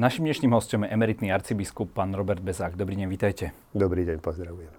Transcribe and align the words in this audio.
Našim 0.00 0.24
dnešným 0.24 0.56
hostom 0.56 0.88
je 0.88 0.96
emeritný 0.96 1.28
arcibiskup 1.28 1.92
pán 1.92 2.16
Robert 2.16 2.40
Bezák. 2.40 2.72
Dobrý 2.72 2.96
deň, 2.96 3.04
vítajte. 3.04 3.52
Dobrý 3.76 4.08
deň, 4.08 4.24
pozdravujem. 4.24 4.72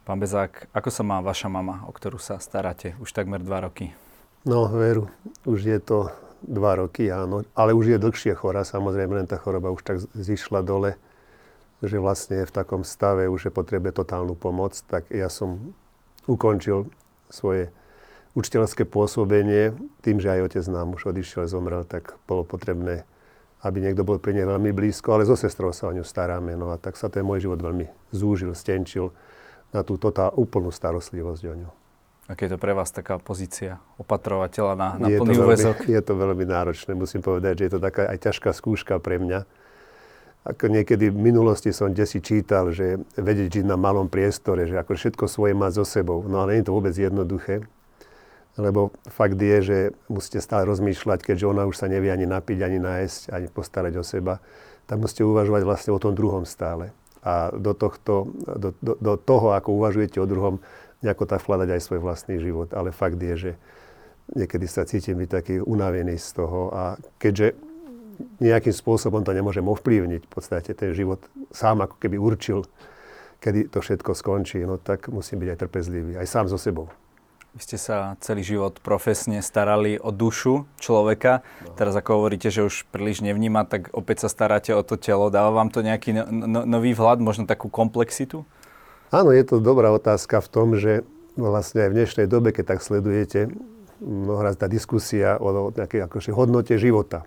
Pán 0.00 0.16
Bezák, 0.16 0.72
ako 0.72 0.88
sa 0.88 1.04
má 1.04 1.20
vaša 1.20 1.52
mama, 1.52 1.84
o 1.84 1.92
ktorú 1.92 2.16
sa 2.16 2.40
staráte 2.40 2.96
už 3.04 3.12
takmer 3.12 3.44
dva 3.44 3.68
roky? 3.68 3.92
No, 4.48 4.64
veru, 4.72 5.12
už 5.44 5.60
je 5.60 5.76
to 5.84 6.08
dva 6.40 6.80
roky, 6.80 7.12
áno. 7.12 7.44
Ale 7.52 7.76
už 7.76 7.92
je 7.92 7.98
dlhšie 8.00 8.32
chora, 8.32 8.64
samozrejme, 8.64 9.20
len 9.20 9.28
tá 9.28 9.36
choroba 9.36 9.68
už 9.68 9.84
tak 9.84 10.00
zišla 10.16 10.64
dole, 10.64 10.96
že 11.84 12.00
vlastne 12.00 12.40
je 12.40 12.48
v 12.48 12.56
takom 12.64 12.80
stave, 12.80 13.28
už 13.28 13.44
je 13.44 13.52
potrebuje 13.52 13.92
totálnu 13.92 14.32
pomoc. 14.40 14.72
Tak 14.88 15.12
ja 15.12 15.28
som 15.28 15.76
ukončil 16.24 16.88
svoje 17.28 17.68
učiteľské 18.34 18.86
pôsobenie, 18.86 19.74
tým, 20.06 20.22
že 20.22 20.30
aj 20.30 20.40
otec 20.52 20.64
nám 20.70 20.94
už 20.94 21.10
odišiel, 21.10 21.50
zomrel, 21.50 21.82
tak 21.82 22.14
bolo 22.30 22.46
potrebné, 22.46 23.02
aby 23.66 23.82
niekto 23.82 24.06
bol 24.06 24.22
pri 24.22 24.38
nej 24.38 24.46
veľmi 24.46 24.70
blízko, 24.70 25.18
ale 25.18 25.26
so 25.26 25.34
sestrou 25.34 25.74
sa 25.74 25.90
o 25.90 25.94
ňu 25.94 26.06
staráme. 26.06 26.54
No 26.54 26.70
a 26.70 26.78
tak 26.78 26.94
sa 26.94 27.10
ten 27.10 27.26
môj 27.26 27.50
život 27.50 27.58
veľmi 27.58 27.90
zúžil, 28.14 28.54
stenčil 28.54 29.10
na 29.74 29.82
tú 29.82 29.98
tá 29.98 30.30
úplnú 30.34 30.70
starostlivosť 30.70 31.42
o 31.46 31.54
ňu. 31.66 31.70
Aké 32.30 32.46
je 32.46 32.54
to 32.54 32.62
pre 32.62 32.70
vás 32.70 32.94
taká 32.94 33.18
pozícia 33.18 33.82
opatrovateľa 33.98 34.74
na, 34.78 34.88
na 35.02 35.06
je 35.10 35.18
plný 35.18 35.34
úvezok? 35.34 35.82
Je 35.98 35.98
to 35.98 36.14
veľmi 36.14 36.46
náročné, 36.46 36.94
musím 36.94 37.26
povedať, 37.26 37.58
že 37.58 37.64
je 37.66 37.72
to 37.74 37.80
taká 37.82 38.06
aj 38.06 38.30
ťažká 38.30 38.54
skúška 38.54 39.02
pre 39.02 39.18
mňa. 39.18 39.42
Ako 40.46 40.70
niekedy 40.70 41.10
v 41.10 41.18
minulosti 41.18 41.74
som 41.74 41.90
desi 41.90 42.22
čítal, 42.22 42.70
že 42.70 43.02
vedieť 43.18 43.60
žiť 43.60 43.66
na 43.66 43.74
malom 43.74 44.06
priestore, 44.06 44.62
že 44.70 44.78
ako 44.78 44.94
všetko 44.94 45.24
svoje 45.26 45.58
má 45.58 45.74
so 45.74 45.82
sebou. 45.82 46.22
No 46.22 46.46
ale 46.46 46.54
nie 46.54 46.60
je 46.62 46.70
to 46.70 46.76
vôbec 46.78 46.94
jednoduché, 46.94 47.66
lebo 48.58 48.90
fakt 49.06 49.38
je, 49.38 49.58
že 49.62 49.78
musíte 50.10 50.42
stále 50.42 50.66
rozmýšľať, 50.66 51.22
keďže 51.22 51.50
ona 51.50 51.66
už 51.66 51.76
sa 51.78 51.86
nevie 51.86 52.10
ani 52.10 52.26
napiť, 52.26 52.58
ani 52.62 52.78
nájsť, 52.82 53.20
ani 53.30 53.46
postarať 53.50 53.94
o 54.00 54.04
seba, 54.06 54.42
tak 54.90 54.98
musíte 54.98 55.22
uvažovať 55.22 55.62
vlastne 55.62 55.90
o 55.94 56.02
tom 56.02 56.18
druhom 56.18 56.42
stále 56.42 56.90
a 57.20 57.52
do, 57.52 57.76
tohto, 57.76 58.32
do, 58.48 58.72
do, 58.80 58.96
do 58.96 59.14
toho, 59.20 59.52
ako 59.52 59.76
uvažujete 59.76 60.16
o 60.20 60.26
druhom, 60.26 60.58
nejako 61.04 61.28
tak 61.28 61.44
vkladať 61.44 61.68
aj 61.76 61.80
svoj 61.84 62.00
vlastný 62.00 62.40
život. 62.40 62.72
Ale 62.72 62.96
fakt 62.96 63.20
je, 63.20 63.34
že 63.36 63.52
niekedy 64.36 64.66
sa 64.68 64.88
cítim 64.88 65.20
byť 65.20 65.28
taký 65.28 65.54
unavený 65.60 66.16
z 66.16 66.28
toho 66.32 66.72
a 66.72 66.82
keďže 67.20 67.56
nejakým 68.40 68.72
spôsobom 68.72 69.24
to 69.24 69.32
nemôžem 69.32 69.64
ovplyvniť, 69.64 70.22
v 70.28 70.32
podstate 70.32 70.70
ten 70.76 70.92
život 70.92 71.24
sám 71.52 71.84
ako 71.84 71.96
keby 71.96 72.20
určil, 72.20 72.68
kedy 73.40 73.72
to 73.72 73.80
všetko 73.80 74.12
skončí, 74.12 74.60
no 74.64 74.76
tak 74.76 75.08
musím 75.08 75.40
byť 75.40 75.48
aj 75.56 75.58
trpezlivý, 75.60 76.12
aj 76.20 76.28
sám 76.28 76.46
so 76.48 76.60
sebou. 76.60 76.92
Vy 77.50 77.66
ste 77.66 77.78
sa 77.82 78.14
celý 78.22 78.46
život 78.46 78.78
profesne 78.78 79.42
starali 79.42 79.98
o 79.98 80.14
dušu 80.14 80.70
človeka. 80.78 81.42
No. 81.66 81.74
Teraz 81.74 81.98
ako 81.98 82.22
hovoríte, 82.22 82.46
že 82.46 82.62
už 82.62 82.86
príliš 82.94 83.26
nevníma, 83.26 83.66
tak 83.66 83.90
opäť 83.90 84.26
sa 84.26 84.28
staráte 84.30 84.70
o 84.70 84.86
to 84.86 84.94
telo. 84.94 85.34
Dáva 85.34 85.50
vám 85.50 85.66
to 85.74 85.82
nejaký 85.82 86.14
no, 86.14 86.30
no, 86.30 86.60
nový 86.62 86.94
vhľad, 86.94 87.18
možno 87.18 87.50
takú 87.50 87.66
komplexitu? 87.66 88.46
Áno, 89.10 89.34
je 89.34 89.42
to 89.42 89.58
dobrá 89.58 89.90
otázka 89.90 90.38
v 90.38 90.48
tom, 90.48 90.78
že 90.78 91.02
vlastne 91.34 91.86
aj 91.86 91.90
v 91.90 91.96
dnešnej 91.98 92.26
dobe, 92.30 92.54
keď 92.54 92.78
tak 92.78 92.86
sledujete, 92.86 93.50
mnohoraz 93.98 94.54
tá 94.54 94.70
diskusia 94.70 95.34
o 95.42 95.74
nejakej 95.74 96.06
akože 96.06 96.30
hodnote 96.30 96.78
života 96.78 97.26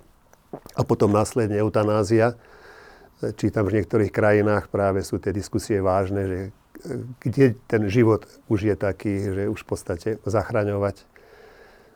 a 0.73 0.81
potom 0.87 1.11
následne 1.11 1.59
eutanázia. 1.59 2.39
Čítam, 3.35 3.67
že 3.67 3.71
v 3.71 3.77
niektorých 3.83 4.11
krajinách 4.11 4.67
práve 4.67 5.03
sú 5.03 5.19
tie 5.19 5.31
diskusie 5.31 5.79
vážne, 5.79 6.23
že 6.27 6.39
kde 7.23 7.55
ten 7.67 7.87
život 7.87 8.27
už 8.51 8.73
je 8.73 8.75
taký, 8.75 9.13
že 9.31 9.43
už 9.47 9.63
v 9.63 9.67
podstate 9.67 10.09
zachraňovať. 10.27 11.07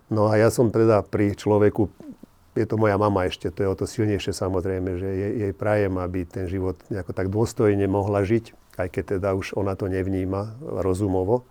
No 0.08 0.32
a 0.32 0.40
ja 0.40 0.48
som 0.48 0.72
teda 0.72 1.04
pri 1.04 1.36
človeku, 1.36 1.92
je 2.56 2.66
to 2.66 2.80
moja 2.80 2.96
mama 2.96 3.28
ešte, 3.28 3.52
to 3.52 3.64
je 3.64 3.70
o 3.70 3.76
to 3.76 3.86
silnejšie 3.86 4.32
samozrejme, 4.32 4.98
že 4.98 5.10
jej, 5.12 5.34
jej 5.48 5.54
prajem, 5.54 6.00
aby 6.00 6.24
ten 6.24 6.48
život 6.48 6.80
nejako 6.88 7.12
tak 7.12 7.28
dôstojne 7.28 7.84
mohla 7.92 8.24
žiť, 8.24 8.56
aj 8.80 8.88
keď 8.88 9.04
teda 9.20 9.30
už 9.36 9.60
ona 9.60 9.76
to 9.76 9.92
nevníma 9.92 10.56
rozumovo. 10.64 11.44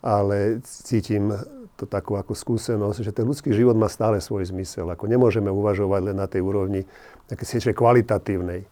Ale 0.00 0.60
cítim 0.64 1.34
to 1.76 1.84
takú 1.84 2.16
ako 2.16 2.32
skúsenosť, 2.32 3.04
že 3.04 3.12
ten 3.12 3.28
ľudský 3.28 3.52
život 3.52 3.76
má 3.76 3.92
stále 3.92 4.16
svoj 4.24 4.48
zmysel. 4.48 4.88
Ako 4.88 5.04
nemôžeme 5.04 5.52
uvažovať 5.52 6.00
len 6.12 6.16
na 6.16 6.24
tej 6.24 6.40
úrovni 6.40 6.88
také 7.28 7.44
kvalitatívnej 7.74 8.64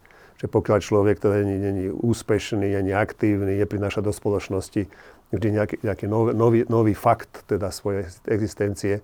že 0.45 0.47
pokiaľ 0.53 0.79
človek 0.85 1.17
to 1.25 1.33
není, 1.33 1.57
není 1.57 1.85
úspešný, 1.89 2.77
není 2.77 2.93
aktívny, 2.93 3.57
neprináša 3.65 4.05
do 4.05 4.13
spoločnosti 4.13 4.93
vždy 5.33 5.49
nejaký, 5.57 5.77
nejaký 5.81 6.05
nový, 6.05 6.31
nový, 6.37 6.61
nový 6.69 6.93
fakt 6.93 7.49
teda 7.49 7.73
svojej 7.73 8.13
existencie, 8.29 9.01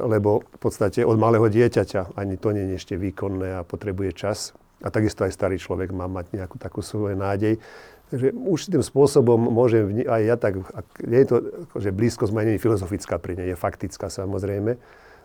lebo 0.00 0.40
v 0.40 0.58
podstate 0.64 1.04
od 1.04 1.20
malého 1.20 1.44
dieťaťa 1.52 2.16
ani 2.16 2.40
to 2.40 2.56
nie 2.56 2.72
je 2.72 2.80
ešte 2.80 2.94
výkonné 2.96 3.60
a 3.60 3.68
potrebuje 3.68 4.16
čas. 4.16 4.56
A 4.80 4.88
takisto 4.88 5.28
aj 5.28 5.36
starý 5.36 5.60
človek 5.60 5.92
má 5.92 6.08
mať 6.08 6.32
nejakú 6.32 6.56
takú 6.56 6.80
svoju 6.80 7.20
nádej. 7.20 7.60
Takže 8.08 8.32
už 8.32 8.72
tým 8.72 8.80
spôsobom 8.80 9.36
môžem 9.36 10.08
aj 10.08 10.22
ja 10.24 10.36
tak, 10.40 10.56
nie 11.04 11.20
je 11.20 11.28
to, 11.28 11.36
že 11.76 11.92
nie 11.92 12.56
je 12.56 12.64
filozofická 12.64 13.20
pri 13.20 13.36
nej, 13.36 13.52
je 13.52 13.56
faktická 13.60 14.08
samozrejme, 14.08 14.80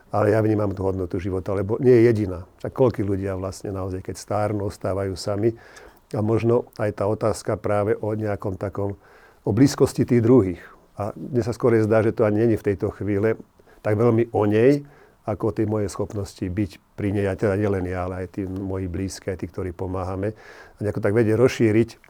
ale 0.08 0.32
ja 0.32 0.40
vnímam 0.40 0.72
tú 0.72 0.84
hodnotu 0.88 1.20
života, 1.20 1.52
lebo 1.52 1.76
nie 1.80 1.92
je 1.92 2.02
jediná. 2.08 2.48
Však 2.64 2.72
koľkí 2.72 3.02
ľudia 3.04 3.36
vlastne 3.36 3.72
naozaj, 3.72 4.00
keď 4.00 4.16
stárnu, 4.16 4.68
ostávajú 4.68 5.12
sami. 5.14 5.52
A 6.16 6.24
možno 6.24 6.72
aj 6.80 6.96
tá 6.96 7.04
otázka 7.04 7.60
práve 7.60 7.92
o 8.00 8.16
nejakom 8.16 8.56
takom, 8.56 8.96
o 9.44 9.50
blízkosti 9.52 10.08
tých 10.08 10.24
druhých. 10.24 10.62
A 10.96 11.12
mne 11.12 11.44
sa 11.44 11.52
skôr 11.52 11.76
zdá, 11.84 12.00
že 12.00 12.16
to 12.16 12.24
ani 12.24 12.48
je 12.48 12.56
v 12.56 12.66
tejto 12.72 12.88
chvíle 12.96 13.36
tak 13.84 13.94
veľmi 13.94 14.32
o 14.32 14.42
nej, 14.48 14.82
ako 15.28 15.52
o 15.52 15.56
tej 15.56 15.66
mojej 15.68 15.92
schopnosti 15.92 16.40
byť 16.40 16.96
pri 16.96 17.12
nej, 17.12 17.28
a 17.28 17.36
teda 17.36 17.60
nielen 17.60 17.84
ja, 17.84 18.08
ale 18.08 18.24
aj 18.24 18.40
tí 18.40 18.42
moji 18.48 18.88
blízke, 18.88 19.28
aj 19.28 19.44
tí, 19.44 19.46
ktorí 19.52 19.76
pomáhame. 19.76 20.32
A 20.32 20.78
nejako 20.80 21.04
tak 21.04 21.12
vedie 21.12 21.36
rozšíriť 21.36 22.00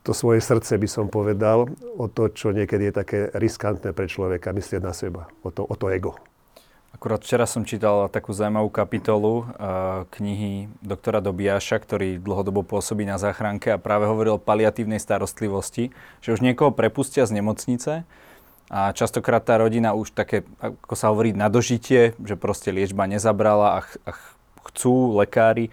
to 0.00 0.16
svoje 0.16 0.40
srdce, 0.40 0.80
by 0.80 0.88
som 0.88 1.06
povedal, 1.12 1.68
o 2.00 2.06
to, 2.08 2.32
čo 2.32 2.56
niekedy 2.56 2.88
je 2.88 2.94
také 2.96 3.18
riskantné 3.36 3.92
pre 3.92 4.08
človeka, 4.08 4.56
myslieť 4.56 4.80
na 4.80 4.96
seba, 4.96 5.28
o 5.44 5.52
to, 5.52 5.68
o 5.68 5.76
to 5.76 5.92
ego. 5.92 6.16
Akurát 6.96 7.20
včera 7.20 7.44
som 7.44 7.60
čítal 7.60 8.08
takú 8.08 8.32
zaujímavú 8.32 8.72
kapitolu 8.72 9.44
uh, 9.44 10.08
knihy 10.16 10.72
doktora 10.80 11.20
Dobiaša, 11.20 11.76
ktorý 11.76 12.16
dlhodobo 12.16 12.64
pôsobí 12.64 13.04
na 13.04 13.20
záchranke 13.20 13.68
a 13.68 13.76
práve 13.76 14.08
hovoril 14.08 14.40
o 14.40 14.42
paliatívnej 14.42 14.96
starostlivosti, 14.96 15.92
že 16.24 16.32
už 16.32 16.40
niekoho 16.40 16.72
prepustia 16.72 17.28
z 17.28 17.36
nemocnice 17.36 18.08
a 18.72 18.96
častokrát 18.96 19.44
tá 19.44 19.60
rodina 19.60 19.92
už 19.92 20.16
také, 20.16 20.48
ako 20.64 20.96
sa 20.96 21.12
hovorí, 21.12 21.36
na 21.36 21.52
dožitie, 21.52 22.16
že 22.16 22.32
proste 22.32 22.72
liečba 22.72 23.04
nezabrala 23.04 23.76
a, 23.76 23.80
ch- 23.84 24.00
a 24.08 24.16
chcú 24.72 25.20
lekári, 25.20 25.68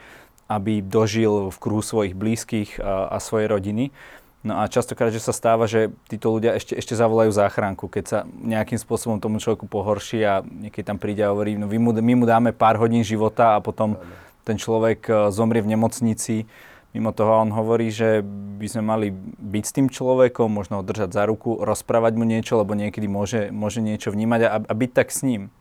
aby 0.52 0.84
dožil 0.84 1.56
v 1.56 1.58
kruhu 1.58 1.80
svojich 1.80 2.20
blízkych 2.20 2.84
a, 2.84 3.16
a 3.16 3.18
svojej 3.24 3.48
rodiny. 3.48 3.96
No 4.44 4.60
a 4.60 4.68
častokrát, 4.68 5.08
že 5.08 5.24
sa 5.24 5.32
stáva, 5.32 5.72
že 5.72 5.88
títo 6.12 6.28
ľudia 6.36 6.60
ešte, 6.60 6.76
ešte 6.76 7.00
zavolajú 7.00 7.32
záchranku, 7.32 7.88
keď 7.88 8.04
sa 8.04 8.20
nejakým 8.28 8.76
spôsobom 8.76 9.16
tomu 9.16 9.40
človeku 9.40 9.72
pohorší 9.72 10.20
a 10.28 10.44
niekedy 10.44 10.84
tam 10.84 11.00
príde 11.00 11.24
a 11.24 11.32
hovorí, 11.32 11.56
no 11.56 11.64
mu, 11.72 11.96
my 11.96 12.14
mu 12.20 12.26
dáme 12.28 12.52
pár 12.52 12.76
hodín 12.76 13.08
života 13.08 13.56
a 13.56 13.64
potom 13.64 13.96
ten 14.44 14.60
človek 14.60 15.00
e, 15.08 15.12
zomrie 15.32 15.64
v 15.64 15.72
nemocnici. 15.72 16.44
Mimo 16.92 17.16
toho 17.16 17.40
on 17.40 17.56
hovorí, 17.56 17.88
že 17.88 18.20
by 18.60 18.68
sme 18.68 18.84
mali 18.84 19.08
byť 19.40 19.64
s 19.64 19.76
tým 19.80 19.88
človekom, 19.88 20.52
možno 20.52 20.84
ho 20.84 20.84
držať 20.84 21.16
za 21.16 21.24
ruku, 21.24 21.64
rozprávať 21.64 22.14
mu 22.20 22.28
niečo, 22.28 22.60
lebo 22.60 22.76
niekedy 22.76 23.08
môže, 23.08 23.48
môže 23.48 23.80
niečo 23.80 24.12
vnímať 24.12 24.42
a, 24.44 24.60
a 24.60 24.74
byť 24.76 24.92
tak 24.92 25.08
s 25.08 25.24
ním. 25.24 25.56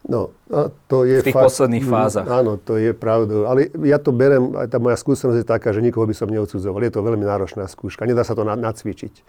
No, 0.00 0.32
a 0.48 0.72
to 0.88 1.04
je 1.04 1.20
v 1.20 1.28
tých 1.28 1.36
fakt, 1.36 1.52
posledných 1.52 1.84
mm, 1.84 1.92
fázach. 1.92 2.26
Áno, 2.26 2.56
to 2.56 2.80
je 2.80 2.96
pravda. 2.96 3.44
Ale 3.44 3.68
ja 3.84 4.00
to 4.00 4.16
berem, 4.16 4.56
aj 4.56 4.72
tá 4.72 4.80
moja 4.80 4.96
skúsenosť 4.96 5.44
je 5.44 5.46
taká, 5.46 5.76
že 5.76 5.84
nikoho 5.84 6.08
by 6.08 6.16
som 6.16 6.32
neodsudzoval. 6.32 6.80
Je 6.80 6.94
to 6.94 7.04
veľmi 7.04 7.20
náročná 7.20 7.68
skúška. 7.68 8.08
Nedá 8.08 8.24
sa 8.24 8.32
to 8.32 8.42
nacvičiť. 8.42 9.20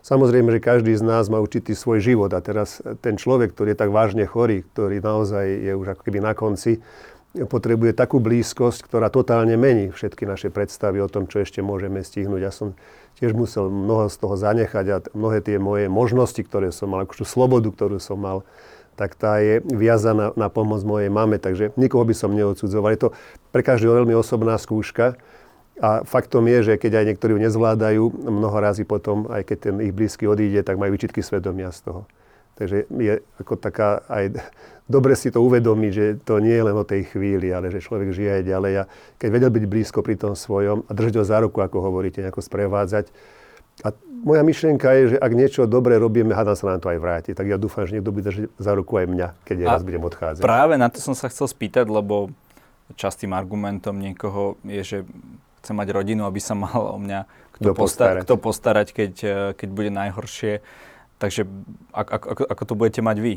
Samozrejme, 0.00 0.54
že 0.54 0.60
každý 0.62 0.94
z 0.94 1.02
nás 1.02 1.26
má 1.26 1.42
určitý 1.42 1.74
svoj 1.74 1.98
život 1.98 2.30
a 2.32 2.40
teraz 2.40 2.78
ten 3.02 3.18
človek, 3.18 3.52
ktorý 3.52 3.74
je 3.74 3.80
tak 3.82 3.90
vážne 3.90 4.24
chorý, 4.24 4.62
ktorý 4.62 5.02
naozaj 5.02 5.44
je 5.66 5.72
už 5.74 5.98
ako 5.98 6.02
keby 6.06 6.22
na 6.22 6.32
konci, 6.32 6.78
potrebuje 7.44 7.92
takú 7.92 8.16
blízkosť, 8.22 8.88
ktorá 8.88 9.12
totálne 9.12 9.58
mení 9.60 9.92
všetky 9.92 10.24
naše 10.24 10.48
predstavy 10.48 11.04
o 11.04 11.10
tom, 11.10 11.28
čo 11.28 11.44
ešte 11.44 11.60
môžeme 11.60 12.00
stihnúť. 12.00 12.40
Ja 12.40 12.54
som 12.54 12.72
tiež 13.20 13.36
musel 13.36 13.68
mnoho 13.68 14.08
z 14.08 14.16
toho 14.16 14.38
zanechať 14.40 14.86
a 14.88 14.96
mnohé 15.12 15.44
tie 15.44 15.60
moje 15.60 15.92
možnosti, 15.92 16.40
ktoré 16.40 16.72
som 16.72 16.88
mal, 16.88 17.04
akože 17.04 17.28
slobodu, 17.28 17.68
ktorú 17.68 18.00
som 18.00 18.16
mal, 18.16 18.46
tak 18.96 19.14
tá 19.14 19.38
je 19.44 19.60
viazaná 19.62 20.32
na 20.34 20.48
pomoc 20.48 20.80
mojej 20.82 21.12
mame, 21.12 21.36
takže 21.36 21.76
nikoho 21.76 22.02
by 22.08 22.16
som 22.16 22.32
neodsudzoval. 22.32 22.96
Je 22.96 23.02
to 23.06 23.10
pre 23.52 23.60
každého 23.60 24.02
veľmi 24.02 24.16
osobná 24.16 24.56
skúška 24.56 25.20
a 25.76 26.08
faktom 26.08 26.48
je, 26.48 26.72
že 26.72 26.80
keď 26.80 27.04
aj 27.04 27.06
niektorí 27.12 27.36
ju 27.36 27.40
nezvládajú, 27.44 28.02
mnoho 28.24 28.56
razy 28.56 28.88
potom, 28.88 29.28
aj 29.28 29.44
keď 29.44 29.58
ten 29.60 29.76
ich 29.84 29.92
blízky 29.92 30.24
odíde, 30.24 30.64
tak 30.64 30.80
majú 30.80 30.96
vyčitky 30.96 31.20
svedomia 31.20 31.68
z 31.68 31.92
toho. 31.92 32.08
Takže 32.56 32.88
je 32.88 33.20
ako 33.36 33.60
taká 33.60 34.00
aj 34.08 34.40
dobre 34.96 35.12
si 35.12 35.28
to 35.28 35.44
uvedomiť, 35.44 35.92
že 35.92 36.06
to 36.24 36.40
nie 36.40 36.56
je 36.56 36.64
len 36.64 36.76
o 36.76 36.88
tej 36.88 37.04
chvíli, 37.12 37.52
ale 37.52 37.68
že 37.68 37.84
človek 37.84 38.16
žije 38.16 38.40
aj 38.40 38.44
ďalej. 38.48 38.72
A 38.80 38.82
keď 39.20 39.28
vedel 39.28 39.50
byť 39.52 39.64
blízko 39.68 40.00
pri 40.00 40.16
tom 40.16 40.32
svojom 40.32 40.88
a 40.88 40.90
držať 40.96 41.20
ho 41.20 41.24
za 41.28 41.38
ruku, 41.44 41.60
ako 41.60 41.84
hovoríte, 41.84 42.24
nejako 42.24 42.40
sprevádzať, 42.40 43.12
a 43.84 43.92
moja 44.26 44.42
myšlienka 44.42 44.90
je, 44.98 45.02
že 45.14 45.16
ak 45.22 45.32
niečo 45.32 45.70
dobre 45.70 45.94
robíme, 46.02 46.34
hádam 46.34 46.58
sa 46.58 46.74
nám 46.74 46.82
to 46.82 46.90
aj 46.90 46.98
vráti. 46.98 47.30
Tak 47.30 47.46
ja 47.46 47.54
dúfam, 47.54 47.86
že 47.86 47.96
niekto 47.96 48.10
bude 48.10 48.26
držať 48.26 48.50
za 48.58 48.72
ruku 48.74 48.98
aj 48.98 49.06
mňa, 49.06 49.28
keď 49.46 49.56
ja 49.62 49.66
raz 49.78 49.86
budem 49.86 50.02
odchádzať. 50.02 50.42
Práve 50.42 50.74
na 50.74 50.90
to 50.90 50.98
som 50.98 51.14
sa 51.14 51.30
chcel 51.30 51.46
spýtať, 51.46 51.86
lebo 51.86 52.34
častým 52.98 53.30
argumentom 53.30 53.94
niekoho 53.94 54.58
je, 54.66 54.82
že 54.82 54.98
chce 55.62 55.70
mať 55.70 55.88
rodinu, 55.94 56.26
aby 56.26 56.42
sa 56.42 56.58
mal 56.58 56.94
o 56.94 56.98
mňa 56.98 57.26
kto, 57.54 57.70
postarať. 57.72 58.22
kto 58.26 58.34
postarať, 58.36 58.88
keď, 58.92 59.14
keď 59.54 59.68
bude 59.70 59.90
najhoršie. 59.94 60.60
Takže 61.16 61.48
ako, 61.96 62.10
ako, 62.12 62.42
ako 62.50 62.62
to 62.68 62.74
budete 62.76 63.00
mať 63.00 63.16
vy? 63.22 63.34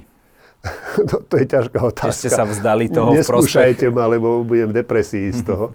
to, 1.09 1.23
to 1.23 1.33
je 1.39 1.45
ťažká 1.47 1.79
otázka. 1.79 2.11
Že 2.11 2.19
ste 2.19 2.29
sa 2.35 2.43
vzdali 2.43 2.91
toho 2.91 3.15
Neskúšajte 3.15 3.87
ma, 3.95 4.11
lebo 4.11 4.43
budem 4.43 4.67
v 4.73 4.83
depresii 4.83 5.31
z 5.31 5.45
toho. 5.49 5.71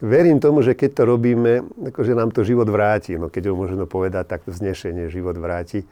Verím 0.00 0.40
tomu, 0.40 0.64
že 0.64 0.72
keď 0.72 0.90
to 0.96 1.02
robíme, 1.04 1.52
akože 1.92 2.16
nám 2.16 2.32
to 2.32 2.46
život 2.46 2.66
vráti. 2.66 3.20
No 3.20 3.28
keď 3.28 3.52
ho 3.52 3.54
možno 3.54 3.84
povedať, 3.84 4.24
tak 4.38 4.40
vznešenie 4.48 5.12
život 5.12 5.36
vráti. 5.36 5.84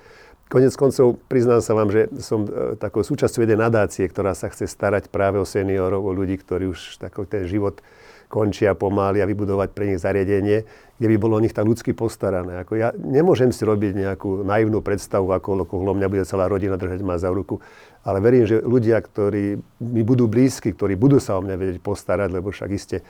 Konec 0.51 0.75
koncov 0.75 1.15
priznám 1.31 1.63
sa 1.63 1.79
vám, 1.79 1.95
že 1.95 2.11
som 2.19 2.43
e, 2.43 2.75
takou 2.75 3.07
súčasťou 3.07 3.47
jednej 3.47 3.71
nadácie, 3.71 4.03
ktorá 4.11 4.35
sa 4.35 4.51
chce 4.51 4.67
starať 4.67 5.07
práve 5.07 5.39
o 5.39 5.47
seniorov, 5.47 6.03
o 6.03 6.11
ľudí, 6.11 6.35
ktorí 6.43 6.67
už 6.67 6.99
taký 6.99 7.23
ten 7.31 7.47
život 7.47 7.79
končia 8.27 8.75
pomaly 8.75 9.23
a 9.23 9.31
vybudovať 9.31 9.75
pre 9.75 9.91
nich 9.91 10.03
zariadenie, 10.03 10.67
kde 10.99 11.07
by 11.07 11.17
bolo 11.19 11.39
o 11.39 11.43
nich 11.43 11.55
tak 11.55 11.67
ľudsky 11.67 11.95
postarané. 11.95 12.63
Ako 12.67 12.79
ja 12.79 12.91
nemôžem 12.95 13.55
si 13.55 13.63
robiť 13.63 13.95
nejakú 13.95 14.47
naivnú 14.47 14.83
predstavu, 14.83 15.31
ako 15.31 15.67
okolo 15.67 15.99
mňa 15.99 16.11
bude 16.11 16.27
celá 16.27 16.51
rodina 16.51 16.75
držať 16.79 16.99
ma 17.03 17.15
za 17.15 17.31
ruku, 17.31 17.63
ale 18.07 18.19
verím, 18.19 18.47
že 18.47 18.63
ľudia, 18.63 18.99
ktorí 19.03 19.59
mi 19.83 20.03
budú 20.07 20.31
blízki, 20.31 20.75
ktorí 20.75 20.99
budú 20.99 21.19
sa 21.19 21.39
o 21.39 21.45
mňa 21.47 21.55
vedieť 21.59 21.79
postarať, 21.83 22.31
lebo 22.31 22.55
však 22.55 22.71
iste 22.71 23.03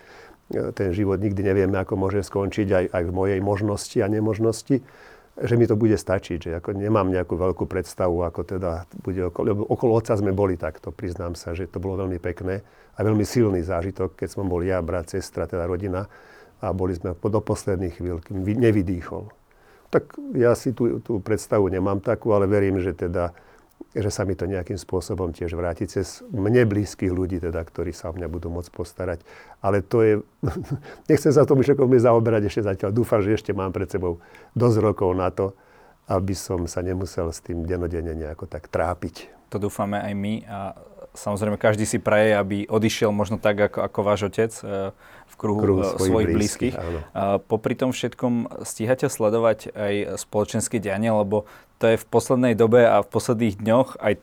ten 0.50 0.90
život 0.90 1.22
nikdy 1.22 1.40
nevieme, 1.46 1.78
ako 1.78 1.94
môže 1.94 2.26
skončiť 2.26 2.68
aj, 2.68 2.84
aj 2.90 3.02
v 3.06 3.12
mojej 3.14 3.40
možnosti 3.40 3.98
a 4.02 4.10
nemožnosti, 4.10 4.82
že 5.40 5.54
mi 5.56 5.64
to 5.64 5.78
bude 5.78 5.94
stačiť, 5.94 6.38
že 6.38 6.50
ako 6.58 6.76
nemám 6.76 7.08
nejakú 7.08 7.38
veľkú 7.38 7.64
predstavu, 7.64 8.26
ako 8.26 8.40
teda 8.44 8.84
bude 9.00 9.30
okolo, 9.30 9.64
okolo 9.70 9.92
otca 9.96 10.18
sme 10.18 10.34
boli 10.34 10.58
takto, 10.58 10.90
priznám 10.92 11.38
sa, 11.38 11.54
že 11.54 11.70
to 11.70 11.80
bolo 11.80 12.04
veľmi 12.04 12.18
pekné 12.18 12.60
a 12.94 13.00
veľmi 13.00 13.24
silný 13.24 13.62
zážitok, 13.64 14.18
keď 14.18 14.28
som 14.28 14.50
bol 14.50 14.60
ja, 14.60 14.82
brat, 14.84 15.08
sestra, 15.08 15.48
teda 15.48 15.64
rodina 15.64 16.10
a 16.60 16.76
boli 16.76 16.92
sme 16.92 17.16
do 17.16 17.40
posledných 17.40 17.94
chvíľ, 17.96 18.20
nevydýchol. 18.34 19.32
Tak 19.90 20.18
ja 20.36 20.52
si 20.54 20.76
tú, 20.76 21.00
tú 21.00 21.18
predstavu 21.18 21.66
nemám 21.72 21.98
takú, 22.04 22.36
ale 22.36 22.44
verím, 22.46 22.78
že 22.78 22.92
teda 22.92 23.32
že 23.90 24.10
sa 24.14 24.22
mi 24.22 24.38
to 24.38 24.46
nejakým 24.46 24.78
spôsobom 24.78 25.34
tiež 25.34 25.58
vráti 25.58 25.82
cez 25.90 26.22
mne 26.30 26.62
blízkych 26.62 27.10
ľudí, 27.10 27.42
teda, 27.42 27.58
ktorí 27.58 27.90
sa 27.90 28.10
o 28.10 28.14
mňa 28.14 28.30
budú 28.30 28.46
môcť 28.46 28.70
postarať. 28.70 29.18
Ale 29.58 29.82
to 29.82 29.98
je, 30.06 30.12
nechcem 31.10 31.34
sa 31.34 31.42
tomu 31.42 31.66
všetko 31.66 31.90
zaoberať 31.90 32.46
ešte 32.46 32.62
zatiaľ. 32.62 32.94
Dúfam, 32.94 33.18
že 33.18 33.34
ešte 33.34 33.50
mám 33.50 33.74
pred 33.74 33.90
sebou 33.90 34.22
dosť 34.54 34.78
rokov 34.78 35.10
na 35.18 35.34
to, 35.34 35.58
aby 36.06 36.34
som 36.38 36.70
sa 36.70 36.86
nemusel 36.86 37.34
s 37.34 37.42
tým 37.42 37.66
denodenne 37.66 38.14
nejako 38.14 38.46
tak 38.46 38.70
trápiť. 38.70 39.30
To 39.50 39.58
dúfame 39.58 39.98
aj 39.98 40.14
my 40.14 40.34
a 40.46 40.58
samozrejme 41.14 41.58
každý 41.58 41.82
si 41.82 41.98
praje, 41.98 42.34
aby 42.34 42.70
odišiel 42.70 43.10
možno 43.10 43.42
tak, 43.42 43.58
ako, 43.58 43.82
ako 43.82 43.98
váš 44.06 44.20
otec 44.30 44.52
e, 44.62 44.94
v 45.26 45.34
kruhu, 45.34 45.58
kruhu 45.58 45.82
svojich, 45.82 46.10
svojich 46.10 46.28
blízkych. 46.30 46.74
blízkych. 46.78 47.46
Popri 47.50 47.74
tom 47.74 47.90
všetkom 47.90 48.62
stíhate 48.62 49.10
sledovať 49.10 49.74
aj 49.74 49.94
spoločenské 50.22 50.78
dianie, 50.78 51.10
lebo 51.10 51.50
to 51.80 51.88
je 51.88 51.96
v 51.96 52.06
poslednej 52.12 52.52
dobe 52.52 52.84
a 52.84 53.00
v 53.00 53.08
posledných 53.08 53.56
dňoch 53.56 53.96
aj 54.04 54.20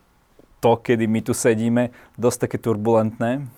to, 0.62 0.72
kedy 0.78 1.10
my 1.10 1.20
tu 1.26 1.34
sedíme, 1.34 1.90
dosť 2.18 2.38
také 2.46 2.58
turbulentné? 2.62 3.50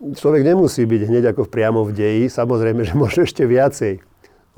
Človek 0.00 0.42
nemusí 0.46 0.86
byť 0.86 1.02
hneď 1.10 1.24
ako 1.34 1.50
priamo 1.50 1.84
v 1.84 1.92
deji, 1.92 2.24
samozrejme, 2.30 2.86
že 2.86 2.94
možno 2.96 3.26
ešte 3.26 3.44
viacej. 3.44 4.00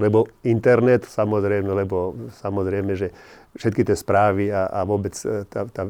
Lebo 0.01 0.25
internet, 0.41 1.05
samozrejme, 1.05 1.69
lebo 1.69 2.17
samozrejme, 2.41 2.97
že 2.97 3.13
všetky 3.53 3.85
tie 3.85 3.93
správy 3.93 4.49
a, 4.49 4.65
a 4.73 4.81
vôbec 4.89 5.13
e, 5.29 5.45
tá, 5.45 5.69
tá, 5.69 5.85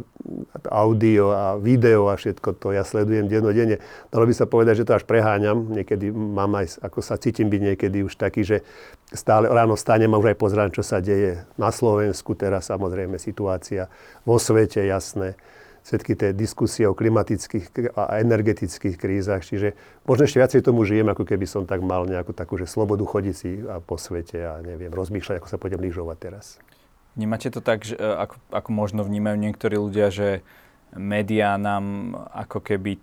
audio 0.66 1.30
a 1.30 1.54
video 1.54 2.10
a 2.10 2.18
všetko 2.18 2.58
to 2.58 2.74
ja 2.74 2.82
sledujem 2.82 3.30
dennodenne. 3.30 3.78
Dalo 4.10 4.26
by 4.26 4.34
sa 4.34 4.50
povedať, 4.50 4.82
že 4.82 4.86
to 4.90 4.98
až 4.98 5.06
preháňam. 5.06 5.70
Niekedy 5.70 6.10
mám 6.10 6.58
aj, 6.58 6.82
ako 6.82 6.98
sa 6.98 7.14
cítim 7.14 7.46
byť 7.46 7.62
niekedy 7.74 8.02
už 8.02 8.18
taký, 8.18 8.42
že 8.42 8.66
stále 9.14 9.46
ráno 9.46 9.78
stanem 9.78 10.10
a 10.10 10.18
už 10.18 10.34
aj 10.34 10.38
pozerám, 10.42 10.70
čo 10.74 10.82
sa 10.82 10.98
deje 10.98 11.46
na 11.54 11.70
Slovensku. 11.70 12.34
Teraz 12.34 12.66
samozrejme 12.66 13.22
situácia 13.22 13.86
vo 14.26 14.42
svete, 14.42 14.82
jasné 14.82 15.38
všetky 15.82 16.12
tie 16.14 16.30
diskusie 16.30 16.86
o 16.86 16.94
klimatických 16.94 17.94
a 17.98 18.22
energetických 18.22 18.94
krízach. 18.94 19.42
Čiže 19.42 19.74
možno 20.06 20.30
ešte 20.30 20.38
viacej 20.38 20.60
tomu 20.62 20.86
žijem, 20.86 21.10
ako 21.10 21.26
keby 21.26 21.46
som 21.46 21.66
tak 21.66 21.82
mal 21.82 22.06
nejakú 22.06 22.30
takú, 22.30 22.54
že 22.54 22.70
slobodu 22.70 23.02
chodiť 23.02 23.34
si 23.34 23.58
po 23.86 23.98
svete 23.98 24.38
a 24.38 24.62
neviem, 24.62 24.94
rozmýšľať, 24.94 25.42
ako 25.42 25.48
sa 25.50 25.58
pôjdem 25.58 25.82
lyžovať 25.82 26.16
teraz. 26.22 26.62
Vnímate 27.18 27.52
to 27.52 27.60
tak, 27.60 27.84
že, 27.84 27.98
e, 27.98 28.00
ako, 28.00 28.40
ako 28.54 28.70
možno 28.72 29.04
vnímajú 29.04 29.36
niektorí 29.36 29.76
ľudia, 29.76 30.08
že 30.08 30.40
médiá 30.96 31.60
nám 31.60 32.16
ako 32.32 32.64
keby 32.64 32.96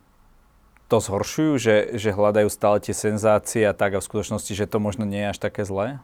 to 0.89 0.97
zhoršujú, 0.97 1.53
že, 1.61 1.75
že 2.01 2.09
hľadajú 2.09 2.49
stále 2.49 2.81
tie 2.81 2.97
senzácie 2.97 3.61
a 3.69 3.77
tak 3.77 3.93
a 3.93 4.01
v 4.01 4.07
skutočnosti, 4.09 4.49
že 4.57 4.65
to 4.65 4.81
možno 4.81 5.05
nie 5.05 5.21
je 5.21 5.31
až 5.37 5.37
také 5.37 5.61
zlé? 5.61 6.01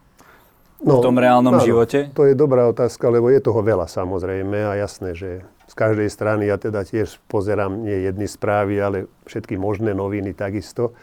No, 0.77 1.01
v 1.01 1.09
tom 1.09 1.17
reálnom 1.17 1.57
áno, 1.57 1.65
živote? 1.65 2.13
To 2.13 2.29
je 2.29 2.37
dobrá 2.37 2.69
otázka, 2.69 3.09
lebo 3.09 3.33
je 3.33 3.41
toho 3.41 3.57
veľa 3.65 3.89
samozrejme 3.89 4.69
a 4.69 4.77
jasné, 4.77 5.17
že 5.17 5.41
z 5.75 5.83
každej 5.83 6.07
strany 6.07 6.47
ja 6.47 6.55
teda 6.55 6.87
tiež 6.87 7.19
pozerám 7.27 7.83
nie 7.83 8.07
jedny 8.07 8.31
správy, 8.31 8.79
ale 8.79 8.97
všetky 9.27 9.59
možné 9.59 9.91
noviny 9.91 10.31
takisto, 10.31 10.95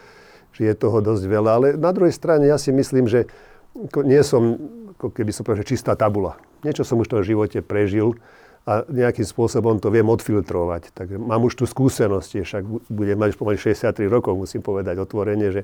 že 0.49 0.65
je 0.65 0.73
toho 0.73 0.97
dosť 0.97 1.29
veľa. 1.29 1.49
Ale 1.53 1.67
na 1.77 1.93
druhej 1.93 2.13
strane 2.17 2.49
ja 2.49 2.57
si 2.57 2.73
myslím, 2.73 3.05
že 3.05 3.29
nie 4.01 4.21
som, 4.25 4.57
ako 4.97 5.13
keby 5.13 5.29
som 5.29 5.45
povedal, 5.45 5.61
že 5.61 5.77
čistá 5.77 5.93
tabula 5.93 6.41
niečo 6.63 6.87
som 6.87 6.97
už 6.97 7.11
v 7.11 7.13
tom 7.19 7.23
živote 7.23 7.59
prežil 7.59 8.15
a 8.63 8.87
nejakým 8.87 9.27
spôsobom 9.27 9.75
to 9.83 9.91
viem 9.91 10.07
odfiltrovať. 10.07 10.95
Tak 10.95 11.19
mám 11.19 11.43
už 11.43 11.59
tu 11.59 11.65
skúsenosti, 11.67 12.47
však 12.47 12.63
budem 12.87 13.19
mať 13.19 13.35
už 13.35 13.37
pomaly 13.43 13.59
63 13.59 14.07
rokov, 14.07 14.39
musím 14.39 14.63
povedať 14.63 15.03
otvorene, 15.03 15.51
že 15.51 15.61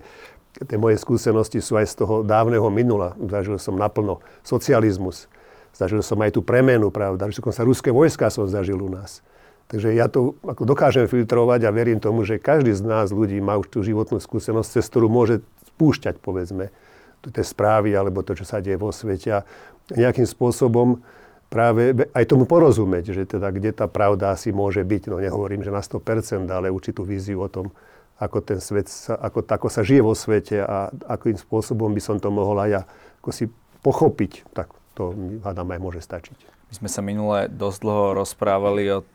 tie 0.59 0.75
moje 0.75 0.99
skúsenosti 0.99 1.63
sú 1.63 1.79
aj 1.79 1.87
z 1.87 1.95
toho 2.03 2.27
dávneho 2.27 2.67
minula. 2.67 3.15
Zažil 3.23 3.55
som 3.55 3.79
naplno 3.79 4.19
socializmus, 4.43 5.31
zažil 5.75 6.01
som 6.03 6.19
aj 6.21 6.37
tú 6.37 6.41
premenu, 6.41 6.89
pravda, 6.89 7.29
že 7.29 7.41
sa 7.51 7.63
ruské 7.63 7.89
vojska 7.93 8.29
som 8.29 8.45
zažil 8.45 8.79
u 8.79 8.89
nás. 8.89 9.21
Takže 9.69 9.93
ja 9.93 10.09
to 10.09 10.33
ako 10.41 10.65
dokážem 10.65 11.05
filtrovať 11.05 11.69
a 11.69 11.73
verím 11.73 12.01
tomu, 12.01 12.25
že 12.25 12.41
každý 12.41 12.73
z 12.73 12.81
nás 12.81 13.13
ľudí 13.13 13.37
má 13.37 13.53
už 13.61 13.69
tú 13.69 13.79
životnú 13.85 14.17
skúsenosť, 14.17 14.81
cez 14.81 14.85
ktorú 14.89 15.13
môže 15.13 15.45
spúšťať, 15.77 16.17
povedzme, 16.17 16.73
tie 17.21 17.45
správy 17.45 17.93
alebo 17.93 18.25
to, 18.25 18.33
čo 18.33 18.49
sa 18.49 18.65
deje 18.65 18.81
vo 18.81 18.89
svete. 18.89 19.29
A 19.29 19.45
nejakým 19.93 20.25
spôsobom 20.25 21.05
práve 21.53 21.93
aj 22.17 22.25
tomu 22.25 22.49
porozumieť, 22.49 23.13
že 23.13 23.29
teda 23.29 23.53
kde 23.53 23.69
tá 23.73 23.85
pravda 23.85 24.33
asi 24.33 24.49
môže 24.49 24.81
byť. 24.81 25.03
No 25.13 25.21
nehovorím, 25.21 25.61
že 25.61 25.69
na 25.69 25.85
100%, 25.85 26.49
ale 26.49 26.73
určitú 26.73 27.05
víziu 27.05 27.37
o 27.37 27.49
tom, 27.49 27.69
ako 28.17 28.41
ten 28.41 28.57
svet, 28.57 28.89
sa, 28.89 29.21
ako, 29.21 29.45
ako 29.45 29.67
sa 29.69 29.85
žije 29.85 30.01
vo 30.01 30.17
svete 30.17 30.65
a 30.65 30.89
akým 31.07 31.37
spôsobom 31.37 31.93
by 31.93 32.01
som 32.01 32.17
to 32.17 32.33
mohol 32.33 32.57
aj 32.57 32.69
ja 32.69 32.81
ako 33.19 33.29
si 33.35 33.45
pochopiť, 33.83 34.49
tak 34.55 34.71
to 34.99 35.15
hádam 35.39 35.71
aj 35.71 35.79
môže 35.79 36.01
stačiť. 36.03 36.35
My 36.69 36.73
sme 36.75 36.89
sa 36.91 36.99
minule 36.99 37.47
dosť 37.47 37.79
dlho 37.79 38.05
rozprávali 38.19 38.83
o 38.99 39.07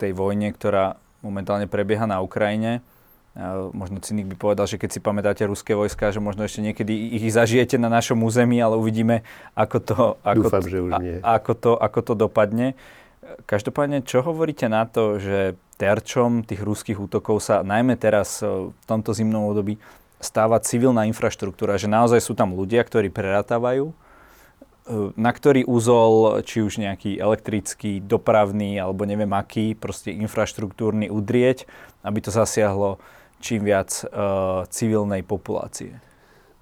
tej 0.00 0.16
vojne, 0.16 0.48
ktorá 0.56 0.96
momentálne 1.20 1.68
prebieha 1.68 2.08
na 2.08 2.24
Ukrajine 2.24 2.80
možno 3.76 4.00
cynik 4.00 4.24
by 4.32 4.36
povedal, 4.36 4.64
že 4.64 4.80
keď 4.80 4.90
si 4.96 5.00
pamätáte 5.04 5.44
ruské 5.44 5.76
vojska, 5.76 6.08
že 6.08 6.24
možno 6.24 6.48
ešte 6.48 6.64
niekedy 6.64 7.20
ich 7.20 7.28
zažijete 7.28 7.76
na 7.76 7.92
našom 7.92 8.24
území, 8.24 8.56
ale 8.56 8.80
uvidíme, 8.80 9.28
ako 9.52 9.76
to, 9.84 9.96
ako, 10.24 10.46
Dúfam, 10.48 10.64
že 10.64 10.78
už 10.80 10.92
nie. 11.04 11.16
A, 11.20 11.36
ako, 11.36 11.52
to, 11.52 11.72
ako 11.76 12.00
to 12.00 12.12
dopadne. 12.16 12.72
Každopádne, 13.44 14.00
čo 14.08 14.24
hovoríte 14.24 14.72
na 14.72 14.88
to, 14.88 15.20
že 15.20 15.60
terčom 15.76 16.48
tých 16.48 16.64
ruských 16.64 16.96
útokov 16.96 17.44
sa 17.44 17.60
najmä 17.60 18.00
teraz 18.00 18.40
e, 18.40 18.72
v 18.72 18.84
tomto 18.88 19.12
zimnom 19.12 19.52
období 19.52 19.76
stáva 20.16 20.56
civilná 20.64 21.04
infraštruktúra, 21.04 21.76
že 21.76 21.92
naozaj 21.92 22.24
sú 22.24 22.32
tam 22.32 22.56
ľudia, 22.56 22.80
ktorí 22.80 23.12
prerátávajú, 23.12 23.92
e, 23.92 23.94
na 25.18 25.30
ktorý 25.34 25.66
úzol, 25.66 26.42
či 26.46 26.62
už 26.62 26.78
nejaký 26.78 27.18
elektrický, 27.18 27.98
dopravný 27.98 28.78
alebo 28.78 29.02
neviem 29.02 29.30
aký, 29.34 29.74
proste 29.74 30.14
infraštruktúrny 30.14 31.10
udrieť, 31.10 31.66
aby 32.06 32.18
to 32.22 32.30
zasiahlo 32.30 33.02
čím 33.40 33.68
viac 33.68 34.04
uh, 34.08 34.64
civilnej 34.72 35.20
populácie? 35.22 35.96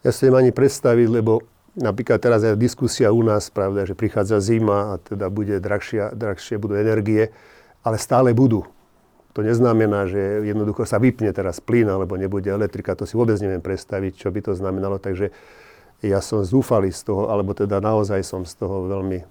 Ja 0.04 0.10
si 0.12 0.28
neviem 0.28 0.48
ani 0.48 0.52
predstaviť, 0.52 1.08
lebo 1.08 1.40
napríklad 1.78 2.20
teraz 2.20 2.44
je 2.44 2.52
diskusia 2.58 3.14
u 3.14 3.24
nás, 3.24 3.48
pravda, 3.48 3.88
že 3.88 3.96
prichádza 3.96 4.42
zima 4.42 4.94
a 4.96 5.00
teda 5.00 5.32
bude 5.32 5.56
drahšia, 5.62 6.12
drahšie 6.12 6.60
budú 6.60 6.76
energie, 6.76 7.32
ale 7.80 7.96
stále 7.96 8.36
budú. 8.36 8.68
To 9.34 9.42
neznamená, 9.42 10.06
že 10.06 10.46
jednoducho 10.46 10.86
sa 10.86 11.02
vypne 11.02 11.34
teraz 11.34 11.58
plyn 11.58 11.90
alebo 11.90 12.14
nebude 12.14 12.46
elektrika. 12.46 12.94
To 12.94 13.02
si 13.02 13.18
vôbec 13.18 13.34
neviem 13.42 13.58
predstaviť, 13.58 14.14
čo 14.14 14.30
by 14.30 14.40
to 14.46 14.52
znamenalo. 14.54 15.02
Takže 15.02 15.34
ja 16.04 16.20
som 16.20 16.44
zúfalý 16.44 16.92
z 16.92 17.08
toho, 17.08 17.32
alebo 17.32 17.56
teda 17.56 17.80
naozaj 17.80 18.20
som 18.20 18.44
z 18.44 18.54
toho 18.60 18.88
veľmi 18.88 19.24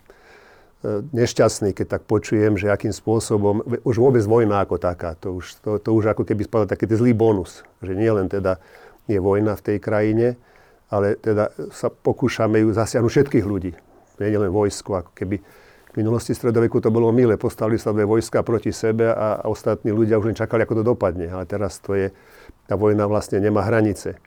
E, 0.84 1.00
nešťastný, 1.16 1.72
keď 1.72 1.88
tak 1.96 2.04
počujem, 2.04 2.60
že 2.60 2.68
akým 2.68 2.92
spôsobom, 2.92 3.64
už 3.88 3.96
vôbec 4.04 4.20
vojna 4.28 4.68
ako 4.68 4.76
taká, 4.76 5.16
to 5.16 5.40
už, 5.40 5.64
to, 5.64 5.80
to 5.80 5.90
už 5.96 6.12
ako 6.12 6.28
keby 6.28 6.44
spadal 6.44 6.68
taký 6.68 6.92
zlý 6.92 7.16
bonus, 7.16 7.64
že 7.80 7.96
nie 7.96 8.12
len 8.12 8.28
teda 8.28 8.60
je 9.08 9.16
vojna 9.16 9.56
v 9.56 9.64
tej 9.64 9.78
krajine, 9.80 10.36
ale 10.92 11.16
teda 11.16 11.56
sa 11.72 11.88
pokúšame 11.88 12.60
ju 12.60 12.76
zasiahnuť 12.76 13.12
všetkých 13.16 13.46
ľudí. 13.48 13.72
nie 14.20 14.40
len 14.40 14.52
vojsko, 14.52 15.08
ako 15.08 15.12
keby 15.16 15.40
v 15.88 15.96
minulosti 15.96 16.36
stredoveku 16.36 16.84
to 16.84 16.92
bolo 16.92 17.16
milé, 17.16 17.40
postavili 17.40 17.80
sa 17.80 17.96
dve 17.96 18.04
vojska 18.04 18.44
proti 18.44 18.76
sebe 18.76 19.08
a 19.08 19.40
ostatní 19.48 19.96
ľudia 19.96 20.20
už 20.20 20.36
len 20.36 20.38
čakali, 20.38 20.68
ako 20.68 20.84
to 20.84 20.84
dopadne. 20.84 21.32
Ale 21.32 21.48
teraz 21.48 21.80
to 21.80 21.96
je, 21.96 22.12
tá 22.68 22.76
vojna 22.76 23.08
vlastne 23.08 23.40
nemá 23.40 23.64
hranice. 23.64 24.20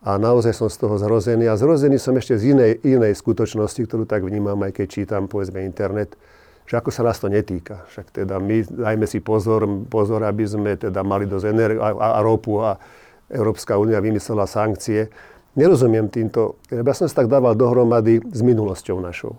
A 0.00 0.16
naozaj 0.16 0.56
som 0.56 0.72
z 0.72 0.80
toho 0.80 0.96
zrozený. 0.96 1.44
A 1.52 1.60
zrozený 1.60 2.00
som 2.00 2.16
ešte 2.16 2.40
z 2.40 2.56
inej, 2.56 2.80
inej 2.80 3.20
skutočnosti, 3.20 3.84
ktorú 3.84 4.08
tak 4.08 4.24
vnímam, 4.24 4.56
aj 4.64 4.80
keď 4.80 4.86
čítam, 4.88 5.28
povedzme, 5.28 5.60
internet, 5.60 6.16
že 6.64 6.80
ako 6.80 6.88
sa 6.88 7.04
nás 7.04 7.20
to 7.20 7.28
netýka. 7.28 7.84
Však 7.92 8.24
teda 8.24 8.40
my 8.40 8.64
dajme 8.64 9.04
si 9.04 9.20
pozor, 9.20 9.68
pozor 9.92 10.24
aby 10.24 10.48
sme 10.48 10.80
teda 10.80 11.04
mali 11.04 11.28
dosť 11.28 11.46
energie 11.52 11.80
a, 11.82 12.16
a 12.16 12.20
ropu 12.24 12.64
a 12.64 12.80
Európska 13.28 13.76
únia 13.76 14.00
vymyslela 14.00 14.48
sankcie. 14.48 15.12
Nerozumiem 15.52 16.08
týmto, 16.08 16.56
ja 16.72 16.80
som 16.96 17.10
sa 17.10 17.20
tak 17.20 17.28
dával 17.28 17.52
dohromady 17.52 18.24
s 18.24 18.40
minulosťou 18.40 19.02
našou. 19.02 19.36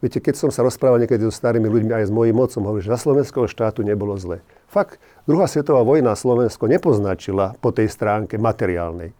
Viete, 0.00 0.16
keď 0.16 0.36
som 0.36 0.50
sa 0.52 0.64
rozprával 0.64 1.02
niekedy 1.02 1.28
so 1.28 1.32
starými 1.32 1.68
ľuďmi 1.68 1.92
aj 1.92 2.08
s 2.08 2.12
mojím 2.12 2.40
mocom, 2.40 2.64
hovorím, 2.64 2.88
že 2.88 2.94
za 2.96 3.00
slovenského 3.04 3.44
štátu 3.44 3.84
nebolo 3.84 4.16
zle. 4.16 4.40
Fakt, 4.64 4.96
druhá 5.28 5.44
svetová 5.44 5.84
vojna 5.84 6.16
Slovensko 6.16 6.70
nepoznačila 6.72 7.52
po 7.60 7.68
tej 7.68 7.92
stránke 7.92 8.40
materiálnej. 8.40 9.12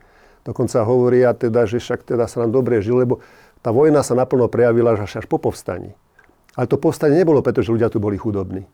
Dokonca 0.51 0.83
hovoria 0.83 1.31
teda, 1.31 1.63
že 1.71 1.79
však 1.79 2.03
teda 2.11 2.27
sa 2.27 2.43
nám 2.43 2.51
dobre 2.51 2.83
žilo, 2.83 3.07
lebo 3.07 3.15
tá 3.63 3.71
vojna 3.71 4.03
sa 4.03 4.19
naplno 4.19 4.51
prejavila 4.51 4.99
až, 4.99 5.23
až 5.23 5.31
po 5.31 5.39
povstaní. 5.39 5.95
Ale 6.59 6.67
to 6.67 6.75
povstanie 6.75 7.23
nebolo 7.23 7.39
preto, 7.39 7.63
že 7.63 7.71
ľudia 7.71 7.87
tu 7.87 8.03
boli 8.03 8.19
chudobní, 8.19 8.67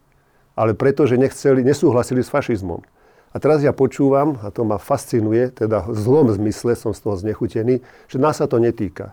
ale 0.56 0.72
preto, 0.72 1.04
že 1.04 1.20
nechceli, 1.20 1.60
nesúhlasili 1.60 2.24
s 2.24 2.32
fašizmom. 2.32 2.80
A 3.28 3.36
teraz 3.36 3.60
ja 3.60 3.76
počúvam, 3.76 4.40
a 4.40 4.48
to 4.48 4.64
ma 4.64 4.80
fascinuje, 4.80 5.52
teda 5.52 5.84
v 5.84 5.98
zlom 6.00 6.32
zmysle 6.32 6.72
som 6.72 6.96
z 6.96 7.04
toho 7.04 7.20
znechutený, 7.20 7.84
že 8.08 8.16
nás 8.16 8.40
sa 8.40 8.48
to 8.48 8.56
netýka. 8.56 9.12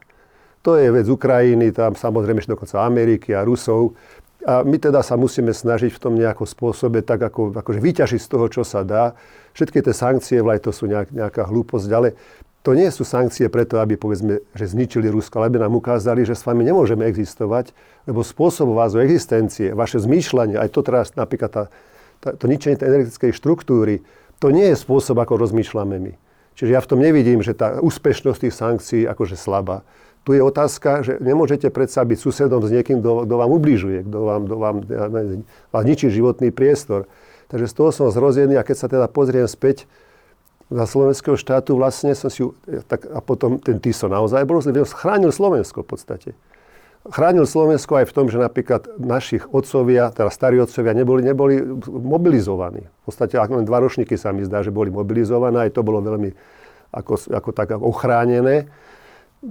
To 0.63 0.79
je 0.79 0.87
vec 0.87 1.03
Ukrajiny, 1.11 1.75
tam 1.75 1.99
samozrejme 1.99 2.39
ešte 2.39 2.55
dokonca 2.55 2.87
Ameriky 2.87 3.35
a 3.35 3.43
Rusov. 3.43 3.99
A 4.47 4.63
my 4.63 4.79
teda 4.79 5.03
sa 5.03 5.19
musíme 5.19 5.51
snažiť 5.51 5.91
v 5.91 5.99
tom 5.99 6.15
nejakom 6.15 6.47
spôsobe 6.47 7.03
tak 7.03 7.19
ako, 7.19 7.51
akože 7.51 7.83
vyťažiť 7.83 8.21
z 8.23 8.29
toho, 8.31 8.47
čo 8.47 8.63
sa 8.63 8.87
dá. 8.87 9.11
Všetky 9.51 9.83
tie 9.83 9.91
sankcie, 9.91 10.39
vlaj 10.39 10.63
to 10.63 10.71
sú 10.71 10.87
nejak, 10.87 11.11
nejaká 11.11 11.43
hlúposť, 11.43 11.89
ale 11.91 12.15
to 12.63 12.71
nie 12.71 12.87
sú 12.87 13.03
sankcie 13.03 13.51
preto, 13.51 13.83
aby 13.83 13.99
povedzme, 13.99 14.39
že 14.55 14.71
zničili 14.71 15.11
Rusko, 15.11 15.43
ale 15.43 15.51
aby 15.51 15.67
nám 15.67 15.75
ukázali, 15.75 16.23
že 16.23 16.31
s 16.31 16.47
vami 16.47 16.63
nemôžeme 16.63 17.03
existovať, 17.03 17.75
lebo 18.07 18.23
spôsob 18.23 18.71
vás 18.71 18.95
o 18.95 19.03
existencie, 19.03 19.75
vaše 19.75 19.99
zmýšľanie, 19.99 20.55
aj 20.55 20.71
to 20.71 20.79
teraz 20.79 21.11
napríklad 21.19 21.51
tá, 21.51 21.63
tá, 22.23 22.31
to 22.31 22.47
ničenie 22.47 22.79
tej 22.79 22.87
energetickej 22.87 23.35
štruktúry, 23.35 24.07
to 24.39 24.55
nie 24.55 24.71
je 24.71 24.79
spôsob, 24.79 25.19
ako 25.19 25.43
rozmýšľame 25.43 25.99
my. 25.99 26.13
Čiže 26.55 26.71
ja 26.71 26.79
v 26.79 26.89
tom 26.89 26.99
nevidím, 27.03 27.43
že 27.43 27.51
tá 27.51 27.83
úspešnosť 27.83 28.39
tých 28.47 28.55
sankcií 28.55 29.01
akože 29.11 29.35
slabá. 29.35 29.83
Tu 30.23 30.39
je 30.39 30.41
otázka, 30.43 31.03
že 31.03 31.19
nemôžete 31.19 31.67
predsa 31.67 32.07
byť 32.07 32.15
susedom 32.15 32.63
s 32.63 32.71
niekým, 32.71 33.03
kto, 33.03 33.27
vám 33.27 33.51
ubližuje, 33.51 34.07
kto 34.07 34.17
vám, 34.23 34.41
kto 34.47 34.55
vám, 34.55 34.75
vám 35.43 35.83
ničí 35.83 36.07
životný 36.07 36.55
priestor. 36.55 37.11
Takže 37.51 37.67
z 37.67 37.73
toho 37.75 37.91
som 37.91 38.07
zrozený 38.07 38.55
a 38.55 38.63
keď 38.63 38.75
sa 38.79 38.87
teda 38.87 39.11
pozriem 39.11 39.51
späť 39.51 39.83
za 40.73 40.85
slovenského 40.89 41.37
štátu, 41.37 41.77
vlastne 41.77 42.17
som 42.17 42.33
si, 42.33 42.41
tak, 42.89 43.05
a 43.05 43.21
potom 43.21 43.61
ten 43.61 43.77
Tiso 43.77 44.09
naozaj 44.09 44.41
bol, 44.49 44.57
chránil 44.97 45.29
Slovensko 45.29 45.85
v 45.85 45.87
podstate. 45.93 46.29
Chránil 47.03 47.45
Slovensko 47.45 47.99
aj 47.99 48.09
v 48.09 48.15
tom, 48.15 48.25
že 48.31 48.41
napríklad 48.41 48.97
našich 48.97 49.45
otcovia, 49.53 50.09
teda 50.09 50.31
starí 50.33 50.57
otcovia, 50.57 50.95
neboli, 50.97 51.21
neboli 51.21 51.61
mobilizovaní. 51.85 52.87
V 52.87 53.03
podstate 53.05 53.37
len 53.37 53.67
dva 53.67 53.83
ročníky 53.83 54.17
sa 54.17 54.33
mi 54.33 54.41
zdá, 54.47 54.63
že 54.65 54.73
boli 54.73 54.89
mobilizované, 54.89 55.67
aj 55.67 55.77
to 55.77 55.85
bolo 55.85 55.99
veľmi 56.01 56.31
ako, 56.95 57.29
ako 57.29 57.49
tak 57.53 57.75
ochránené 57.77 58.71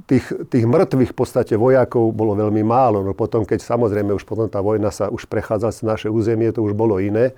tých, 0.09 0.25
tých 0.49 0.65
mŕtvych 0.65 1.13
v 1.13 1.17
podstate 1.17 1.55
vojakov 1.61 2.17
bolo 2.17 2.33
veľmi 2.33 2.65
málo. 2.65 3.05
No 3.05 3.13
potom, 3.13 3.45
keď 3.45 3.61
samozrejme 3.61 4.17
už 4.17 4.25
potom 4.25 4.49
tá 4.49 4.65
vojna 4.65 4.89
sa 4.89 5.13
už 5.13 5.29
prechádzala 5.29 5.73
cez 5.75 5.85
naše 5.85 6.09
územie, 6.09 6.49
to 6.51 6.65
už 6.65 6.73
bolo 6.73 6.97
iné. 6.97 7.37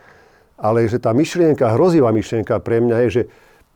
Ale 0.55 0.87
že 0.87 1.03
tá 1.03 1.11
myšlienka, 1.11 1.75
hrozivá 1.75 2.15
myšlienka 2.15 2.63
pre 2.63 2.79
mňa 2.79 2.97
je, 3.07 3.09
že 3.11 3.23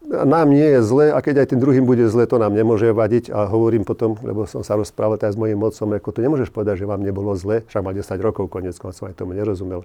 nám 0.09 0.49
nie 0.49 0.65
je 0.65 0.81
zle 0.81 1.07
a 1.12 1.19
keď 1.21 1.45
aj 1.45 1.49
tým 1.53 1.61
druhým 1.61 1.85
bude 1.85 2.09
zle, 2.09 2.25
to 2.25 2.41
nám 2.41 2.57
nemôže 2.57 2.88
vadiť. 2.97 3.29
A 3.29 3.45
hovorím 3.45 3.85
potom, 3.85 4.17
lebo 4.25 4.49
som 4.49 4.65
sa 4.65 4.75
rozprával 4.75 5.21
aj 5.21 5.37
s 5.37 5.38
mojím 5.38 5.61
mocom, 5.61 5.93
ako 5.93 6.11
to 6.17 6.25
nemôžeš 6.25 6.49
povedať, 6.49 6.83
že 6.83 6.87
vám 6.88 7.05
nebolo 7.05 7.37
zle, 7.37 7.62
však 7.69 7.85
mal 7.85 7.93
10 7.93 8.09
rokov 8.25 8.49
konec, 8.49 8.73
som 8.75 9.05
aj 9.05 9.15
tomu 9.15 9.37
nerozumel. 9.37 9.85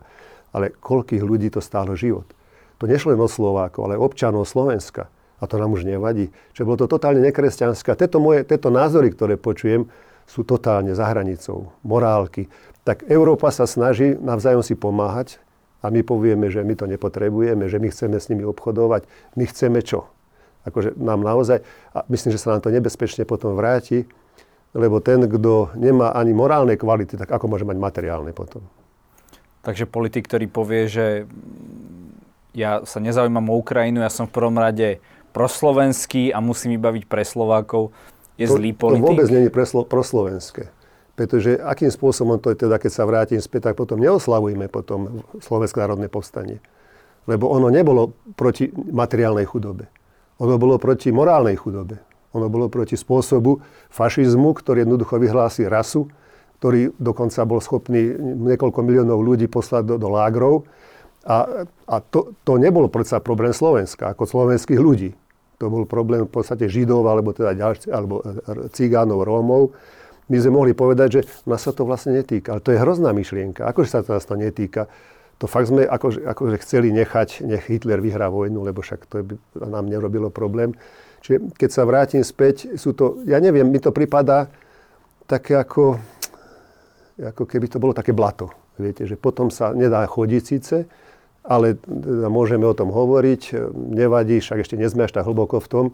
Ale 0.56 0.72
koľkých 0.72 1.24
ľudí 1.24 1.52
to 1.52 1.60
stálo 1.60 1.94
život. 2.00 2.26
To 2.80 2.88
nešlo 2.88 3.16
len 3.16 3.22
o 3.22 3.28
Slovákov, 3.28 3.92
ale 3.92 4.00
občanov 4.00 4.48
Slovenska. 4.48 5.12
A 5.40 5.44
to 5.44 5.60
nám 5.60 5.76
už 5.76 5.84
nevadí. 5.84 6.32
Čiže 6.56 6.64
bolo 6.64 6.80
to 6.80 6.88
totálne 6.88 7.20
nekresťanské. 7.20 8.00
Tieto, 8.00 8.24
moje, 8.24 8.48
tieto 8.48 8.72
názory, 8.72 9.12
ktoré 9.12 9.36
počujem, 9.36 9.92
sú 10.24 10.48
totálne 10.48 10.96
za 10.96 11.04
hranicou. 11.04 11.76
Morálky. 11.84 12.48
Tak 12.88 13.08
Európa 13.12 13.52
sa 13.52 13.68
snaží 13.68 14.16
navzájom 14.16 14.64
si 14.64 14.76
pomáhať 14.76 15.44
a 15.84 15.92
my 15.92 16.02
povieme, 16.02 16.48
že 16.48 16.64
my 16.64 16.74
to 16.80 16.88
nepotrebujeme, 16.88 17.68
že 17.68 17.78
my 17.78 17.92
chceme 17.92 18.16
s 18.16 18.32
nimi 18.32 18.48
obchodovať. 18.48 19.04
My 19.36 19.44
chceme 19.44 19.84
čo? 19.84 20.08
Akože 20.64 20.96
nám 20.96 21.20
naozaj, 21.28 21.60
a 21.92 22.08
myslím, 22.08 22.32
že 22.32 22.40
sa 22.40 22.56
nám 22.56 22.64
to 22.64 22.72
nebezpečne 22.72 23.28
potom 23.28 23.60
vráti, 23.60 24.08
lebo 24.72 25.04
ten, 25.04 25.28
kto 25.28 25.76
nemá 25.76 26.16
ani 26.16 26.32
morálne 26.32 26.80
kvality, 26.80 27.20
tak 27.20 27.28
ako 27.28 27.52
môže 27.52 27.68
mať 27.68 27.78
materiálne 27.78 28.32
potom? 28.32 28.64
Takže 29.68 29.84
politik, 29.86 30.24
ktorý 30.26 30.48
povie, 30.48 30.88
že 30.88 31.06
ja 32.56 32.82
sa 32.88 33.04
nezaujímam 33.04 33.44
o 33.52 33.60
Ukrajinu, 33.60 34.00
ja 34.00 34.12
som 34.12 34.26
v 34.26 34.40
prvom 34.40 34.56
rade 34.56 35.04
proslovenský 35.36 36.32
a 36.32 36.40
musí 36.40 36.72
mi 36.72 36.80
baviť 36.80 37.04
pre 37.12 37.28
Slovákov, 37.28 37.92
je 38.40 38.48
to, 38.48 38.56
zlý 38.56 38.72
politik? 38.72 39.04
To 39.04 39.12
vôbec 39.14 39.30
nie 39.30 39.44
je 39.46 39.52
preslo, 39.52 39.84
proslovenské. 39.84 40.72
Pretože 41.14 41.62
akým 41.62 41.94
spôsobom 41.94 42.42
to 42.42 42.50
je 42.50 42.66
teda, 42.66 42.82
keď 42.82 42.92
sa 42.92 43.06
vrátim 43.06 43.38
späť, 43.38 43.70
tak 43.70 43.78
potom 43.78 44.02
neoslavujme 44.02 44.66
potom 44.66 45.22
Slovenské 45.38 45.78
národné 45.86 46.10
povstanie. 46.10 46.58
Lebo 47.30 47.54
ono 47.54 47.70
nebolo 47.70 48.18
proti 48.34 48.74
materiálnej 48.74 49.46
chudobe. 49.46 49.88
Ono 50.42 50.58
bolo 50.58 50.82
proti 50.82 51.14
morálnej 51.14 51.54
chudobe. 51.54 52.02
Ono 52.34 52.50
bolo 52.50 52.66
proti 52.66 52.98
spôsobu 52.98 53.62
fašizmu, 53.94 54.58
ktorý 54.58 54.90
jednoducho 54.90 55.22
vyhlási 55.22 55.70
rasu, 55.70 56.10
ktorý 56.58 56.98
dokonca 56.98 57.46
bol 57.46 57.62
schopný 57.62 58.18
niekoľko 58.18 58.80
miliónov 58.82 59.22
ľudí 59.22 59.46
poslať 59.46 59.94
do, 59.94 59.96
do 60.02 60.10
lágrov. 60.10 60.66
A, 61.30 61.68
a 61.86 61.96
to, 62.02 62.34
to 62.42 62.58
nebolo 62.58 62.90
predsa 62.90 63.22
problém 63.22 63.54
Slovenska, 63.54 64.12
ako 64.12 64.26
slovenských 64.26 64.82
ľudí 64.82 65.14
to 65.64 65.72
bol 65.72 65.88
problém 65.88 66.28
v 66.28 66.32
podstate 66.32 66.68
Židov, 66.68 67.08
alebo 67.08 67.32
teda 67.32 67.56
ďalší, 67.56 67.88
alebo 67.88 68.20
e, 68.20 68.68
Cigánov, 68.76 69.24
Rómov, 69.24 69.72
my 70.32 70.38
sme 70.40 70.52
mohli 70.56 70.72
povedať, 70.72 71.10
že 71.20 71.22
nás 71.44 71.60
sa 71.64 71.76
to 71.76 71.84
vlastne 71.84 72.16
netýka. 72.16 72.56
Ale 72.56 72.64
to 72.64 72.72
je 72.72 72.80
hrozná 72.80 73.12
myšlienka. 73.12 73.68
Akože 73.68 73.90
sa 73.92 74.00
to 74.06 74.16
nás 74.16 74.24
to 74.24 74.40
netýka? 74.40 74.88
To 75.42 75.50
fakt 75.50 75.68
sme 75.68 75.84
akože, 75.84 76.24
akože 76.24 76.56
chceli 76.64 76.96
nechať, 76.96 77.44
nech 77.44 77.68
Hitler 77.68 78.00
vyhrá 78.00 78.32
vojnu, 78.32 78.64
lebo 78.64 78.80
však 78.80 79.10
to 79.12 79.28
by 79.28 79.36
nám 79.60 79.92
nerobilo 79.92 80.32
problém. 80.32 80.72
Čiže 81.20 81.56
keď 81.60 81.70
sa 81.72 81.84
vrátim 81.84 82.24
späť, 82.24 82.80
sú 82.80 82.96
to, 82.96 83.20
ja 83.28 83.44
neviem, 83.44 83.68
mi 83.68 83.80
to 83.80 83.92
pripadá 83.92 84.48
také 85.28 85.60
ako, 85.60 86.00
ako 87.20 87.44
keby 87.44 87.68
to 87.68 87.82
bolo 87.82 87.92
také 87.92 88.16
blato. 88.16 88.52
Viete, 88.80 89.04
že 89.04 89.20
potom 89.20 89.52
sa 89.52 89.76
nedá 89.76 90.04
chodiť 90.08 90.44
síce, 90.44 90.88
ale 91.44 91.76
teda 91.76 92.32
môžeme 92.32 92.64
o 92.64 92.76
tom 92.76 92.92
hovoriť, 92.92 93.72
nevadí, 93.76 94.40
však 94.40 94.64
ešte 94.64 94.80
nie 94.80 94.88
sme 94.88 95.06
až 95.06 95.16
tak 95.20 95.28
hlboko 95.28 95.60
v 95.60 95.68
tom. 95.68 95.86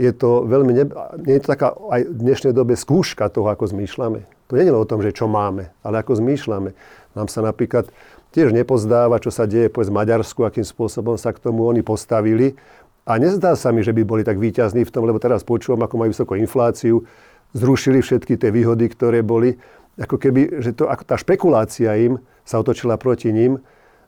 Je 0.00 0.16
to 0.16 0.48
veľmi, 0.48 0.72
ne, 0.72 0.88
nie 1.28 1.36
je 1.36 1.42
to 1.44 1.52
taká 1.52 1.76
aj 1.76 2.08
v 2.08 2.20
dnešnej 2.24 2.56
dobe 2.56 2.72
skúška 2.72 3.28
toho, 3.28 3.52
ako 3.52 3.68
zmýšľame. 3.68 4.24
To 4.48 4.52
nie 4.56 4.64
je 4.64 4.72
o 4.72 4.88
tom, 4.88 5.04
že 5.04 5.12
čo 5.12 5.28
máme, 5.28 5.68
ale 5.84 6.00
ako 6.00 6.16
zmýšľame. 6.16 6.72
Nám 7.12 7.28
sa 7.28 7.44
napríklad 7.44 7.92
tiež 8.32 8.56
nepozdáva, 8.56 9.20
čo 9.20 9.28
sa 9.28 9.44
deje 9.44 9.68
povedz, 9.68 9.92
Maďarsku, 9.92 10.48
akým 10.48 10.64
spôsobom 10.64 11.20
sa 11.20 11.36
k 11.36 11.44
tomu 11.44 11.68
oni 11.68 11.84
postavili. 11.84 12.56
A 13.04 13.20
nezdá 13.20 13.52
sa 13.60 13.76
mi, 13.76 13.84
že 13.84 13.92
by 13.92 14.02
boli 14.08 14.22
tak 14.24 14.40
výťazní 14.40 14.88
v 14.88 14.92
tom, 14.94 15.04
lebo 15.04 15.20
teraz 15.20 15.44
počúvam, 15.44 15.84
ako 15.84 15.94
majú 16.00 16.10
vysokú 16.16 16.32
infláciu, 16.40 17.04
zrušili 17.52 18.00
všetky 18.00 18.40
tie 18.40 18.48
výhody, 18.48 18.88
ktoré 18.88 19.20
boli. 19.20 19.60
Ako 20.00 20.16
keby, 20.16 20.64
že 20.64 20.72
to, 20.72 20.88
ako 20.88 21.04
tá 21.04 21.20
špekulácia 21.20 21.92
im 22.00 22.24
sa 22.48 22.56
otočila 22.56 22.96
proti 22.96 23.34
ním 23.36 23.60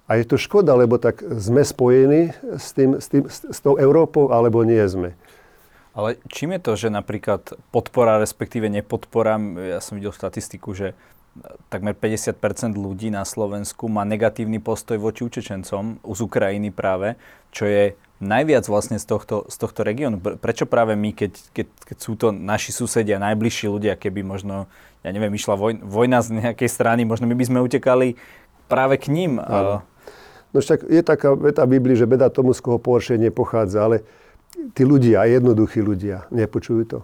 a 0.08 0.16
je 0.16 0.24
to 0.24 0.40
škoda, 0.40 0.72
lebo 0.72 0.96
tak 0.96 1.20
sme 1.20 1.60
spojení 1.60 2.32
s, 2.56 2.72
tým, 2.72 2.96
s, 2.96 3.06
tým, 3.12 3.28
s 3.28 3.58
tou 3.60 3.76
Európou, 3.76 4.32
alebo 4.32 4.64
nie 4.64 4.80
sme. 4.88 5.18
Ale 5.92 6.16
čím 6.32 6.56
je 6.56 6.60
to, 6.64 6.72
že 6.76 6.88
napríklad 6.88 7.52
podpora, 7.68 8.16
respektíve 8.16 8.72
nepodpora, 8.72 9.36
ja 9.60 9.80
som 9.84 10.00
videl 10.00 10.16
statistiku, 10.16 10.72
že 10.72 10.96
takmer 11.68 11.96
50% 11.96 12.76
ľudí 12.76 13.08
na 13.08 13.24
Slovensku 13.24 13.88
má 13.88 14.04
negatívny 14.04 14.60
postoj 14.60 15.00
voči 15.00 15.24
Učečencom 15.24 16.00
z 16.04 16.20
Ukrajiny 16.20 16.72
práve, 16.72 17.16
čo 17.52 17.64
je 17.64 17.96
najviac 18.22 18.64
vlastne 18.68 19.00
z 19.00 19.04
tohto, 19.08 19.48
z 19.48 19.56
tohto 19.58 19.82
regiónu. 19.82 20.20
Prečo 20.20 20.68
práve 20.68 20.94
my, 20.94 21.10
keď, 21.16 21.32
keď, 21.50 21.66
keď 21.92 21.96
sú 21.98 22.12
to 22.14 22.30
naši 22.30 22.70
susedia, 22.70 23.18
najbližší 23.18 23.66
ľudia, 23.66 23.98
keby 23.98 24.22
možno, 24.22 24.70
ja 25.02 25.10
neviem, 25.10 25.34
išla 25.34 25.58
voj, 25.58 25.82
vojna 25.82 26.22
z 26.22 26.38
nejakej 26.38 26.68
strany, 26.70 27.02
možno 27.02 27.26
my 27.26 27.34
by 27.34 27.44
sme 27.48 27.64
utekali 27.64 28.14
práve 28.70 29.00
k 29.00 29.10
ním. 29.10 29.42
Áno. 29.42 29.82
No 30.52 30.60
však 30.60 30.84
je 30.84 31.02
taká 31.02 31.32
veta 31.32 31.64
Biblii, 31.64 31.96
že 31.96 32.04
beda 32.04 32.28
tomu, 32.28 32.52
z 32.52 32.60
koho 32.60 32.76
pohoršenie 32.76 33.32
pochádza, 33.32 33.88
ale 33.88 33.96
tí 34.72 34.82
ľudia, 34.84 35.24
jednoduchí 35.26 35.80
ľudia, 35.82 36.28
nepočujú 36.30 36.82
to. 36.88 37.00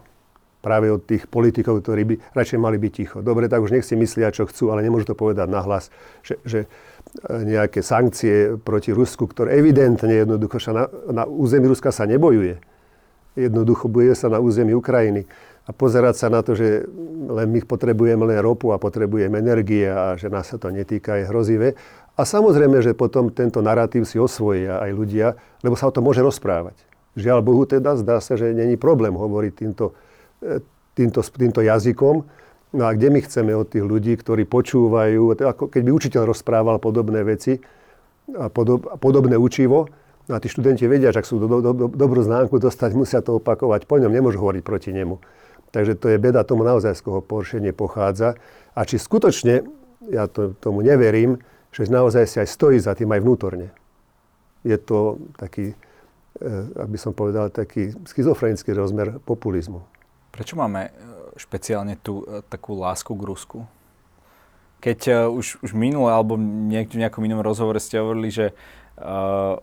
práve 0.58 0.90
od 0.90 1.06
tých 1.06 1.30
politikov, 1.30 1.80
ktorí 1.80 2.02
by 2.04 2.14
radšej 2.34 2.58
mali 2.58 2.82
byť 2.82 2.92
ticho. 2.92 3.18
Dobre, 3.22 3.46
tak 3.46 3.62
už 3.62 3.78
nech 3.78 3.86
si 3.86 3.94
myslia, 3.94 4.34
čo 4.34 4.44
chcú, 4.44 4.74
ale 4.74 4.82
nemôžu 4.82 5.14
to 5.14 5.16
povedať 5.16 5.46
nahlas, 5.46 5.88
že, 6.26 6.34
že 6.42 6.66
e, 6.66 7.46
nejaké 7.46 7.78
sankcie 7.78 8.58
proti 8.58 8.90
Rusku, 8.90 9.30
ktoré 9.30 9.54
evidentne 9.54 10.10
jednoducho 10.10 10.58
sa 10.58 10.72
na, 10.74 10.84
na 11.14 11.24
území 11.30 11.70
Ruska 11.70 11.94
sa 11.94 12.10
nebojuje. 12.10 12.58
Jednoducho 13.38 13.86
bojuje 13.86 14.18
sa 14.18 14.26
na 14.26 14.42
území 14.42 14.74
Ukrajiny. 14.74 15.30
A 15.68 15.70
pozerať 15.70 16.16
sa 16.16 16.32
na 16.32 16.42
to, 16.42 16.56
že 16.56 16.88
len 17.28 17.46
my 17.52 17.60
potrebujeme 17.62 18.24
len 18.24 18.40
ropu 18.40 18.72
a 18.74 18.82
potrebujeme 18.82 19.38
energie 19.38 19.84
a 19.84 20.16
že 20.16 20.26
nás 20.32 20.48
sa 20.48 20.56
to 20.58 20.72
netýka, 20.74 21.20
je 21.20 21.28
hrozivé. 21.28 21.76
A 22.18 22.26
samozrejme, 22.26 22.82
že 22.82 22.98
potom 22.98 23.30
tento 23.30 23.62
narratív 23.62 24.08
si 24.08 24.18
osvojia 24.18 24.80
aj 24.80 24.90
ľudia, 24.90 25.36
lebo 25.60 25.76
sa 25.76 25.86
o 25.86 25.94
tom 25.94 26.08
môže 26.08 26.24
rozprávať. 26.24 26.87
Žiaľ 27.18 27.38
Bohu 27.42 27.66
teda 27.66 27.98
zdá 27.98 28.22
sa, 28.22 28.38
že 28.38 28.54
není 28.54 28.78
problém 28.78 29.12
hovoriť 29.12 29.52
týmto 29.58 29.98
týmto, 30.98 31.22
týmto 31.22 31.60
jazykom. 31.62 32.16
No 32.68 32.82
a 32.84 32.90
kde 32.92 33.08
my 33.14 33.20
chceme 33.22 33.54
od 33.54 33.70
tých 33.70 33.86
ľudí, 33.86 34.18
ktorí 34.18 34.44
počúvajú, 34.44 35.38
ako 35.38 35.70
keď 35.70 35.82
by 35.86 35.90
učiteľ 35.94 36.22
rozprával 36.28 36.76
podobné 36.82 37.22
veci 37.22 37.62
a 38.36 38.52
podob, 38.52 38.98
podobné 39.00 39.40
učivo, 39.40 39.88
no 40.28 40.32
a 40.36 40.42
tí 40.42 40.52
študenti 40.52 40.84
vedia, 40.84 41.14
že 41.14 41.24
ak 41.24 41.30
sú 41.30 41.40
do, 41.40 41.48
do, 41.64 41.72
do, 41.72 41.86
dobrú 41.88 42.20
známku 42.20 42.60
dostať, 42.60 42.92
musia 42.92 43.24
to 43.24 43.40
opakovať 43.40 43.88
po 43.88 43.96
ňom, 43.96 44.12
nemôžu 44.12 44.42
hovoriť 44.42 44.62
proti 44.66 44.92
nemu. 44.92 45.16
Takže 45.72 45.96
to 45.96 46.12
je 46.12 46.20
beda 46.20 46.44
tomu 46.44 46.60
naozaj, 46.64 46.92
z 46.92 47.04
koho 47.08 47.24
poršenie 47.24 47.72
pochádza. 47.72 48.36
A 48.76 48.84
či 48.84 49.00
skutočne, 49.00 49.64
ja 50.12 50.28
to, 50.28 50.52
tomu 50.60 50.84
neverím, 50.84 51.40
že 51.72 51.88
naozaj 51.88 52.24
si 52.28 52.36
aj 52.40 52.48
stojí 52.52 52.76
za 52.80 52.92
tým 52.92 53.08
aj 53.16 53.20
vnútorne. 53.24 53.72
Je 54.60 54.76
to 54.76 55.20
taký, 55.40 55.72
aby 56.78 56.96
som 56.96 57.10
povedal, 57.10 57.50
taký 57.50 57.94
schizofrenický 58.06 58.72
rozmer 58.74 59.18
populizmu. 59.22 59.82
Prečo 60.30 60.54
máme 60.54 60.88
e, 60.88 60.90
špeciálne 61.34 61.98
tú 61.98 62.22
e, 62.22 62.46
takú 62.46 62.78
lásku 62.78 63.10
k 63.10 63.26
Rusku? 63.26 63.58
Keď 64.78 65.00
uh, 65.10 65.26
už, 65.26 65.58
už 65.58 65.74
minule, 65.74 66.06
alebo 66.06 66.38
niek- 66.38 66.94
v 66.94 67.02
nejakom 67.02 67.26
inom 67.26 67.42
rozhovore 67.42 67.82
ste 67.82 67.98
hovorili, 67.98 68.30
že 68.30 68.54
uh, 69.02 69.58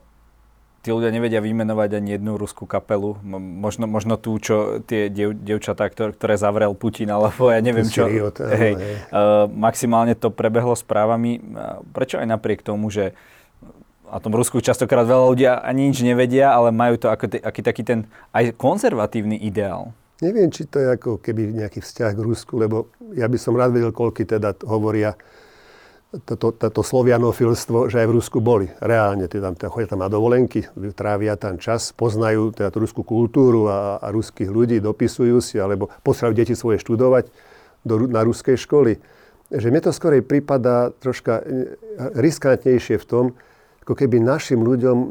tí 0.83 0.91
ľudia 0.91 1.07
nevedia 1.07 1.39
vymenovať 1.39 1.95
ani 1.95 2.19
jednu 2.19 2.35
ruskú 2.35 2.67
kapelu. 2.67 3.15
Možno, 3.23 3.87
možno 3.87 4.19
tú, 4.19 4.35
čo 4.43 4.83
tie 4.83 5.07
diev, 5.07 5.31
dievčatá, 5.31 5.87
ktoré, 5.87 6.11
ktoré 6.11 6.35
zavrel 6.35 6.75
Putin, 6.75 7.15
alebo 7.15 7.47
ja 7.47 7.63
neviem 7.63 7.87
čo. 7.87 8.11
Idiot, 8.11 8.43
hej, 8.43 8.75
hej. 8.75 8.95
Uh, 9.07 9.47
maximálne 9.47 10.19
to 10.19 10.27
prebehlo 10.35 10.75
správami. 10.75 11.39
Prečo 11.95 12.19
aj 12.19 12.27
napriek 12.35 12.59
tomu, 12.59 12.91
že 12.91 13.15
a 14.09 14.21
tom 14.21 14.33
Rusku 14.35 14.61
častokrát 14.61 15.05
veľa 15.05 15.25
ľudia 15.29 15.51
ani 15.61 15.89
nič 15.89 16.01
nevedia, 16.05 16.53
ale 16.53 16.69
majú 16.73 16.95
to 16.99 17.07
ako 17.09 17.41
aký 17.41 17.61
taký 17.65 17.81
ten 17.85 17.99
aj 18.31 18.53
konzervatívny 18.57 19.39
ideál. 19.41 19.93
Neviem, 20.23 20.47
či 20.47 20.63
to 20.63 20.79
je 20.79 20.87
ako 20.95 21.19
keby 21.19 21.51
nejaký 21.59 21.83
vzťah 21.83 22.11
k 22.15 22.23
Rusku, 22.23 22.55
lebo 22.55 22.87
ja 23.11 23.27
by 23.27 23.35
som 23.35 23.51
rád 23.59 23.75
vedel, 23.75 23.91
koľky 23.91 24.23
teda 24.23 24.55
hovoria 24.63 25.19
toto, 26.23 26.55
toto 26.55 26.79
slovianofilstvo, 26.79 27.91
že 27.91 27.99
aj 27.99 28.07
v 28.07 28.15
Rusku 28.15 28.39
boli. 28.39 28.71
Reálne, 28.79 29.27
teda 29.27 29.51
tam, 29.51 29.67
chodia 29.67 29.91
tam 29.91 29.99
na 29.99 30.07
dovolenky, 30.07 30.63
trávia 30.95 31.35
tam 31.35 31.59
čas, 31.59 31.91
poznajú 31.91 32.55
teda 32.55 32.71
tú 32.71 32.79
ruskú 32.79 33.03
kultúru 33.03 33.67
a, 33.67 33.99
a 33.99 34.07
ruských 34.15 34.47
ľudí, 34.47 34.79
dopisujú 34.79 35.43
si, 35.43 35.59
alebo 35.59 35.91
posielajú 36.07 36.31
deti 36.31 36.55
svoje 36.55 36.79
študovať 36.79 37.27
do, 37.83 38.07
na 38.07 38.23
ruskej 38.23 38.55
školy. 38.55 39.03
Že 39.51 39.67
mne 39.67 39.81
to 39.83 39.91
skorej 39.91 40.23
prípada 40.23 40.95
troška 41.03 41.43
e, 41.43 41.75
riskantnejšie 42.15 42.95
v 42.97 43.05
tom, 43.05 43.25
ako 43.85 43.93
keby 43.93 44.17
našim 44.17 44.65
ľuďom 44.65 44.97
e, 44.97 45.09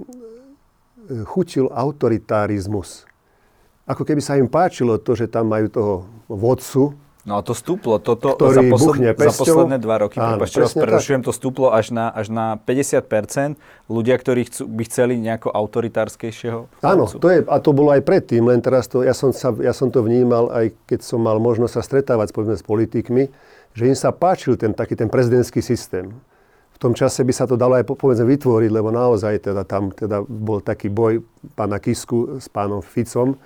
chutil 1.31 1.71
autoritarizmus. 1.71 3.07
Ako 3.87 4.03
keby 4.03 4.19
sa 4.19 4.35
im 4.35 4.51
páčilo 4.51 4.99
to, 4.99 5.15
že 5.15 5.31
tam 5.31 5.55
majú 5.55 5.71
toho 5.71 5.95
vodcu, 6.27 6.99
No 7.25 7.41
a 7.41 7.43
to 7.43 7.57
stúplo, 7.57 7.97
toto 7.97 8.37
za, 8.37 8.61
posled, 8.69 9.17
za 9.17 9.33
posledné 9.33 9.81
dva 9.81 10.05
roky, 10.05 10.21
áno, 10.21 10.37
prepáčte, 10.37 10.61
vás 10.61 10.77
prerušujem, 10.77 11.25
to 11.25 11.33
stúplo 11.33 11.73
až 11.73 11.89
na, 11.89 12.13
až 12.13 12.29
na 12.29 12.61
50% 12.61 13.57
ľudia, 13.89 14.21
ktorí 14.21 14.45
chcú, 14.45 14.69
by 14.69 14.85
chceli 14.85 15.17
nejako 15.17 15.49
autoritárskejšieho 15.49 16.69
Áno, 16.85 17.09
to 17.09 17.27
je, 17.33 17.41
a 17.49 17.57
to 17.65 17.73
bolo 17.73 17.97
aj 17.97 18.05
predtým, 18.05 18.45
len 18.45 18.61
teraz 18.61 18.93
to, 18.93 19.01
ja 19.01 19.17
som, 19.17 19.33
sa, 19.33 19.57
ja 19.57 19.73
som 19.73 19.89
to 19.89 20.05
vnímal, 20.05 20.53
aj 20.53 20.77
keď 20.85 21.01
som 21.01 21.25
mal 21.25 21.41
možnosť 21.41 21.73
sa 21.73 21.81
stretávať 21.81 22.37
povedzme, 22.37 22.61
s 22.61 22.65
politikmi, 22.69 23.33
že 23.73 23.89
im 23.89 23.97
sa 23.97 24.13
páčil 24.13 24.61
ten 24.61 24.77
taký 24.77 24.93
ten 24.93 25.09
prezidentský 25.09 25.65
systém. 25.65 26.13
V 26.75 26.79
tom 26.83 26.93
čase 26.93 27.23
by 27.23 27.33
sa 27.33 27.47
to 27.47 27.55
dalo 27.55 27.79
aj 27.79 27.87
povedzme 27.87 28.27
vytvoriť, 28.27 28.71
lebo 28.71 28.91
naozaj 28.91 29.47
teda 29.47 29.63
tam 29.63 29.95
teda 29.95 30.27
bol 30.27 30.59
taký 30.59 30.91
boj 30.91 31.23
pána 31.55 31.79
Kisku 31.79 32.43
s 32.43 32.51
pánom 32.51 32.83
Ficom, 32.83 33.39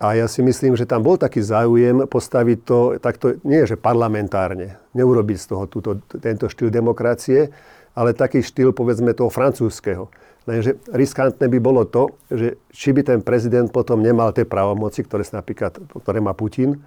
a 0.00 0.16
ja 0.16 0.24
si 0.24 0.40
myslím, 0.40 0.80
že 0.80 0.88
tam 0.88 1.04
bol 1.04 1.20
taký 1.20 1.44
záujem 1.44 2.08
postaviť 2.08 2.58
to 2.64 2.96
takto, 3.04 3.36
nie 3.44 3.68
že 3.68 3.76
parlamentárne, 3.76 4.80
neurobiť 4.96 5.36
z 5.36 5.46
toho 5.52 5.68
túto, 5.68 6.00
tento 6.24 6.48
štýl 6.48 6.72
demokracie, 6.72 7.52
ale 7.92 8.16
taký 8.16 8.40
štýl 8.40 8.72
povedzme 8.72 9.12
toho 9.12 9.28
francúzského. 9.28 10.08
Lenže 10.48 10.80
riskantné 10.88 11.52
by 11.52 11.58
bolo 11.60 11.84
to, 11.84 12.16
že 12.32 12.56
či 12.72 12.96
by 12.96 13.04
ten 13.04 13.20
prezident 13.20 13.68
potom 13.68 14.00
nemal 14.00 14.32
tie 14.32 14.48
právomoci, 14.48 15.04
ktoré, 15.04 15.20
napríklad, 15.36 15.76
ktoré 15.92 16.24
má 16.24 16.32
Putin, 16.32 16.80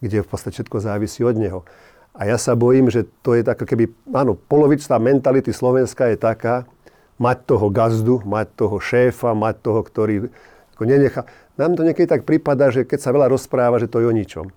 kde 0.00 0.24
v 0.24 0.28
podstate 0.28 0.56
všetko 0.56 0.80
závisí 0.80 1.20
od 1.28 1.36
neho. 1.36 1.60
A 2.16 2.24
ja 2.24 2.40
sa 2.40 2.56
bojím, 2.56 2.88
že 2.88 3.04
to 3.20 3.36
je 3.36 3.44
tak, 3.44 3.60
keby, 3.60 3.92
áno, 4.16 4.40
polovičná 4.40 4.96
mentality 4.96 5.52
Slovenska 5.52 6.08
je 6.08 6.16
taká, 6.16 6.64
mať 7.20 7.44
toho 7.44 7.68
gazdu, 7.68 8.24
mať 8.24 8.56
toho 8.56 8.76
šéfa, 8.80 9.36
mať 9.36 9.54
toho, 9.60 9.80
ktorý 9.84 10.14
ako 10.76 10.84
nenecha. 10.84 11.28
Nám 11.56 11.76
to 11.76 11.84
niekedy 11.84 12.08
tak 12.08 12.28
prípada, 12.28 12.68
že 12.68 12.84
keď 12.84 12.98
sa 13.00 13.12
veľa 13.12 13.32
rozpráva, 13.32 13.80
že 13.80 13.88
to 13.88 14.00
je 14.00 14.08
o 14.08 14.12
ničom. 14.12 14.52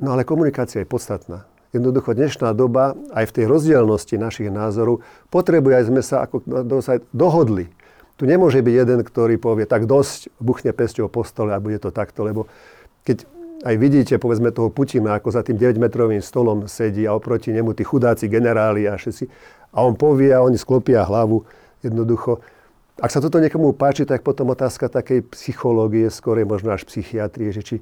No 0.00 0.16
ale 0.16 0.24
komunikácia 0.24 0.80
je 0.80 0.88
podstatná. 0.88 1.44
Jednoducho 1.76 2.16
dnešná 2.16 2.50
doba, 2.56 2.96
aj 3.12 3.30
v 3.30 3.34
tej 3.36 3.44
rozdielnosti 3.46 4.16
našich 4.16 4.48
názorov, 4.48 5.04
potrebuje, 5.28 5.74
aj 5.76 5.84
sme 5.86 6.02
sa 6.02 6.24
ako 6.24 6.42
dohodli. 7.12 7.68
Tu 8.16 8.28
nemôže 8.28 8.60
byť 8.60 8.74
jeden, 8.74 9.00
ktorý 9.04 9.40
povie, 9.40 9.64
tak 9.64 9.88
dosť, 9.88 10.32
buchne 10.40 10.72
pesťou 10.72 11.08
po 11.08 11.24
stole 11.24 11.56
a 11.56 11.62
bude 11.62 11.80
to 11.80 11.92
takto, 11.92 12.24
lebo 12.26 12.48
keď 13.04 13.24
aj 13.60 13.74
vidíte, 13.76 14.16
povedzme, 14.16 14.52
toho 14.52 14.72
Putina, 14.72 15.20
ako 15.20 15.28
za 15.32 15.44
tým 15.44 15.60
9-metrovým 15.60 16.24
stolom 16.24 16.64
sedí 16.64 17.04
a 17.04 17.12
oproti 17.12 17.52
nemu 17.52 17.76
tí 17.76 17.84
chudáci 17.84 18.26
generáli 18.26 18.88
a 18.88 18.96
všetci, 18.96 19.24
a 19.70 19.84
on 19.84 19.94
povie 19.94 20.32
a 20.32 20.42
oni 20.42 20.56
sklopia 20.56 21.04
hlavu, 21.06 21.44
jednoducho, 21.84 22.40
ak 23.00 23.08
sa 23.12 23.24
toto 23.24 23.40
niekomu 23.40 23.72
páči, 23.72 24.04
tak 24.04 24.20
potom 24.20 24.52
otázka 24.52 24.92
takej 24.92 25.24
psychológie, 25.32 26.12
skôr 26.12 26.40
možno 26.44 26.72
až 26.76 26.84
psychiatrie, 26.84 27.48
že 27.48 27.62
či 27.64 27.76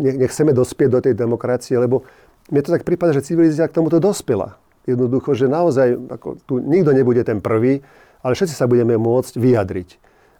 nechceme 0.00 0.56
dospieť 0.56 0.88
do 0.88 1.00
tej 1.04 1.12
demokracie, 1.12 1.76
lebo 1.76 2.08
mne 2.48 2.62
to 2.64 2.72
tak 2.72 2.88
prípada, 2.88 3.12
že 3.12 3.26
civilizácia 3.26 3.68
k 3.68 3.76
tomuto 3.76 4.00
dospela. 4.00 4.56
Jednoducho, 4.88 5.34
že 5.34 5.50
naozaj 5.50 5.98
ako, 6.16 6.28
tu 6.46 6.62
nikto 6.62 6.94
nebude 6.94 7.20
ten 7.26 7.42
prvý, 7.42 7.82
ale 8.22 8.32
všetci 8.32 8.54
sa 8.54 8.70
budeme 8.70 8.96
môcť 8.96 9.34
vyjadriť. 9.36 9.88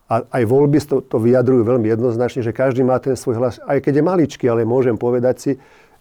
A 0.06 0.22
aj 0.22 0.42
voľby 0.46 0.78
to, 0.86 1.02
to 1.02 1.18
vyjadrujú 1.18 1.66
veľmi 1.66 1.90
jednoznačne, 1.90 2.46
že 2.46 2.54
každý 2.54 2.86
má 2.86 2.98
ten 3.02 3.18
svoj 3.18 3.42
hlas, 3.42 3.58
aj 3.66 3.82
keď 3.82 3.98
je 3.98 4.04
maličký, 4.06 4.44
ale 4.46 4.62
môžem 4.62 4.94
povedať 4.94 5.36
si, 5.38 5.52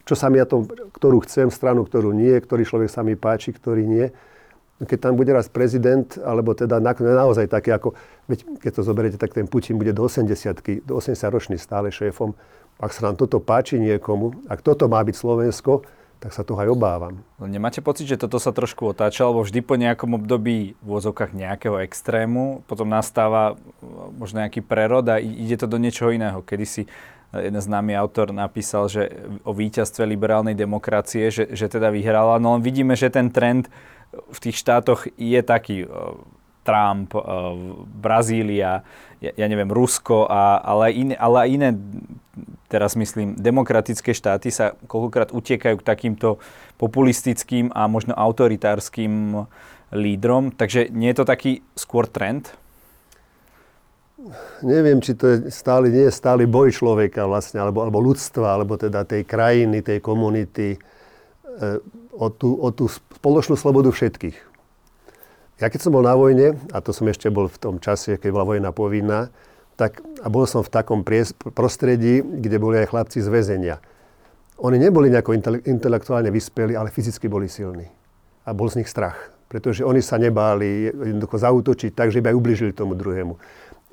čo 0.05 0.13
sa 0.13 0.29
mi 0.29 0.37
na 0.37 0.45
tom, 0.45 0.69
ktorú 0.69 1.25
chcem, 1.25 1.49
stranu, 1.49 1.81
ktorú 1.81 2.13
nie, 2.13 2.37
ktorý 2.37 2.61
človek 2.61 2.89
sa 2.93 3.01
mi 3.01 3.17
páči, 3.17 3.49
ktorý 3.49 3.83
nie 3.89 4.07
keď 4.83 4.99
tam 4.99 5.13
bude 5.15 5.31
raz 5.31 5.47
prezident, 5.47 6.19
alebo 6.19 6.51
teda 6.51 6.83
na, 6.83 6.91
naozaj 6.91 7.47
také 7.47 7.71
ako, 7.71 7.95
veď 8.27 8.59
keď 8.59 8.71
to 8.75 8.81
zoberiete, 8.83 9.15
tak 9.15 9.31
ten 9.31 9.47
Putin 9.47 9.79
bude 9.79 9.95
do 9.95 10.03
80 10.03 10.27
do 10.83 10.99
80 10.99 11.15
ročný 11.31 11.55
stále 11.55 11.95
šéfom. 11.95 12.35
Ak 12.75 12.91
sa 12.91 13.07
nám 13.07 13.15
toto 13.15 13.39
páči 13.39 13.79
niekomu, 13.79 14.35
ak 14.51 14.59
toto 14.59 14.91
má 14.91 14.99
byť 14.99 15.15
Slovensko, 15.15 15.87
tak 16.19 16.31
sa 16.33 16.47
toho 16.47 16.59
aj 16.61 16.69
obávam. 16.71 17.21
No 17.37 17.45
nemáte 17.45 17.83
pocit, 17.83 18.09
že 18.09 18.21
toto 18.21 18.39
sa 18.41 18.55
trošku 18.55 18.91
otáča, 18.91 19.27
lebo 19.27 19.43
vždy 19.43 19.59
po 19.61 19.75
nejakom 19.75 20.15
období 20.15 20.73
v 20.79 20.85
vozovkách 20.85 21.35
nejakého 21.35 21.79
extrému, 21.83 22.65
potom 22.65 22.89
nastáva 22.89 23.59
možno 24.15 24.41
nejaký 24.41 24.63
prerod 24.63 25.05
a 25.11 25.21
ide 25.21 25.59
to 25.59 25.67
do 25.67 25.77
niečoho 25.77 26.15
iného. 26.15 26.41
Kedy 26.41 26.65
si 26.65 26.83
jeden 27.35 27.59
známy 27.59 27.97
autor 27.99 28.31
napísal, 28.31 28.87
že 28.87 29.11
o 29.43 29.51
víťazstve 29.51 30.07
liberálnej 30.07 30.55
demokracie, 30.55 31.27
že, 31.33 31.51
že 31.51 31.67
teda 31.67 31.91
vyhrala, 31.91 32.39
no 32.39 32.55
len 32.55 32.63
vidíme, 32.63 32.95
že 32.95 33.11
ten 33.11 33.27
trend 33.27 33.67
v 34.15 34.39
tých 34.39 34.55
štátoch 34.63 35.11
je 35.19 35.41
taký 35.43 35.83
Trump, 36.65 37.13
Brazília, 38.01 38.81
ja, 39.21 39.45
neviem, 39.45 39.69
Rusko, 39.69 40.25
a, 40.25 40.59
ale, 40.65 40.91
iné, 40.97 41.15
ale 41.15 41.45
iné, 41.53 41.69
teraz 42.67 42.97
myslím, 42.97 43.37
demokratické 43.37 44.11
štáty 44.11 44.49
sa 44.49 44.73
koľkokrát 44.89 45.29
utiekajú 45.31 45.77
k 45.79 45.87
takýmto 45.87 46.41
populistickým 46.81 47.69
a 47.71 47.85
možno 47.85 48.17
autoritárskym 48.17 49.45
lídrom. 49.93 50.49
Takže 50.51 50.89
nie 50.89 51.13
je 51.13 51.17
to 51.21 51.25
taký 51.25 51.61
skôr 51.77 52.09
trend? 52.09 52.51
Neviem, 54.65 55.05
či 55.05 55.13
to 55.13 55.29
je 55.29 55.37
stály, 55.53 55.93
nie 55.93 56.09
je 56.09 56.13
stály 56.13 56.49
boj 56.49 56.73
človeka 56.73 57.29
vlastne, 57.29 57.61
alebo, 57.61 57.85
alebo 57.85 58.01
ľudstva, 58.01 58.57
alebo 58.57 58.73
teda 58.73 59.05
tej 59.05 59.21
krajiny, 59.21 59.85
tej 59.85 60.01
komunity 60.01 60.81
E, 61.55 61.79
o 62.15 62.31
tú, 62.31 62.55
o 62.55 62.71
tú 62.71 62.87
spoločnú 62.87 63.59
slobodu 63.59 63.91
všetkých. 63.91 64.54
Ja 65.55 65.71
keď 65.71 65.87
som 65.87 65.95
bol 65.95 66.03
na 66.03 66.11
vojne, 66.19 66.59
a 66.75 66.83
to 66.83 66.91
som 66.91 67.07
ešte 67.07 67.31
bol 67.31 67.47
v 67.47 67.55
tom 67.55 67.75
čase, 67.79 68.19
keď 68.19 68.29
bola 68.35 68.43
vojna 68.43 68.75
povinná, 68.75 69.31
tak, 69.79 70.03
a 70.19 70.27
bol 70.27 70.43
som 70.47 70.63
v 70.63 70.71
takom 70.71 71.03
pries, 71.03 71.31
prostredí, 71.31 72.19
kde 72.23 72.59
boli 72.59 72.79
aj 72.83 72.91
chlapci 72.91 73.23
z 73.23 73.27
väzenia. 73.31 73.75
Oni 74.59 74.79
neboli 74.79 75.11
nejako 75.11 75.35
intelektuálne 75.63 76.31
vyspeli, 76.31 76.75
ale 76.75 76.91
fyzicky 76.91 77.27
boli 77.27 77.51
silní. 77.51 77.87
A 78.47 78.55
bol 78.55 78.71
z 78.71 78.83
nich 78.83 78.91
strach. 78.91 79.15
Pretože 79.51 79.83
oni 79.83 79.99
sa 79.99 80.15
nebáli 80.15 80.91
jednoducho 80.91 81.39
zautočiť 81.39 81.91
tak, 81.91 82.11
že 82.11 82.23
by 82.23 82.31
aj 82.31 82.39
ubližili 82.39 82.71
tomu 82.71 82.95
druhému. 82.95 83.35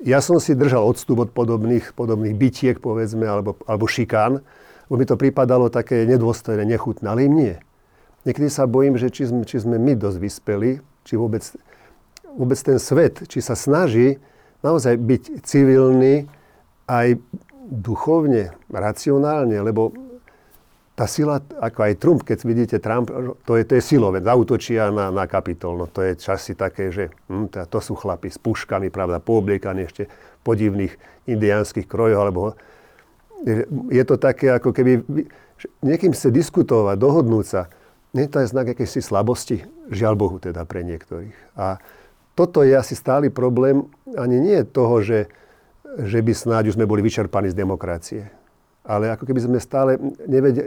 Ja 0.03 0.19
som 0.19 0.39
si 0.39 0.55
držal 0.55 0.83
odstup 0.83 1.23
od 1.23 1.31
podobných, 1.31 1.95
podobných 1.95 2.35
bytiek, 2.35 2.75
povedzme, 2.83 3.23
alebo, 3.23 3.55
alebo 3.63 3.87
šikán, 3.87 4.43
lebo 4.87 4.95
mi 4.99 5.07
to 5.07 5.15
pripadalo 5.15 5.71
také 5.71 6.03
nedôstojné, 6.03 6.63
nechutné, 6.67 7.07
ale 7.07 7.27
im 7.27 7.35
nie. 7.35 7.55
Niekedy 8.27 8.51
sa 8.51 8.67
bojím, 8.67 8.99
že 8.99 9.11
či 9.11 9.31
sme, 9.31 9.47
či 9.47 9.63
sme 9.63 9.79
my 9.79 9.95
dosť 9.95 10.19
vyspeli, 10.19 10.83
či 11.03 11.19
vôbec, 11.19 11.43
vôbec 12.35 12.59
ten 12.59 12.79
svet, 12.79 13.27
či 13.27 13.39
sa 13.39 13.53
snaží 13.53 14.17
naozaj 14.63 14.95
byť 14.97 15.23
civilný 15.43 16.27
aj 16.87 17.19
duchovne, 17.67 18.55
racionálne, 18.71 19.59
lebo 19.63 19.91
tá 20.93 21.09
sila, 21.09 21.41
ako 21.41 21.79
aj 21.89 21.93
Trump, 21.97 22.21
keď 22.21 22.37
vidíte 22.45 22.77
Trump, 22.77 23.09
to 23.49 23.57
je, 23.57 23.65
to 23.65 23.73
je 23.81 23.83
silové, 23.83 24.21
zautočia 24.21 24.93
na, 24.93 25.09
na 25.09 25.25
kapitol. 25.25 25.73
No 25.73 25.85
to 25.89 26.05
je 26.05 26.13
časy 26.13 26.53
také, 26.53 26.93
že 26.93 27.09
hm, 27.33 27.49
to, 27.49 27.79
sú 27.81 27.97
chlapi 27.97 28.29
s 28.29 28.37
puškami, 28.37 28.93
pravda, 28.93 29.17
poobliekaní 29.17 29.89
ešte 29.89 30.05
podivných 30.45 30.93
indiánskych 31.25 31.89
krojoch, 31.89 32.21
alebo 32.21 32.41
je 33.89 34.03
to 34.05 34.15
také, 34.21 34.53
ako 34.53 34.69
keby 34.69 35.01
niekým 35.81 36.13
chce 36.13 36.29
diskutovať, 36.29 36.95
dohodnúť 36.95 37.45
sa. 37.45 37.61
Nie 38.13 38.29
to 38.29 38.45
je 38.45 38.53
znak 38.53 38.77
akejsi 38.77 39.01
slabosti, 39.01 39.65
žiaľ 39.89 40.13
Bohu 40.13 40.37
teda 40.37 40.69
pre 40.69 40.85
niektorých. 40.85 41.57
A 41.57 41.81
toto 42.37 42.61
je 42.61 42.77
asi 42.77 42.93
stály 42.93 43.33
problém 43.33 43.89
ani 44.13 44.37
nie 44.37 44.61
toho, 44.65 45.01
že, 45.01 45.29
že 45.97 46.21
by 46.21 46.33
snáď 46.33 46.69
už 46.69 46.77
sme 46.77 46.85
boli 46.85 47.01
vyčerpaní 47.01 47.49
z 47.49 47.57
demokracie. 47.57 48.29
Ale 48.85 49.09
ako 49.09 49.25
keby 49.25 49.39
sme 49.41 49.57
stále 49.57 49.97
nevede, 50.29 50.61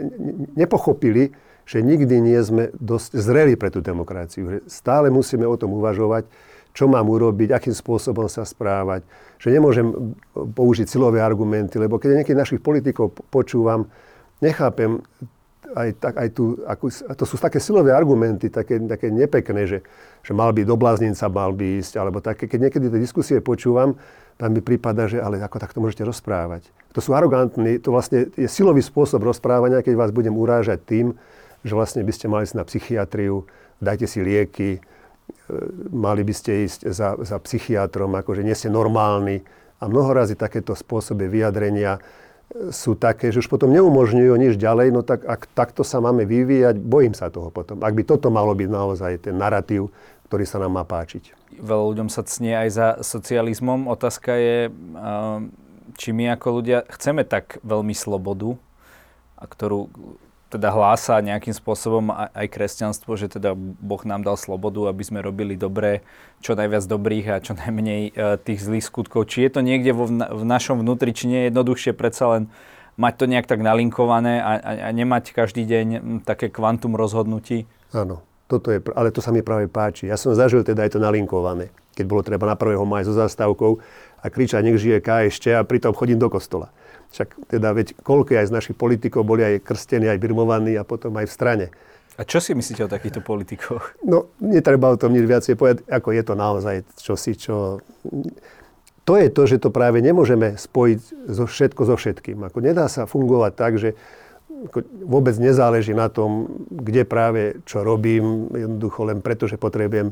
nepochopili, 0.59 1.31
že 1.67 1.83
nikdy 1.83 2.19
nie 2.19 2.39
sme 2.43 2.71
dosť 2.75 3.15
zreli 3.15 3.55
pre 3.55 3.71
tú 3.71 3.79
demokraciu. 3.79 4.63
Stále 4.67 5.07
musíme 5.07 5.47
o 5.47 5.59
tom 5.59 5.75
uvažovať, 5.75 6.27
čo 6.75 6.87
mám 6.87 7.07
urobiť, 7.07 7.51
akým 7.51 7.75
spôsobom 7.75 8.27
sa 8.27 8.43
správať. 8.43 9.07
Že 9.39 9.55
nemôžem 9.55 9.87
použiť 10.35 10.87
silové 10.87 11.23
argumenty, 11.23 11.79
lebo 11.79 11.95
keď 11.95 12.23
niekedy 12.23 12.37
našich 12.37 12.61
politikov 12.63 13.15
počúvam, 13.31 13.87
nechápem 14.39 15.03
aj, 15.75 15.89
tak, 15.99 16.13
aj 16.15 16.29
tu, 16.31 16.55
ako, 16.63 16.85
to 17.17 17.25
sú 17.27 17.35
také 17.35 17.59
silové 17.59 17.91
argumenty, 17.91 18.47
také, 18.47 18.79
také 18.85 19.11
nepekné, 19.11 19.67
že, 19.67 19.79
že 20.23 20.31
mal 20.31 20.55
by 20.55 20.63
do 20.63 20.79
bláznica, 20.79 21.27
mal 21.27 21.51
by 21.51 21.83
ísť, 21.83 21.93
alebo 21.99 22.23
také, 22.23 22.47
keď 22.47 22.69
niekedy 22.69 22.85
tie 22.87 23.01
diskusie 23.01 23.37
počúvam, 23.43 23.97
tam 24.37 24.53
mi 24.53 24.61
prípada, 24.61 25.09
že 25.09 25.17
ale 25.17 25.41
ako 25.41 25.57
takto 25.57 25.81
môžete 25.81 26.05
rozprávať. 26.05 26.69
To 26.93 27.01
sú 27.01 27.17
arogantní, 27.17 27.81
to 27.81 27.89
vlastne 27.89 28.29
je 28.37 28.45
silový 28.45 28.85
spôsob 28.85 29.25
rozprávania, 29.25 29.81
keď 29.81 29.97
vás 29.97 30.11
budem 30.13 30.33
urážať 30.37 30.79
tým, 30.85 31.05
že 31.65 31.73
vlastne 31.73 32.05
by 32.05 32.13
ste 32.13 32.29
mali 32.29 32.45
ísť 32.45 32.57
na 32.57 32.65
psychiatriu, 32.65 33.49
dajte 33.81 34.05
si 34.05 34.21
lieky, 34.21 34.77
e, 34.77 34.79
mali 35.89 36.21
by 36.21 36.33
ste 36.37 36.69
ísť 36.69 36.79
za, 36.93 37.17
za 37.17 37.37
psychiatrom, 37.41 38.13
akože 38.13 38.45
nie 38.45 38.53
ste 38.53 38.69
normálni. 38.69 39.41
A 39.77 39.85
mnoho 39.85 40.09
takéto 40.33 40.73
spôsoby 40.73 41.29
vyjadrenia 41.29 42.01
sú 42.71 42.95
také, 42.95 43.29
že 43.29 43.43
už 43.43 43.51
potom 43.51 43.69
neumožňujú 43.75 44.33
nič 44.39 44.53
ďalej, 44.55 44.95
no 44.95 45.03
tak 45.03 45.27
ak 45.27 45.51
takto 45.51 45.83
sa 45.83 45.99
máme 45.99 46.23
vyvíjať, 46.23 46.79
bojím 46.79 47.11
sa 47.11 47.27
toho 47.27 47.51
potom. 47.51 47.83
Ak 47.83 47.91
by 47.91 48.07
toto 48.07 48.31
malo 48.31 48.55
byť 48.55 48.69
naozaj 48.71 49.11
ten 49.27 49.35
narratív, 49.35 49.91
ktorý 50.31 50.43
sa 50.47 50.59
nám 50.59 50.75
má 50.75 50.83
páčiť. 50.87 51.35
Veľa 51.59 51.83
ľuďom 51.91 52.09
sa 52.11 52.23
cnie 52.23 52.55
aj 52.55 52.69
za 52.71 52.87
socializmom. 53.03 53.87
Otázka 53.87 54.35
je, 54.35 54.57
či 55.95 56.09
my 56.11 56.35
ako 56.35 56.47
ľudia 56.63 56.83
chceme 56.91 57.23
tak 57.23 57.59
veľmi 57.63 57.95
slobodu, 57.95 58.59
a 59.37 59.43
ktorú 59.45 59.87
teda 60.47 60.71
hlása 60.71 61.19
nejakým 61.19 61.51
spôsobom 61.51 62.07
aj 62.11 62.47
kresťanstvo, 62.47 63.19
že 63.19 63.27
teda 63.27 63.51
Boh 63.57 63.99
nám 64.07 64.23
dal 64.23 64.39
slobodu, 64.39 64.87
aby 64.87 65.03
sme 65.03 65.19
robili 65.19 65.59
dobré, 65.59 66.07
čo 66.39 66.55
najviac 66.55 66.87
dobrých 66.87 67.25
a 67.35 67.43
čo 67.43 67.51
najmenej 67.59 68.01
e, 68.07 68.11
tých 68.39 68.63
zlých 68.63 68.87
skutkov. 68.87 69.27
Či 69.27 69.47
je 69.47 69.51
to 69.51 69.59
niekde 69.59 69.91
vo, 69.91 70.07
v 70.07 70.43
našom 70.47 70.79
vnútri, 70.79 71.11
či 71.11 71.27
nie 71.27 71.39
je 71.43 71.47
jednoduchšie 71.51 71.91
predsa 71.91 72.31
len 72.31 72.43
mať 72.95 73.13
to 73.19 73.25
nejak 73.27 73.45
tak 73.45 73.59
nalinkované 73.59 74.39
a, 74.39 74.51
a, 74.55 74.71
a 74.87 74.89
nemať 74.95 75.35
každý 75.35 75.67
deň 75.67 76.23
také 76.23 76.47
kvantum 76.47 76.95
rozhodnutí? 76.95 77.67
Áno, 77.91 78.23
toto 78.47 78.71
je, 78.71 78.79
ale 78.95 79.11
to 79.11 79.19
sa 79.19 79.35
mi 79.35 79.43
práve 79.43 79.67
páči. 79.67 80.07
Ja 80.07 80.15
som 80.15 80.31
zažil 80.31 80.63
teda 80.63 80.87
aj 80.87 80.95
to 80.95 80.99
nalinkované, 81.03 81.75
keď 81.91 82.05
bolo 82.07 82.23
treba 82.23 82.47
na 82.47 82.55
1. 82.55 82.79
maj 82.87 83.03
so 83.03 83.11
zastávkou 83.11 83.83
a 84.23 84.25
kričať, 84.31 84.63
nech 84.63 84.79
žije 84.79 85.03
ešte 85.03 85.51
a 85.51 85.67
pritom 85.67 85.91
chodím 85.91 86.17
do 86.17 86.31
kostola. 86.31 86.71
Však 87.11 87.49
teda 87.49 87.71
veď 87.71 87.95
koľko 88.03 88.35
aj 88.35 88.47
z 88.51 88.55
našich 88.55 88.75
politikov 88.75 89.23
boli 89.23 89.43
aj 89.43 89.63
krstení, 89.63 90.11
aj 90.11 90.19
birmovaní 90.19 90.75
a 90.75 90.83
potom 90.83 91.15
aj 91.15 91.25
v 91.27 91.33
strane. 91.33 91.67
A 92.17 92.25
čo 92.25 92.41
si 92.41 92.57
myslíte 92.57 92.81
o 92.81 92.89
takýchto 92.89 93.21
politikoch? 93.21 93.93
No, 94.01 94.33
netreba 94.41 94.89
o 94.89 94.97
tom 94.97 95.13
nič 95.13 95.29
viacej 95.29 95.53
povedať, 95.53 95.85
ako 95.85 96.09
je 96.17 96.23
to 96.25 96.33
naozaj 96.33 96.75
čosi, 96.97 97.33
čo... 97.37 97.77
To 99.07 99.13
je 99.15 99.31
to, 99.31 99.47
že 99.47 99.63
to 99.63 99.71
práve 99.71 100.03
nemôžeme 100.03 100.59
spojiť 100.59 100.99
zo 101.31 101.45
všetko 101.47 101.81
so 101.87 101.95
všetkým. 101.95 102.43
Ako 102.43 102.59
nedá 102.59 102.91
sa 102.91 103.07
fungovať 103.07 103.51
tak, 103.55 103.79
že 103.79 103.95
vôbec 105.05 105.37
nezáleží 105.37 105.93
na 105.93 106.09
tom, 106.09 106.49
kde 106.67 107.05
práve 107.07 107.61
čo 107.63 107.85
robím, 107.85 108.49
jednoducho 108.51 109.07
len 109.07 109.21
preto, 109.21 109.45
že 109.47 109.55
potrebujem 109.55 110.11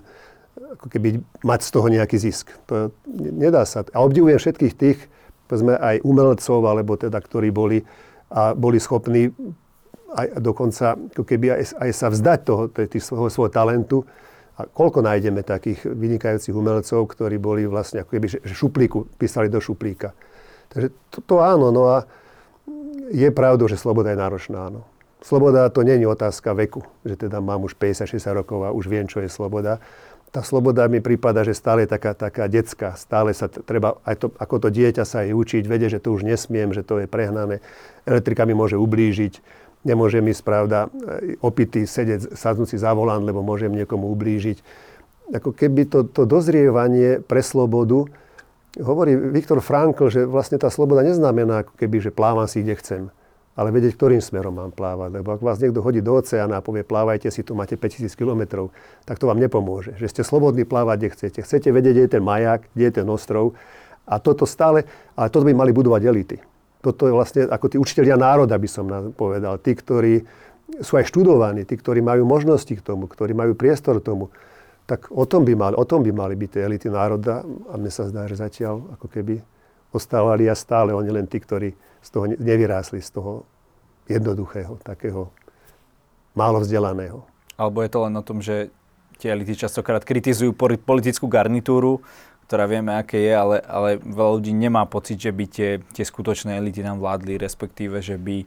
ako 0.80 0.88
keby 0.88 1.20
mať 1.44 1.60
z 1.66 1.70
toho 1.74 1.88
nejaký 1.92 2.18
zisk. 2.22 2.54
To 2.72 2.94
nedá 3.12 3.66
sa. 3.68 3.84
A 3.92 4.00
obdivujem 4.06 4.40
všetkých 4.40 4.74
tých, 4.78 5.00
povedzme 5.46 5.78
aj 5.78 6.02
umelcov, 6.02 6.60
alebo 6.66 6.98
teda, 6.98 7.18
ktorí 7.22 7.50
boli 7.54 7.82
a 8.34 8.58
boli 8.58 8.82
schopní 8.82 9.30
aj 10.16 10.40
dokonca 10.40 10.96
keby 11.28 11.60
aj, 11.60 11.64
aj 11.76 11.92
sa 11.92 12.08
vzdať 12.08 12.40
toho, 12.48 12.62
svojho, 12.72 13.28
svojho 13.30 13.52
talentu. 13.52 13.98
A 14.56 14.64
koľko 14.64 15.04
nájdeme 15.04 15.44
takých 15.44 15.84
vynikajúcich 15.84 16.56
umelcov, 16.56 17.12
ktorí 17.12 17.36
boli 17.36 17.68
vlastne 17.68 18.08
ako 18.08 18.10
keby, 18.16 18.28
šuplíku, 18.48 19.04
písali 19.20 19.52
do 19.52 19.60
šuplíka. 19.60 20.16
Takže 20.72 20.96
to, 21.12 21.18
to 21.28 21.36
áno, 21.44 21.76
no 21.76 21.92
a 21.92 22.08
je 23.12 23.28
pravdou, 23.36 23.68
že 23.68 23.76
sloboda 23.76 24.16
je 24.16 24.20
náročná, 24.24 24.72
áno. 24.72 24.88
Sloboda 25.20 25.68
to 25.68 25.84
je 25.84 26.08
otázka 26.08 26.56
veku, 26.56 26.88
že 27.04 27.28
teda 27.28 27.44
mám 27.44 27.68
už 27.68 27.76
50-60 27.76 28.16
rokov 28.32 28.64
a 28.64 28.72
už 28.72 28.88
viem, 28.88 29.10
čo 29.12 29.20
je 29.20 29.28
sloboda 29.28 29.84
tá 30.36 30.44
sloboda 30.44 30.84
mi 30.92 31.00
prípada, 31.00 31.48
že 31.48 31.56
stále 31.56 31.88
je 31.88 31.96
taká, 31.96 32.12
taká 32.12 32.52
detská. 32.52 33.00
Stále 33.00 33.32
sa 33.32 33.48
treba, 33.48 34.04
aj 34.04 34.16
to, 34.20 34.28
ako 34.36 34.68
to 34.68 34.70
dieťa 34.76 35.08
sa 35.08 35.24
aj 35.24 35.32
učiť, 35.32 35.64
vedie, 35.64 35.88
že 35.88 36.04
to 36.04 36.12
už 36.12 36.28
nesmiem, 36.28 36.76
že 36.76 36.84
to 36.84 37.00
je 37.00 37.08
prehnané. 37.08 37.64
Elektrika 38.04 38.44
mi 38.44 38.52
môže 38.52 38.76
ublížiť. 38.76 39.40
Nemôže 39.88 40.20
mi, 40.20 40.36
spravda, 40.36 40.92
opitý 41.40 41.88
sedieť, 41.88 42.36
sadnúť 42.36 42.76
si 42.76 42.78
za 42.82 42.92
volant, 42.92 43.24
lebo 43.24 43.40
môžem 43.40 43.72
niekomu 43.72 44.12
ublížiť. 44.12 44.60
Ako 45.40 45.56
keby 45.56 45.88
to, 45.88 46.04
to 46.04 46.28
dozrievanie 46.28 47.24
pre 47.24 47.40
slobodu, 47.40 48.04
hovorí 48.76 49.16
Viktor 49.16 49.64
Frankl, 49.64 50.12
že 50.12 50.28
vlastne 50.28 50.60
tá 50.60 50.68
sloboda 50.68 51.00
neznamená, 51.00 51.64
ako 51.64 51.80
keby, 51.80 52.04
že 52.04 52.12
plávam 52.12 52.44
si, 52.44 52.60
kde 52.60 52.76
chcem 52.76 53.04
ale 53.56 53.72
vedieť, 53.72 53.96
ktorým 53.96 54.20
smerom 54.20 54.60
mám 54.60 54.72
plávať. 54.76 55.16
Lebo 55.16 55.32
ak 55.32 55.40
vás 55.40 55.64
niekto 55.64 55.80
hodí 55.80 56.04
do 56.04 56.20
oceána 56.20 56.60
a 56.60 56.62
povie, 56.62 56.84
plávajte 56.84 57.32
si, 57.32 57.40
tu 57.40 57.56
máte 57.56 57.80
5000 57.80 58.12
km, 58.12 58.68
tak 59.08 59.16
to 59.16 59.32
vám 59.32 59.40
nepomôže. 59.40 59.96
Že 59.96 60.08
ste 60.12 60.22
slobodní 60.28 60.68
plávať, 60.68 60.98
kde 61.00 61.10
chcete. 61.16 61.40
Chcete 61.48 61.70
vedieť, 61.72 61.94
kde 61.96 62.04
je 62.04 62.14
ten 62.20 62.24
maják, 62.24 62.68
kde 62.76 62.84
je 62.92 62.94
ten 63.00 63.08
ostrov. 63.08 63.56
A 64.04 64.20
toto 64.20 64.44
stále, 64.44 64.84
ale 65.16 65.32
toto 65.32 65.48
by 65.48 65.56
mali 65.56 65.72
budovať 65.72 66.02
elity. 66.04 66.38
Toto 66.84 67.08
je 67.10 67.16
vlastne 67.16 67.48
ako 67.48 67.66
tí 67.72 67.78
učiteľia 67.80 68.20
národa, 68.20 68.60
by 68.60 68.70
som 68.70 68.86
povedal. 69.16 69.58
Tí, 69.58 69.72
ktorí 69.74 70.22
sú 70.84 71.00
aj 71.00 71.08
študovaní, 71.10 71.64
tí, 71.64 71.80
ktorí 71.80 72.04
majú 72.04 72.28
možnosti 72.28 72.70
k 72.70 72.84
tomu, 72.84 73.08
ktorí 73.08 73.32
majú 73.32 73.56
priestor 73.56 74.04
k 74.04 74.12
tomu. 74.12 74.36
Tak 74.86 75.10
o 75.10 75.26
tom 75.26 75.48
by 75.48 75.56
mali, 75.58 75.74
o 75.80 75.86
tom 75.88 76.06
by 76.06 76.12
mali 76.14 76.36
byť 76.38 76.50
tie 76.52 76.62
elity 76.68 76.88
národa. 76.92 77.42
A 77.72 77.74
mne 77.80 77.90
sa 77.90 78.06
zdá, 78.06 78.28
že 78.28 78.38
zatiaľ 78.38 79.00
ako 79.00 79.08
keby 79.10 79.42
ostávali 79.96 80.46
a 80.52 80.54
stále 80.54 80.92
oni 80.92 81.10
len 81.10 81.26
tí, 81.26 81.40
ktorí 81.40 81.72
z 82.06 82.10
toho 82.14 82.26
nevyrásli, 82.30 83.02
z 83.02 83.10
toho 83.18 83.50
jednoduchého, 84.06 84.78
takého 84.86 85.34
málo 86.38 86.62
vzdelaného. 86.62 87.26
Alebo 87.58 87.82
je 87.82 87.90
to 87.90 88.00
len 88.06 88.14
o 88.14 88.24
tom, 88.24 88.46
že 88.46 88.70
tie 89.18 89.34
elity 89.34 89.58
častokrát 89.58 90.06
kritizujú 90.06 90.54
politickú 90.86 91.26
garnitúru, 91.26 92.06
ktorá 92.46 92.70
vieme, 92.70 92.94
aké 92.94 93.18
je, 93.26 93.34
ale, 93.34 93.58
ale 93.66 93.98
veľa 93.98 94.32
ľudí 94.38 94.54
nemá 94.54 94.86
pocit, 94.86 95.18
že 95.18 95.34
by 95.34 95.46
tie, 95.50 95.82
tie 95.98 96.06
skutočné 96.06 96.62
elity 96.62 96.86
nám 96.86 97.02
vládli, 97.02 97.42
respektíve, 97.42 98.06
že 98.06 98.22
by 98.22 98.46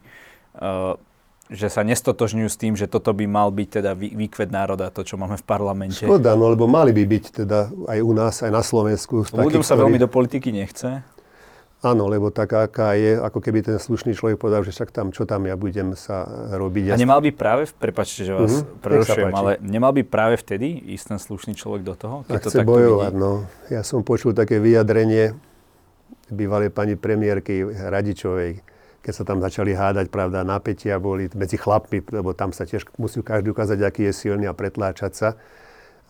uh, 0.63 0.95
že 1.49 1.65
sa 1.65 1.81
nestotožňujú 1.81 2.45
s 2.45 2.57
tým, 2.61 2.73
že 2.77 2.85
toto 2.85 3.09
by 3.09 3.25
mal 3.25 3.49
byť 3.49 3.81
teda 3.81 3.97
výkvet 3.97 4.53
národa, 4.53 4.93
to, 4.93 5.01
čo 5.01 5.17
máme 5.17 5.33
v 5.33 5.41
parlamente. 5.41 6.05
Škoda, 6.05 6.37
no 6.37 6.53
lebo 6.53 6.69
mali 6.69 6.93
by 6.93 7.03
byť 7.09 7.23
teda 7.41 7.73
aj 7.89 7.99
u 8.05 8.13
nás, 8.13 8.45
aj 8.45 8.53
na 8.53 8.61
Slovensku. 8.61 9.25
Ľuďom 9.33 9.65
sa 9.65 9.73
veľmi 9.73 9.97
do 9.97 10.05
politiky 10.05 10.53
nechce. 10.53 11.01
Áno, 11.79 12.11
lebo 12.11 12.27
taká, 12.27 12.67
aká 12.67 12.91
je, 12.99 13.15
ako 13.15 13.39
keby 13.39 13.63
ten 13.63 13.79
slušný 13.79 14.11
človek 14.11 14.35
povedal, 14.35 14.67
že 14.67 14.75
však 14.75 14.91
tam, 14.91 15.15
čo 15.15 15.23
tam 15.23 15.47
ja 15.47 15.55
budem 15.55 15.95
sa 15.95 16.27
robiť. 16.51 16.91
A 16.91 16.99
nemal 16.99 17.23
by 17.23 17.31
práve, 17.31 17.71
prepačte, 17.71 18.27
že 18.27 18.35
vás 18.35 18.51
mm-hmm, 18.51 18.83
prerušujem, 18.83 19.31
ale 19.31 19.51
nemal 19.63 19.95
by 19.95 20.03
práve 20.03 20.35
vtedy 20.43 20.75
ísť 20.91 21.15
ten 21.15 21.19
slušný 21.23 21.55
človek 21.55 21.87
do 21.87 21.95
toho? 21.95 22.27
Keď 22.27 22.35
a 22.35 22.39
to 22.43 22.49
chce 22.51 22.67
bojovať, 22.67 23.13
vidí? 23.15 23.23
no. 23.23 23.47
Ja 23.71 23.87
som 23.87 24.03
počul 24.03 24.35
také 24.35 24.59
vyjadrenie 24.59 25.39
bývalej 26.27 26.67
pani 26.75 26.99
premiérky 26.99 27.63
Radičovej, 27.63 28.59
keď 28.99 29.13
sa 29.15 29.23
tam 29.23 29.39
začali 29.39 29.71
hádať, 29.71 30.11
pravda, 30.11 30.43
napätia 30.43 30.99
boli 30.99 31.31
medzi 31.31 31.55
chlapmi, 31.55 32.03
lebo 32.11 32.35
tam 32.35 32.51
sa 32.51 32.67
tiež 32.67 32.91
musí 32.99 33.23
každý 33.23 33.55
ukázať, 33.55 33.79
aký 33.87 34.11
je 34.11 34.13
silný 34.27 34.51
a 34.51 34.53
pretláčať 34.53 35.13
sa. 35.15 35.29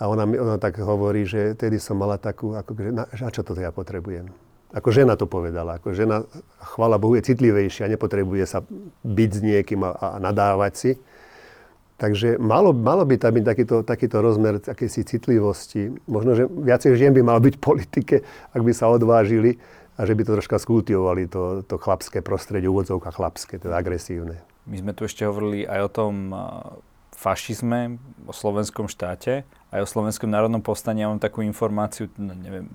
A 0.01 0.09
ona, 0.09 0.25
ona 0.25 0.57
tak 0.57 0.81
hovorí, 0.81 1.29
že 1.29 1.53
tedy 1.53 1.77
som 1.77 1.93
mala 1.93 2.17
takú, 2.17 2.57
ako, 2.57 2.71
že 2.73 2.89
na, 2.89 3.05
a 3.05 3.29
čo 3.29 3.45
toto 3.45 3.61
ja 3.61 3.69
potrebujem? 3.69 4.48
Ako 4.69 4.93
žena 4.93 5.17
to 5.17 5.25
povedala. 5.25 5.81
Ako 5.81 5.97
žena, 5.97 6.29
chvala 6.61 7.01
Bohu, 7.01 7.17
je 7.17 7.25
citlivejšia, 7.25 7.89
nepotrebuje 7.89 8.45
sa 8.45 8.61
byť 9.01 9.29
s 9.33 9.41
niekým 9.41 9.81
a, 9.81 9.97
a 9.97 10.07
nadávať 10.21 10.73
si. 10.77 10.91
Takže 11.99 12.39
malo, 12.39 12.71
malo 12.71 13.03
by 13.03 13.19
tam 13.19 13.35
byť 13.35 13.43
takýto, 13.43 13.75
takýto 13.83 14.23
rozmer 14.23 14.63
akejsi 14.63 15.03
citlivosti. 15.03 15.91
Možno, 16.07 16.31
že 16.31 16.47
viacej 16.47 16.95
žien 16.95 17.11
by 17.11 17.21
malo 17.25 17.43
byť 17.43 17.59
v 17.59 17.65
politike, 17.65 18.15
ak 18.55 18.61
by 18.63 18.71
sa 18.71 18.87
odvážili 18.87 19.59
a 19.99 20.07
že 20.07 20.15
by 20.15 20.23
to 20.23 20.31
troška 20.39 20.57
skultivovali 20.63 21.27
to, 21.27 21.67
to 21.67 21.75
chlapské 21.75 22.23
prostredie, 22.23 22.71
úvodzovka 22.71 23.11
chlapské, 23.11 23.59
teda 23.59 23.75
agresívne. 23.75 24.39
My 24.63 24.79
sme 24.79 24.95
tu 24.95 25.03
ešte 25.03 25.27
hovorili 25.27 25.67
aj 25.67 25.79
o 25.81 25.91
tom 25.91 26.13
fašizme, 27.19 27.99
o 28.23 28.31
slovenskom 28.31 28.87
štáte, 28.87 29.43
aj 29.75 29.83
o 29.83 29.87
slovenskom 29.91 30.31
národnom 30.31 30.63
povstaní. 30.63 31.03
Ja 31.03 31.11
mám 31.11 31.19
takú 31.19 31.43
informáciu, 31.43 32.07
no, 32.15 32.31
neviem, 32.31 32.71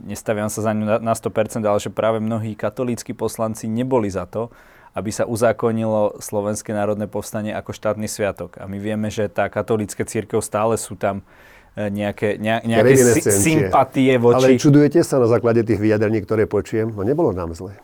nestaviam 0.00 0.48
sa 0.48 0.64
za 0.64 0.72
ňu 0.72 0.84
na, 0.84 0.96
na 0.98 1.14
100%, 1.14 1.60
ale 1.60 1.78
že 1.82 1.92
práve 1.92 2.18
mnohí 2.18 2.56
katolíckí 2.56 3.12
poslanci 3.12 3.68
neboli 3.68 4.08
za 4.08 4.24
to, 4.24 4.48
aby 4.96 5.12
sa 5.12 5.24
uzákonilo 5.28 6.20
Slovenské 6.20 6.72
národné 6.72 7.08
povstanie 7.08 7.52
ako 7.52 7.76
štátny 7.76 8.08
sviatok. 8.08 8.60
A 8.60 8.68
my 8.68 8.76
vieme, 8.80 9.08
že 9.08 9.28
tá 9.28 9.48
katolícka 9.48 10.04
církev 10.04 10.44
stále 10.44 10.76
sú 10.76 10.96
tam 10.96 11.24
E, 11.72 11.88
nejaké, 11.88 12.36
ne, 12.36 12.60
nejaké 12.68 12.92
sympatie 13.32 14.20
voči... 14.20 14.44
Ale 14.44 14.60
čudujete 14.60 15.00
sa 15.00 15.16
na 15.16 15.24
základe 15.24 15.64
tých 15.64 15.80
vyjadrení, 15.80 16.20
ktoré 16.20 16.44
počujem? 16.44 16.92
No 16.92 17.00
nebolo 17.00 17.32
nám 17.32 17.56
zle. 17.56 17.80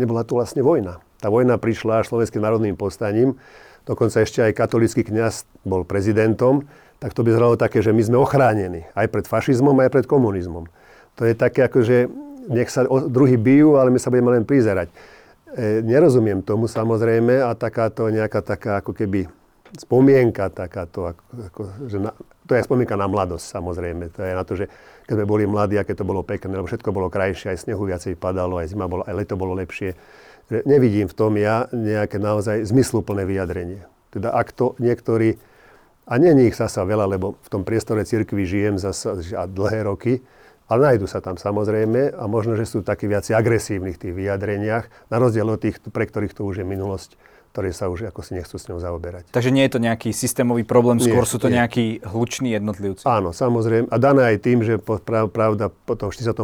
Nebola 0.00 0.24
tu 0.24 0.40
vlastne 0.40 0.64
vojna. 0.64 1.04
Tá 1.20 1.28
vojna 1.28 1.60
prišla 1.60 2.08
slovenským 2.08 2.40
národným 2.40 2.78
povstaním. 2.78 3.36
Dokonca 3.84 4.24
ešte 4.24 4.40
aj 4.40 4.56
katolický 4.56 5.04
kňaz 5.04 5.44
bol 5.68 5.84
prezidentom. 5.84 6.64
Tak 7.04 7.12
to 7.12 7.20
by 7.20 7.36
znalo 7.36 7.60
také, 7.60 7.84
že 7.84 7.92
my 7.92 8.00
sme 8.00 8.16
ochránení. 8.16 8.88
Aj 8.96 9.04
pred 9.12 9.28
fašizmom, 9.28 9.76
aj 9.76 9.92
pred 9.92 10.06
komunizmom. 10.08 10.64
To 11.18 11.26
je 11.26 11.34
také 11.34 11.66
ako, 11.66 11.82
že 11.82 12.06
nech 12.48 12.70
sa 12.70 12.86
druhý 12.86 13.36
bijú, 13.36 13.76
ale 13.76 13.90
my 13.90 13.98
sa 14.00 14.08
budeme 14.08 14.32
len 14.38 14.46
prizerať. 14.46 14.88
E, 15.52 15.82
nerozumiem 15.84 16.40
tomu 16.40 16.70
samozrejme 16.70 17.44
a 17.44 17.52
takáto 17.58 18.08
nejaká 18.08 18.40
taká 18.40 18.80
ako 18.80 18.94
keby 18.94 19.28
spomienka 19.76 20.48
takáto, 20.48 21.12
ako, 21.12 21.22
ako, 21.52 21.60
že 21.90 21.98
na, 22.00 22.10
to 22.48 22.56
je 22.56 22.64
spomienka 22.64 22.96
na 22.96 23.04
mladosť 23.04 23.44
samozrejme. 23.44 24.08
To 24.16 24.20
je 24.24 24.32
na 24.32 24.44
to, 24.46 24.56
že 24.56 24.64
keď 25.04 25.14
sme 25.20 25.26
boli 25.28 25.44
mladí, 25.44 25.76
aké 25.76 25.92
to 25.92 26.08
bolo 26.08 26.24
pekné, 26.24 26.56
lebo 26.56 26.64
všetko 26.64 26.88
bolo 26.88 27.12
krajšie, 27.12 27.52
aj 27.52 27.68
snehu 27.68 27.84
viacej 27.84 28.16
padalo, 28.16 28.56
aj 28.56 28.72
zima 28.72 28.88
bolo, 28.88 29.04
aj 29.04 29.12
leto 29.12 29.36
bolo 29.36 29.52
lepšie. 29.58 29.92
Že 30.48 30.64
nevidím 30.64 31.08
v 31.10 31.16
tom 31.16 31.36
ja 31.36 31.68
nejaké 31.68 32.16
naozaj 32.16 32.64
zmysluplné 32.64 33.28
vyjadrenie. 33.28 33.84
Teda 34.08 34.32
ak 34.32 34.56
to 34.56 34.72
niektorí, 34.80 35.36
a 36.08 36.16
nie 36.16 36.48
ich 36.48 36.56
zasa 36.56 36.88
veľa, 36.88 37.04
lebo 37.04 37.36
v 37.36 37.48
tom 37.52 37.68
priestore 37.68 38.00
cirkvi 38.08 38.48
žijem 38.48 38.80
zasa 38.80 39.20
a 39.36 39.44
dlhé 39.44 39.84
roky, 39.84 40.24
ale 40.68 40.94
nájdu 40.94 41.08
sa 41.08 41.24
tam 41.24 41.40
samozrejme 41.40 42.14
a 42.14 42.24
možno, 42.28 42.54
že 42.54 42.68
sú 42.68 42.84
takí 42.84 43.08
viac 43.08 43.24
agresívni 43.32 43.96
v 43.96 44.00
tých 44.00 44.14
vyjadreniach, 44.14 45.08
na 45.08 45.16
rozdiel 45.16 45.48
od 45.48 45.60
tých, 45.60 45.80
pre 45.88 46.04
ktorých 46.04 46.36
to 46.36 46.44
už 46.44 46.62
je 46.62 46.66
minulosť 46.68 47.16
ktorí 47.58 47.74
sa 47.74 47.90
už 47.90 48.14
ako 48.14 48.22
si 48.22 48.38
nechcú 48.38 48.54
s 48.54 48.70
ňou 48.70 48.78
zaoberať. 48.78 49.34
Takže 49.34 49.50
nie 49.50 49.66
je 49.66 49.72
to 49.74 49.80
nejaký 49.82 50.14
systémový 50.14 50.62
problém, 50.62 51.02
skôr 51.02 51.26
nie, 51.26 51.32
sú 51.32 51.42
to 51.42 51.50
nie. 51.50 51.58
nejakí 51.58 52.06
hluční 52.06 52.54
jednotlivci. 52.54 53.02
Áno, 53.02 53.34
samozrejme. 53.34 53.90
A 53.90 53.96
dané 53.98 54.30
aj 54.30 54.46
tým, 54.46 54.62
že 54.62 54.78
pravda 54.78 55.66
po 55.66 55.98
tom 55.98 56.14
48. 56.14 56.38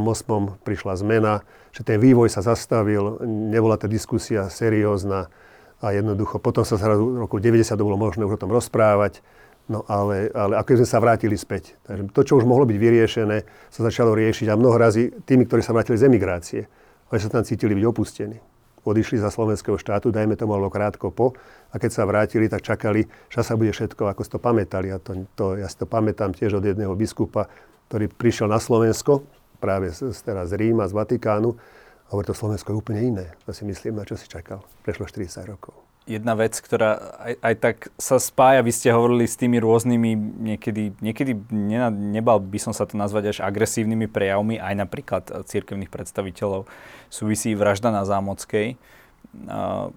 prišla 0.67 0.93
zmena, 0.99 1.47
že 1.71 1.87
ten 1.87 2.03
vývoj 2.03 2.35
sa 2.35 2.43
zastavil, 2.43 3.23
nebola 3.23 3.79
tá 3.79 3.87
diskusia 3.87 4.51
seriózna 4.51 5.31
a 5.79 5.87
jednoducho 5.95 6.43
potom 6.43 6.67
sa 6.67 6.81
zrazu 6.81 7.05
v 7.05 7.23
roku 7.23 7.39
90 7.39 7.77
bolo 7.79 8.01
možné 8.01 8.27
už 8.27 8.35
o 8.35 8.43
tom 8.43 8.51
rozprávať. 8.51 9.21
No 9.65 9.81
ale, 9.89 10.29
ale 10.37 10.61
ako 10.61 10.85
sme 10.85 10.89
sa 10.89 11.01
vrátili 11.01 11.41
späť. 11.41 11.81
Takže 11.89 12.13
to, 12.13 12.21
čo 12.21 12.37
už 12.37 12.45
mohlo 12.45 12.69
byť 12.69 12.77
vyriešené, 12.77 13.37
sa 13.73 13.81
začalo 13.81 14.13
riešiť 14.13 14.53
a 14.53 14.61
mnoho 14.61 14.77
razy 14.77 15.09
tými, 15.25 15.49
ktorí 15.49 15.65
sa 15.65 15.73
vrátili 15.73 15.97
z 15.97 16.05
emigrácie, 16.05 16.61
oni 17.09 17.21
sa 17.21 17.33
tam 17.33 17.45
cítili 17.49 17.73
byť 17.73 17.85
opustení 17.89 18.37
odišli 18.85 19.17
za 19.19 19.33
slovenského 19.33 19.81
štátu, 19.81 20.13
dajme 20.13 20.37
to 20.37 20.45
malo 20.45 20.69
krátko 20.69 21.09
po, 21.09 21.33
a 21.73 21.81
keď 21.81 21.91
sa 21.91 22.05
vrátili, 22.05 22.47
tak 22.47 22.61
čakali, 22.63 23.09
že 23.33 23.41
sa 23.41 23.57
bude 23.57 23.73
všetko, 23.73 24.13
ako 24.13 24.21
si 24.23 24.31
to 24.31 24.39
pamätali. 24.39 24.93
A 24.95 25.01
to, 25.01 25.27
to, 25.35 25.59
ja 25.59 25.67
si 25.67 25.81
to 25.81 25.89
pamätám 25.89 26.31
tiež 26.37 26.61
od 26.61 26.65
jedného 26.65 26.93
biskupa, 26.95 27.51
ktorý 27.91 28.13
prišiel 28.13 28.47
na 28.47 28.63
Slovensko, 28.63 29.25
práve 29.59 29.91
z, 29.91 30.15
teraz 30.23 30.53
z 30.53 30.61
Ríma, 30.61 30.87
z 30.87 30.95
Vatikánu, 30.95 31.57
a 32.05 32.09
hovorí, 32.13 32.29
to 32.29 32.37
Slovensko 32.37 32.77
je 32.77 32.79
úplne 32.79 33.01
iné. 33.01 33.27
To 33.49 33.57
si 33.57 33.65
myslím, 33.65 33.97
na 33.97 34.05
čo 34.05 34.15
si 34.15 34.29
čakal. 34.29 34.61
Prešlo 34.85 35.09
40 35.09 35.49
rokov 35.49 35.84
jedna 36.05 36.37
vec, 36.37 36.53
ktorá 36.61 37.17
aj, 37.17 37.35
aj 37.41 37.55
tak 37.61 37.77
sa 37.97 38.21
spája, 38.21 38.61
vy 38.61 38.73
ste 38.73 38.93
hovorili 38.93 39.25
s 39.25 39.41
tými 39.41 39.57
rôznymi, 39.57 40.11
niekedy, 40.53 40.93
niekedy 41.01 41.33
ne, 41.49 41.89
nebal 41.89 42.41
by 42.41 42.59
som 42.61 42.77
sa 42.77 42.85
to 42.85 43.01
nazvať 43.01 43.33
až 43.33 43.39
agresívnymi 43.41 44.09
prejavmi, 44.13 44.61
aj 44.61 44.75
napríklad 44.77 45.25
církevných 45.49 45.89
predstaviteľov. 45.89 46.69
Súvisí 47.09 47.57
vražda 47.57 47.89
na 47.89 48.05
Zámockej, 48.05 48.77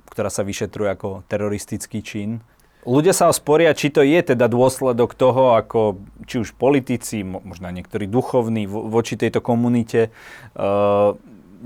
ktorá 0.08 0.30
sa 0.32 0.48
vyšetruje 0.48 0.90
ako 0.96 1.28
teroristický 1.28 2.00
čin. 2.00 2.40
Ľudia 2.88 3.12
sa 3.12 3.28
sporia, 3.36 3.76
či 3.76 3.92
to 3.92 4.00
je 4.00 4.16
teda 4.24 4.48
dôsledok 4.48 5.12
toho, 5.12 5.60
ako 5.60 6.00
či 6.24 6.40
už 6.40 6.56
politici, 6.56 7.20
možno 7.20 7.68
niektorí 7.68 8.08
duchovní 8.08 8.64
voči 8.64 9.20
tejto 9.20 9.44
komunite 9.44 10.08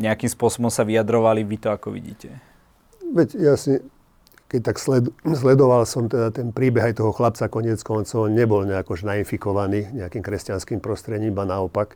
nejakým 0.01 0.30
spôsobom 0.34 0.73
sa 0.73 0.82
vyjadrovali. 0.82 1.45
Vy 1.45 1.58
to 1.62 1.69
ako 1.69 1.93
vidíte? 1.93 2.41
Veď 3.13 3.38
ja 3.38 3.54
si 3.54 3.86
keď 4.52 4.62
tak 4.68 4.78
sled, 4.84 5.08
sledoval 5.24 5.88
som 5.88 6.12
teda 6.12 6.36
ten 6.36 6.52
príbeh 6.52 6.92
aj 6.92 7.00
toho 7.00 7.16
chlapca, 7.16 7.48
konec 7.48 7.80
koncov, 7.80 8.28
on 8.28 8.36
nebol 8.36 8.68
nejako 8.68 9.00
nainfikovaný 9.00 9.96
nejakým 9.96 10.20
kresťanským 10.20 10.84
prostredím, 10.84 11.32
iba 11.32 11.48
naopak 11.48 11.96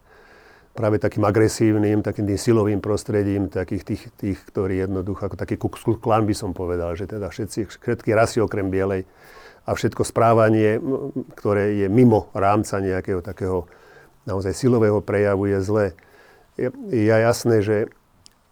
práve 0.71 0.95
takým 0.99 1.27
agresívnym, 1.27 1.99
takým 1.99 2.23
tým 2.23 2.39
silovým 2.39 2.79
prostredím, 2.79 3.51
takých 3.51 3.83
tých, 3.83 4.03
tých 4.15 4.39
ktorí 4.51 4.79
jednoducho, 4.87 5.27
ako 5.27 5.35
taký 5.35 5.59
klan 5.99 6.23
by 6.23 6.35
som 6.35 6.55
povedal, 6.55 6.95
že 6.95 7.11
teda 7.11 7.27
všetci, 7.27 7.67
všetky 7.75 8.15
rasy 8.15 8.39
okrem 8.39 8.71
bielej 8.71 9.03
a 9.67 9.75
všetko 9.75 10.07
správanie, 10.07 10.79
ktoré 11.35 11.79
je 11.79 11.87
mimo 11.91 12.31
rámca 12.31 12.79
nejakého 12.79 13.19
takého 13.19 13.67
naozaj 14.23 14.55
silového 14.55 15.03
prejavu 15.03 15.51
je 15.51 15.59
zlé. 15.59 15.87
Je, 16.55 16.71
je 16.91 17.07
jasné, 17.07 17.59
že 17.59 17.91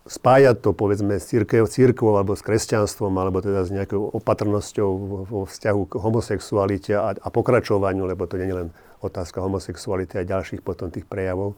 spájať 0.04 0.60
to 0.60 0.76
povedzme 0.76 1.16
s 1.16 1.32
církev, 1.32 1.64
církvou 1.64 2.20
alebo 2.20 2.36
s 2.36 2.44
kresťanstvom 2.44 3.16
alebo 3.16 3.40
teda 3.40 3.64
s 3.64 3.72
nejakou 3.72 4.04
opatrnosťou 4.20 4.90
vo 5.24 5.42
vzťahu 5.48 5.82
k 5.88 5.94
homosexualite 5.96 6.92
a, 6.92 7.16
a 7.16 7.28
pokračovaniu, 7.32 8.04
lebo 8.04 8.28
to 8.28 8.36
nie 8.36 8.52
je 8.52 8.58
len 8.68 8.70
otázka 9.00 9.40
homosexuality 9.40 10.20
a 10.20 10.28
ďalších 10.28 10.60
potom 10.60 10.92
tých 10.92 11.08
prejavov, 11.08 11.56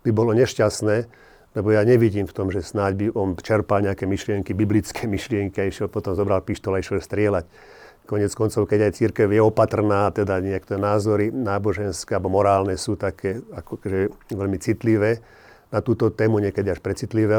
by 0.00 0.10
bolo 0.16 0.32
nešťastné, 0.32 0.96
lebo 1.54 1.68
ja 1.76 1.84
nevidím 1.84 2.24
v 2.24 2.36
tom, 2.36 2.48
že 2.48 2.64
snáď 2.64 2.92
by 2.96 3.06
on 3.16 3.28
čerpal 3.36 3.84
nejaké 3.84 4.08
myšlienky, 4.08 4.56
biblické 4.56 5.04
myšlienky 5.14 5.60
a 5.60 5.68
išiel 5.68 5.92
potom 5.92 6.16
zobral 6.16 6.40
pištol 6.40 6.76
a 6.76 6.80
išiel 6.80 7.04
strieľať. 7.04 7.44
Konec 8.04 8.36
koncov, 8.36 8.68
keď 8.68 8.92
aj 8.92 9.00
církev 9.00 9.32
je 9.32 9.40
opatrná, 9.40 10.12
teda 10.12 10.36
nejaké 10.36 10.76
názory 10.76 11.32
náboženské 11.32 12.12
alebo 12.12 12.36
morálne 12.36 12.76
sú 12.76 13.00
také 13.00 13.40
akože 13.40 14.12
veľmi 14.28 14.60
citlivé, 14.60 15.24
na 15.74 15.82
túto 15.82 16.14
tému 16.14 16.38
niekedy 16.38 16.70
až 16.70 16.78
precitlivé, 16.78 17.34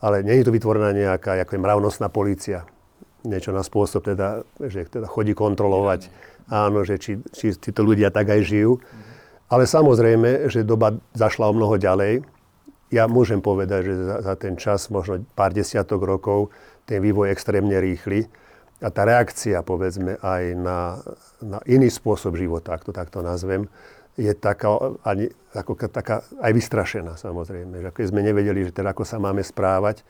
ale 0.00 0.16
nie 0.24 0.40
je 0.40 0.48
to 0.48 0.54
vytvorená 0.56 0.96
nejaká 0.96 1.36
ako 1.44 1.52
je 1.52 1.60
mravnostná 1.60 2.08
policia. 2.08 2.64
Niečo 3.28 3.52
na 3.52 3.60
spôsob, 3.60 4.08
teda, 4.08 4.40
že 4.56 4.88
teda 4.88 5.04
chodí 5.04 5.36
kontrolovať, 5.36 6.08
áno, 6.48 6.80
že 6.88 6.96
či, 6.96 7.20
či 7.28 7.52
títo 7.52 7.84
ľudia 7.84 8.08
tak 8.08 8.32
aj 8.32 8.40
žijú. 8.40 8.80
Ale 9.52 9.68
samozrejme, 9.68 10.48
že 10.48 10.64
doba 10.64 10.96
zašla 11.12 11.52
o 11.52 11.56
mnoho 11.56 11.76
ďalej. 11.76 12.24
Ja 12.88 13.04
môžem 13.04 13.44
povedať, 13.44 13.92
že 13.92 13.94
za, 14.00 14.16
za 14.24 14.34
ten 14.40 14.56
čas, 14.56 14.88
možno 14.88 15.24
pár 15.36 15.52
desiatok 15.52 16.00
rokov, 16.00 16.48
ten 16.88 17.04
vývoj 17.04 17.28
extrémne 17.28 17.76
rýchly. 17.76 18.28
A 18.78 18.88
tá 18.94 19.02
reakcia, 19.02 19.60
povedzme, 19.66 20.22
aj 20.22 20.42
na, 20.54 21.02
na 21.42 21.58
iný 21.66 21.90
spôsob 21.90 22.38
života, 22.38 22.78
ak 22.78 22.86
to 22.86 22.94
takto 22.94 23.20
nazvem, 23.20 23.66
je 24.18 24.32
taká, 24.34 24.74
ani, 25.06 25.30
ako, 25.54 25.78
taká 25.86 26.26
aj 26.42 26.52
vystrašená 26.52 27.14
samozrejme. 27.14 27.86
Že 27.86 27.90
keď 27.94 28.04
sme 28.10 28.20
nevedeli, 28.26 28.66
že 28.66 28.74
teda 28.74 28.90
ako 28.90 29.06
sa 29.06 29.22
máme 29.22 29.46
správať, 29.46 30.02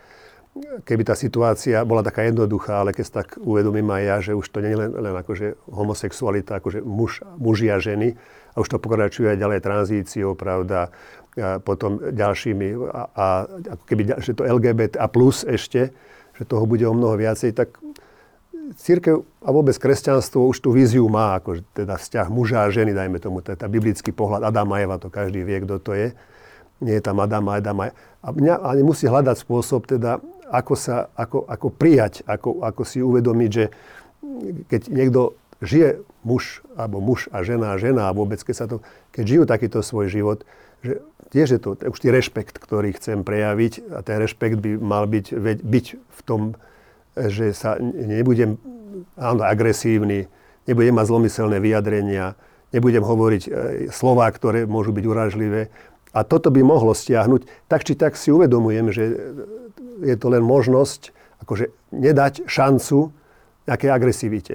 keby 0.88 1.02
tá 1.06 1.14
situácia 1.14 1.84
bola 1.84 2.02
taká 2.02 2.26
jednoduchá, 2.26 2.82
ale 2.82 2.96
keď 2.96 3.04
sa 3.04 3.14
tak 3.22 3.38
uvedomím 3.38 3.86
aj 3.92 4.02
ja, 4.02 4.16
že 4.24 4.32
už 4.34 4.46
to 4.48 4.58
nie 4.64 4.72
je 4.74 4.80
len, 4.80 4.90
len 4.90 5.14
akože 5.14 5.60
homosexualita, 5.70 6.58
akože 6.58 6.80
muž, 6.82 7.22
muži 7.36 7.68
a 7.70 7.78
ženy, 7.78 8.16
a 8.54 8.56
už 8.58 8.68
to 8.74 8.82
pokračuje 8.82 9.36
aj 9.36 9.38
ďalej 9.38 9.60
tranzíciou, 9.62 10.34
pravda, 10.34 10.90
a 11.38 11.62
potom 11.62 12.02
ďalšími, 12.02 12.68
a, 12.90 13.02
a 13.14 13.26
ako 13.78 13.84
keby, 13.86 14.02
že 14.18 14.34
to 14.34 14.42
LGBT 14.42 14.98
a 14.98 15.06
plus 15.06 15.46
ešte, 15.46 15.94
že 16.34 16.42
toho 16.46 16.66
bude 16.66 16.82
o 16.86 16.94
mnoho 16.94 17.14
viacej, 17.14 17.54
tak 17.54 17.78
církev 18.76 19.24
a 19.40 19.48
vôbec 19.48 19.76
kresťanstvo 19.78 20.44
už 20.50 20.60
tú 20.60 20.74
víziu 20.74 21.08
má, 21.08 21.40
ako 21.40 21.64
teda 21.72 21.96
vzťah 21.96 22.26
muža 22.28 22.66
a 22.66 22.72
ženy, 22.72 22.92
dajme 22.92 23.16
tomu, 23.22 23.40
tá 23.40 23.56
biblický 23.64 24.12
pohľad 24.12 24.44
Adama 24.44 24.76
a 24.76 24.82
Eva, 24.84 24.96
to 25.00 25.08
každý 25.08 25.40
vie, 25.46 25.64
kto 25.64 25.80
to 25.80 25.92
je. 25.96 26.12
nie 26.84 26.94
je 26.94 27.02
tam 27.02 27.18
Adam 27.18 27.48
a 27.48 27.58
Adam. 27.58 27.78
A 27.88 28.28
mňa 28.28 28.82
musí 28.84 29.08
hľadať 29.08 29.36
spôsob, 29.40 29.88
teda, 29.88 30.20
ako, 30.52 30.74
sa, 30.76 31.08
ako, 31.16 31.48
ako 31.48 31.68
prijať, 31.72 32.22
ako, 32.28 32.62
ako 32.62 32.82
si 32.84 32.98
uvedomiť, 33.00 33.50
že 33.50 33.64
keď 34.68 34.80
niekto 34.92 35.38
žije 35.64 36.02
muž, 36.22 36.62
alebo 36.78 37.02
muž 37.02 37.26
a 37.34 37.42
žena 37.42 37.74
a 37.74 37.80
žena 37.80 38.10
a 38.10 38.14
vôbec, 38.14 38.38
keď, 38.38 38.54
sa 38.54 38.66
to, 38.70 38.84
keď 39.10 39.24
žijú 39.24 39.42
takýto 39.48 39.80
svoj 39.82 40.06
život, 40.10 40.38
že 40.84 41.02
tiež 41.34 41.58
je 41.58 41.60
to 41.60 41.74
už 41.74 41.98
tý 41.98 42.08
rešpekt, 42.14 42.62
ktorý 42.62 42.94
chcem 42.94 43.26
prejaviť 43.26 43.90
a 43.90 43.98
ten 44.06 44.16
rešpekt 44.22 44.62
by 44.62 44.78
mal 44.78 45.10
byť, 45.10 45.26
byť 45.62 45.86
v 45.98 46.20
tom, 46.22 46.54
že 47.26 47.50
sa 47.50 47.74
nebudem 47.82 48.54
áno, 49.18 49.42
agresívny, 49.42 50.30
nebudem 50.70 50.94
mať 50.94 51.06
zlomyselné 51.10 51.58
vyjadrenia, 51.58 52.38
nebudem 52.70 53.02
hovoriť 53.02 53.42
e, 53.46 53.50
slova, 53.90 54.30
ktoré 54.30 54.68
môžu 54.68 54.94
byť 54.94 55.04
uražlivé. 55.04 55.72
A 56.14 56.24
toto 56.24 56.48
by 56.48 56.62
mohlo 56.64 56.94
stiahnuť. 56.96 57.68
Tak 57.68 57.84
či 57.84 57.98
tak 57.98 58.16
si 58.16 58.32
uvedomujem, 58.32 58.86
že 58.94 59.04
je 60.04 60.16
to 60.16 60.26
len 60.32 60.40
možnosť 60.44 61.12
akože 61.44 61.70
nedať 61.92 62.48
šancu 62.48 63.12
nejakej 63.68 63.90
agresivite. 63.92 64.54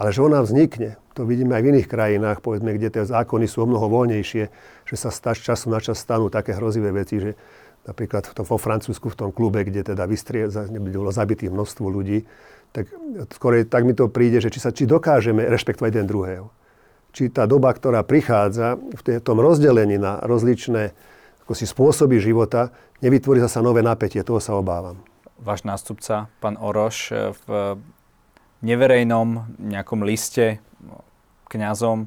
Ale 0.00 0.16
že 0.16 0.24
ona 0.24 0.40
vznikne, 0.40 0.96
to 1.12 1.28
vidíme 1.28 1.52
aj 1.52 1.62
v 1.64 1.70
iných 1.76 1.88
krajinách, 1.88 2.38
povedzme, 2.40 2.72
kde 2.72 2.88
tie 2.88 3.04
zákony 3.04 3.44
sú 3.44 3.64
o 3.64 3.68
mnoho 3.68 3.92
voľnejšie, 3.92 4.44
že 4.88 4.96
sa 4.96 5.12
z 5.12 5.44
času 5.44 5.68
na 5.68 5.80
čas 5.80 6.00
stanú 6.00 6.32
také 6.32 6.56
hrozivé 6.56 6.88
veci, 6.88 7.20
že 7.20 7.36
napríklad 7.90 8.30
v 8.30 8.32
tom, 8.38 8.46
vo 8.46 8.56
Francúzsku, 8.56 9.10
v 9.10 9.18
tom 9.18 9.30
klube, 9.34 9.66
kde 9.66 9.82
teda 9.82 10.06
vystrie, 10.06 10.46
bolo 10.78 11.10
zabitých 11.10 11.50
množstvo 11.50 11.86
ľudí, 11.90 12.22
tak 12.70 12.86
skôr 13.34 13.66
tak 13.66 13.82
mi 13.82 13.98
to 13.98 14.06
príde, 14.06 14.38
že 14.38 14.54
či, 14.54 14.62
sa, 14.62 14.70
či 14.70 14.86
dokážeme 14.86 15.42
rešpektovať 15.42 15.90
jeden 15.90 16.06
druhého. 16.06 16.46
Či 17.10 17.34
tá 17.34 17.50
doba, 17.50 17.74
ktorá 17.74 18.06
prichádza 18.06 18.78
v 18.78 19.18
tom 19.18 19.42
rozdelení 19.42 19.98
na 19.98 20.22
rozličné 20.22 20.94
ako 21.50 21.58
si 21.58 21.66
spôsoby 21.66 22.22
života, 22.22 22.70
nevytvorí 23.02 23.42
zasa 23.42 23.58
nové 23.58 23.82
napätie. 23.82 24.22
Toho 24.22 24.38
sa 24.38 24.54
obávam. 24.54 25.02
Váš 25.42 25.66
nástupca, 25.66 26.30
pán 26.38 26.54
Oroš, 26.54 27.10
v 27.42 27.74
neverejnom 28.62 29.58
nejakom 29.58 30.06
liste 30.06 30.62
kňazom 31.50 32.06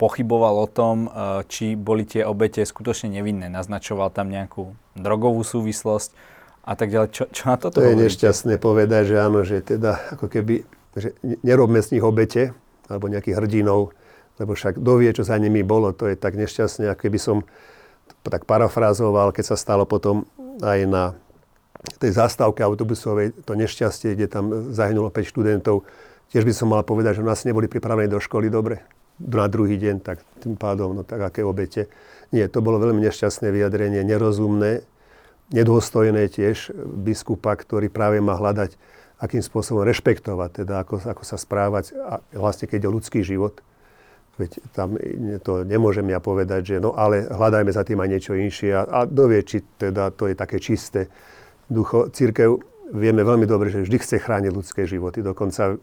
pochyboval 0.00 0.64
o 0.64 0.68
tom, 0.68 1.12
e, 1.12 1.44
či 1.52 1.76
boli 1.76 2.08
tie 2.08 2.24
obete 2.24 2.64
skutočne 2.64 3.12
nevinné. 3.20 3.52
Naznačoval 3.52 4.08
tam 4.08 4.32
nejakú 4.32 4.72
drogovú 4.96 5.44
súvislosť 5.44 6.16
a 6.64 6.72
tak 6.72 6.88
ďalej. 6.88 7.08
Čo, 7.12 7.24
čo 7.28 7.42
na 7.44 7.60
toto 7.60 7.84
To 7.84 7.84
je 7.84 8.00
nešťastné 8.08 8.56
povedať, 8.56 9.12
že 9.12 9.16
áno, 9.20 9.44
že 9.44 9.60
teda 9.60 10.16
ako 10.16 10.32
keby, 10.32 10.64
že 10.96 11.12
nerobme 11.44 11.84
z 11.84 12.00
nich 12.00 12.04
obete, 12.04 12.56
alebo 12.88 13.12
nejakých 13.12 13.36
hrdinov, 13.36 13.92
lebo 14.40 14.56
však 14.56 14.80
dovie, 14.80 15.12
čo 15.12 15.20
za 15.20 15.36
nimi 15.36 15.60
bolo, 15.60 15.92
to 15.92 16.08
je 16.08 16.16
tak 16.16 16.32
nešťastné, 16.32 16.88
ako 16.96 17.00
keby 17.04 17.20
som 17.20 17.36
tak 18.24 18.48
parafrázoval, 18.48 19.36
keď 19.36 19.52
sa 19.52 19.56
stalo 19.60 19.84
potom 19.84 20.24
aj 20.64 20.80
na 20.88 21.04
tej 22.00 22.16
zastávke 22.16 22.64
autobusovej, 22.64 23.36
to 23.44 23.52
nešťastie, 23.52 24.16
kde 24.16 24.26
tam 24.28 24.44
zahynulo 24.72 25.12
5 25.12 25.24
študentov, 25.28 25.84
tiež 26.32 26.44
by 26.44 26.52
som 26.56 26.72
mal 26.72 26.84
povedať, 26.84 27.20
že 27.20 27.24
nás 27.24 27.44
neboli 27.44 27.68
pripravení 27.68 28.08
do 28.08 28.20
školy 28.20 28.52
dobre 28.52 28.84
na 29.20 29.46
druhý 29.46 29.76
deň, 29.76 30.00
tak 30.00 30.24
tým 30.40 30.56
pádom, 30.56 30.96
no 30.96 31.02
tak 31.04 31.20
aké 31.20 31.44
obete. 31.44 31.92
Nie, 32.32 32.48
to 32.48 32.64
bolo 32.64 32.80
veľmi 32.80 33.04
nešťastné 33.04 33.52
vyjadrenie, 33.52 34.00
nerozumné, 34.00 34.82
nedôstojné 35.52 36.30
tiež 36.30 36.72
biskupa, 37.04 37.52
ktorý 37.58 37.92
práve 37.92 38.22
má 38.22 38.38
hľadať, 38.38 38.80
akým 39.20 39.44
spôsobom 39.44 39.84
rešpektovať, 39.84 40.64
teda 40.64 40.80
ako, 40.86 41.04
ako 41.04 41.22
sa 41.28 41.36
správať, 41.36 41.92
a 42.00 42.24
vlastne 42.32 42.64
keď 42.70 42.88
je 42.88 42.94
ľudský 42.94 43.20
život. 43.20 43.60
Veď 44.40 44.56
tam 44.72 44.96
to 45.44 45.68
nemôžem 45.68 46.08
ja 46.08 46.16
povedať, 46.16 46.64
že 46.64 46.76
no 46.80 46.96
ale 46.96 47.28
hľadajme 47.28 47.68
za 47.68 47.84
tým 47.84 48.00
aj 48.00 48.08
niečo 48.08 48.32
inšie 48.32 48.72
a, 48.72 48.88
a 48.88 49.00
dovie, 49.04 49.44
či 49.44 49.60
teda 49.76 50.08
to 50.16 50.32
je 50.32 50.34
také 50.38 50.56
čisté 50.56 51.12
ducho, 51.68 52.08
církev 52.08 52.69
vieme 52.90 53.22
veľmi 53.22 53.46
dobre, 53.46 53.70
že 53.70 53.86
vždy 53.86 53.96
chce 54.02 54.16
chrániť 54.18 54.52
ľudské 54.52 54.82
životy. 54.86 55.22
Dokonca 55.22 55.78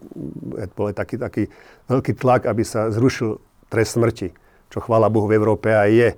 bol 0.76 0.92
taký, 0.92 1.16
taký 1.16 1.42
veľký 1.88 2.12
tlak, 2.16 2.46
aby 2.46 2.62
sa 2.62 2.92
zrušil 2.92 3.40
trest 3.72 3.96
smrti, 3.96 4.32
čo 4.68 4.78
chvála 4.84 5.12
Bohu 5.12 5.28
v 5.28 5.36
Európe 5.36 5.72
aj 5.72 5.90
je. 5.90 6.10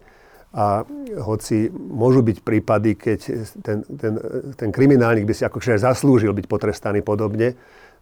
A 0.50 0.82
hoci 1.22 1.70
môžu 1.70 2.26
byť 2.26 2.42
prípady, 2.42 2.98
keď 2.98 3.20
ten, 3.62 3.86
ten, 3.86 4.14
ten 4.58 4.70
kriminálnik 4.74 5.22
by 5.22 5.34
si 5.34 5.46
akože 5.46 5.78
zaslúžil 5.78 6.34
byť 6.34 6.46
potrestaný 6.50 7.06
podobne, 7.06 7.54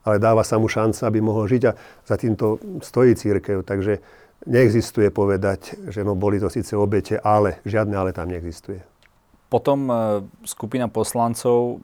ale 0.09 0.17
dáva 0.17 0.41
sa 0.41 0.57
mu 0.57 0.65
šanca, 0.65 1.05
aby 1.05 1.21
mohol 1.21 1.45
žiť 1.45 1.63
a 1.69 1.77
za 2.09 2.17
týmto 2.17 2.57
stojí 2.81 3.13
církev. 3.13 3.69
Takže 3.69 4.01
neexistuje 4.49 5.13
povedať, 5.13 5.77
že 5.93 6.01
no 6.01 6.17
boli 6.17 6.41
to 6.41 6.49
síce 6.49 6.73
obete, 6.73 7.21
ale 7.21 7.61
žiadne 7.69 7.93
ale 7.93 8.17
tam 8.17 8.33
neexistuje. 8.33 8.81
Potom 9.49 9.89
e, 9.89 9.93
skupina 10.45 10.89
poslancov 10.89 11.81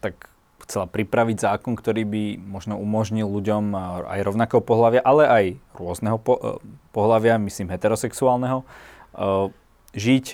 tak 0.00 0.32
chcela 0.70 0.86
pripraviť 0.86 1.42
zákon, 1.42 1.74
ktorý 1.74 2.06
by 2.06 2.22
možno 2.38 2.78
umožnil 2.78 3.26
ľuďom 3.26 3.74
e, 3.74 3.76
aj 4.06 4.20
rovnakého 4.22 4.62
pohľavia, 4.62 5.02
ale 5.02 5.24
aj 5.26 5.44
rôzneho 5.74 6.16
po, 6.20 6.34
e, 6.38 6.62
pohľavia, 6.94 7.42
myslím 7.42 7.70
heterosexuálneho, 7.70 8.66
žiť 9.90 10.26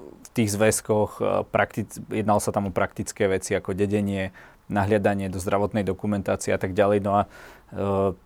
v 0.00 0.28
tých 0.32 0.50
zväzkoch, 0.56 1.20
praktic, 1.52 1.92
jednalo 2.08 2.40
sa 2.40 2.48
tam 2.48 2.72
o 2.72 2.72
praktické 2.72 3.28
veci 3.28 3.52
ako 3.52 3.76
dedenie, 3.76 4.32
nahliadanie 4.72 5.28
do 5.28 5.36
zdravotnej 5.36 5.84
dokumentácie 5.84 6.56
a 6.56 6.56
tak 6.56 6.72
ďalej. 6.72 6.98
No 7.04 7.12
a 7.20 7.22
e, 7.24 7.28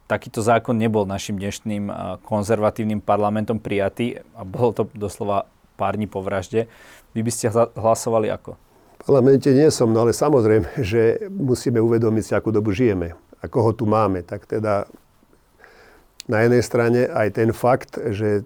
takýto 0.06 0.46
zákon 0.46 0.78
nebol 0.78 1.02
našim 1.02 1.34
dnešným 1.34 1.90
konzervatívnym 2.22 3.02
parlamentom 3.02 3.58
prijatý 3.58 4.22
a 4.38 4.46
bolo 4.46 4.70
to 4.70 4.82
doslova 4.94 5.50
pár 5.74 5.98
dní 5.98 6.06
po 6.06 6.22
vražde. 6.22 6.70
Vy 7.12 7.20
by 7.26 7.30
ste 7.34 7.50
hlasovali 7.74 8.30
ako? 8.30 8.54
Parlamente 9.06 9.54
nie 9.54 9.70
som, 9.70 9.94
no 9.94 10.02
ale 10.02 10.10
samozrejme, 10.10 10.82
že 10.90 11.30
musíme 11.30 11.78
uvedomiť 11.78 12.22
si, 12.22 12.32
akú 12.34 12.50
dobu 12.50 12.74
žijeme 12.74 13.14
a 13.40 13.44
koho 13.46 13.70
tu 13.70 13.86
máme. 13.86 14.26
Tak 14.26 14.50
teda 14.50 14.90
na 16.26 16.38
jednej 16.42 16.62
strane 16.66 17.06
aj 17.06 17.28
ten 17.38 17.54
fakt, 17.54 18.02
že 18.10 18.42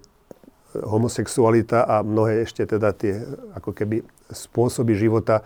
homosexualita 0.71 1.83
a 1.83 1.99
mnohé 2.05 2.47
ešte 2.47 2.63
teda 2.63 2.95
tie 2.95 3.19
ako 3.57 3.75
keby 3.75 4.05
spôsoby 4.31 4.95
života 4.95 5.43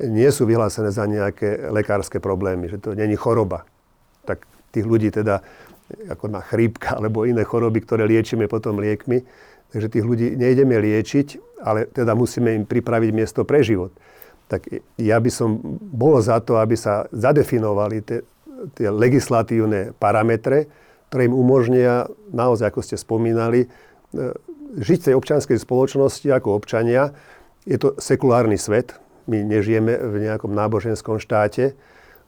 nie 0.00 0.30
sú 0.32 0.48
vyhlásené 0.48 0.88
za 0.88 1.04
nejaké 1.04 1.68
lekárske 1.68 2.16
problémy, 2.16 2.72
že 2.72 2.80
to 2.80 2.96
není 2.96 3.18
choroba. 3.18 3.68
Tak 4.24 4.46
tých 4.72 4.88
ľudí 4.88 5.12
teda 5.12 5.44
ako 6.08 6.32
na 6.32 6.40
chrípka 6.40 6.94
alebo 7.02 7.28
iné 7.28 7.44
choroby, 7.44 7.84
ktoré 7.84 8.08
liečíme 8.08 8.48
potom 8.48 8.80
liekmi, 8.80 9.20
Takže 9.72 9.88
tých 9.88 10.04
ľudí 10.04 10.36
nejdeme 10.36 10.76
liečiť, 10.76 11.58
ale 11.64 11.88
teda 11.88 12.12
musíme 12.12 12.52
im 12.52 12.64
pripraviť 12.68 13.10
miesto 13.16 13.40
pre 13.48 13.64
život. 13.64 13.88
Tak 14.48 14.68
ja 15.00 15.16
by 15.18 15.30
som 15.32 15.58
bol 15.78 16.20
za 16.20 16.38
to, 16.44 16.60
aby 16.60 16.76
sa 16.76 17.08
zadefinovali 17.10 18.04
tie, 18.04 18.20
tie 18.76 18.88
legislatívne 18.92 19.96
parametre, 19.96 20.68
ktoré 21.08 21.28
im 21.28 21.36
umožnia 21.36 22.08
naozaj, 22.32 22.72
ako 22.72 22.80
ste 22.84 22.96
spomínali, 23.00 23.66
e, 23.66 23.68
žiť 24.80 24.98
v 25.00 25.06
tej 25.12 25.14
občianskej 25.16 25.58
spoločnosti 25.60 26.28
ako 26.32 26.56
občania. 26.56 27.12
Je 27.68 27.76
to 27.76 27.96
sekulárny 28.00 28.56
svet. 28.56 28.96
My 29.28 29.44
nežijeme 29.44 29.94
v 29.96 30.14
nejakom 30.26 30.50
náboženskom 30.50 31.22
štáte 31.22 31.78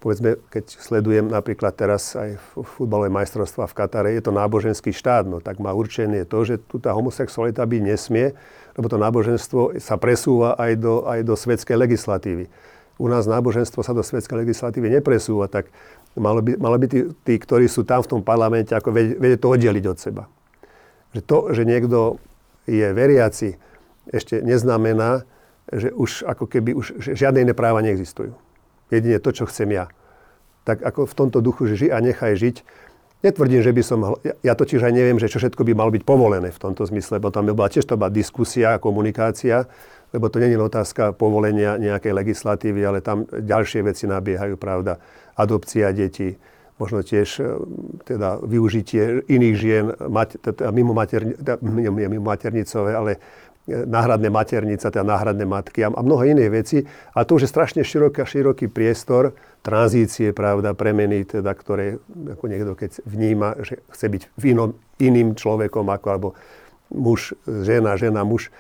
povedzme, 0.05 0.37
keď 0.53 0.65
sledujem 0.69 1.33
napríklad 1.33 1.73
teraz 1.73 2.13
aj 2.13 2.37
futbalové 2.77 3.09
majstrovstva 3.09 3.65
v 3.65 3.73
Katare, 3.73 4.13
je 4.13 4.21
to 4.21 4.37
náboženský 4.37 4.93
štát, 4.93 5.25
no 5.25 5.41
tak 5.41 5.57
má 5.65 5.73
určené 5.73 6.29
to, 6.29 6.45
že 6.45 6.61
tu 6.61 6.77
tá 6.77 6.93
homosexualita 6.93 7.65
byť 7.65 7.81
nesmie, 7.81 8.37
lebo 8.75 8.87
to 8.91 8.99
náboženstvo 8.99 9.79
sa 9.79 9.95
presúva 9.99 10.59
aj 10.59 10.73
do, 10.79 10.95
aj 11.07 11.21
do 11.23 11.35
svetskej 11.35 11.79
legislatívy. 11.79 12.51
U 12.99 13.11
nás 13.11 13.27
náboženstvo 13.27 13.83
sa 13.83 13.91
do 13.91 14.07
svetskej 14.07 14.47
legislatívy 14.47 14.91
nepresúva, 14.91 15.51
tak 15.51 15.71
malo 16.15 16.43
by, 16.43 16.55
malo 16.59 16.79
by 16.79 16.87
tí, 16.87 17.01
tí, 17.27 17.35
ktorí 17.39 17.67
sú 17.67 17.83
tam 17.83 18.03
v 18.03 18.11
tom 18.19 18.21
parlamente, 18.23 18.71
ako 18.71 18.95
vedieť 18.95 19.41
to 19.43 19.51
oddeliť 19.51 19.85
od 19.91 19.99
seba. 19.99 20.23
Že 21.15 21.21
to, 21.27 21.39
že 21.55 21.63
niekto 21.67 21.99
je 22.71 22.87
veriaci, 22.95 23.59
ešte 24.11 24.43
neznamená, 24.45 25.27
že 25.73 25.91
už 25.91 26.29
ako 26.29 26.45
keby 26.47 26.77
už 26.77 27.03
žiadne 27.17 27.43
iné 27.43 27.55
práva 27.57 27.83
neexistujú 27.83 28.37
jedine 28.95 29.19
to, 29.19 29.31
čo 29.33 29.45
chcem 29.51 29.75
ja. 29.75 29.91
Tak 30.65 30.81
ako 30.81 31.05
v 31.05 31.15
tomto 31.15 31.39
duchu, 31.45 31.69
že 31.69 31.77
ži 31.77 31.89
a 31.93 32.01
nechaj 32.01 32.39
žiť. 32.39 32.57
Netvrdím, 33.25 33.65
že 33.65 33.73
by 33.73 33.83
som... 33.83 34.21
Ja 34.45 34.53
totiž 34.53 34.85
aj 34.85 34.93
neviem, 34.93 35.17
že 35.17 35.33
čo 35.33 35.41
všetko 35.41 35.65
by 35.65 35.73
malo 35.73 35.89
byť 35.89 36.05
povolené 36.05 36.53
v 36.53 36.61
tomto 36.61 36.85
zmysle, 36.85 37.17
lebo 37.17 37.33
tam 37.33 37.49
by 37.49 37.57
bola 37.57 37.73
tiež 37.73 37.89
to 37.89 37.97
bola 37.97 38.13
diskusia, 38.13 38.77
komunikácia, 38.77 39.65
lebo 40.13 40.29
to 40.29 40.45
nie 40.45 40.53
je 40.53 40.61
otázka 40.61 41.17
povolenia 41.17 41.81
nejakej 41.81 42.13
legislatívy, 42.13 42.85
ale 42.85 43.01
tam 43.01 43.25
ďalšie 43.25 43.81
veci 43.81 44.05
nabiehajú, 44.05 44.61
pravda. 44.61 45.01
Adopcia 45.41 45.97
detí, 45.97 46.37
možno 46.77 47.01
tiež 47.01 47.29
e, 47.41 47.45
teda 48.05 48.45
využitie 48.45 49.25
iných 49.25 49.57
žien, 49.57 49.85
mimo, 50.77 50.93
materni, 50.93 51.33
mimo 51.65 52.29
maternicové, 52.29 52.93
ale 52.93 53.25
náhradné 53.67 54.29
maternice, 54.29 54.85
teda 54.85 55.05
náhradné 55.05 55.49
matky 55.49 55.85
a, 55.85 55.89
mnoho 55.89 56.21
iných 56.21 56.51
vecí. 56.53 56.79
A 57.17 57.25
to 57.25 57.41
už 57.41 57.49
je 57.49 57.51
strašne 57.51 57.81
široký, 57.81 58.29
široký 58.29 58.69
priestor 58.69 59.33
tranzície, 59.65 60.37
pravda, 60.37 60.77
premeny, 60.77 61.25
teda, 61.25 61.57
ktoré 61.57 61.97
ako 62.37 62.45
niekto 62.45 62.77
keď 62.77 62.91
vníma, 63.09 63.65
že 63.65 63.81
chce 63.89 64.07
byť 64.13 64.23
v 64.37 64.45
inom, 64.53 64.71
iným 65.01 65.33
človekom, 65.33 65.89
ako 65.89 66.07
alebo 66.13 66.29
muž, 66.93 67.33
žena, 67.49 67.97
žena, 67.97 68.29
muž. 68.29 68.53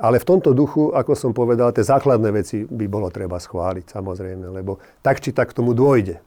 Ale 0.00 0.20
v 0.20 0.28
tomto 0.28 0.52
duchu, 0.52 0.92
ako 0.92 1.12
som 1.16 1.32
povedal, 1.32 1.72
tie 1.72 1.84
základné 1.84 2.28
veci 2.32 2.64
by 2.64 2.86
bolo 2.88 3.08
treba 3.08 3.40
schváliť, 3.40 3.88
samozrejme, 3.88 4.52
lebo 4.52 4.80
tak 5.00 5.20
či 5.20 5.32
tak 5.32 5.52
k 5.52 5.56
tomu 5.60 5.72
dôjde. 5.72 6.20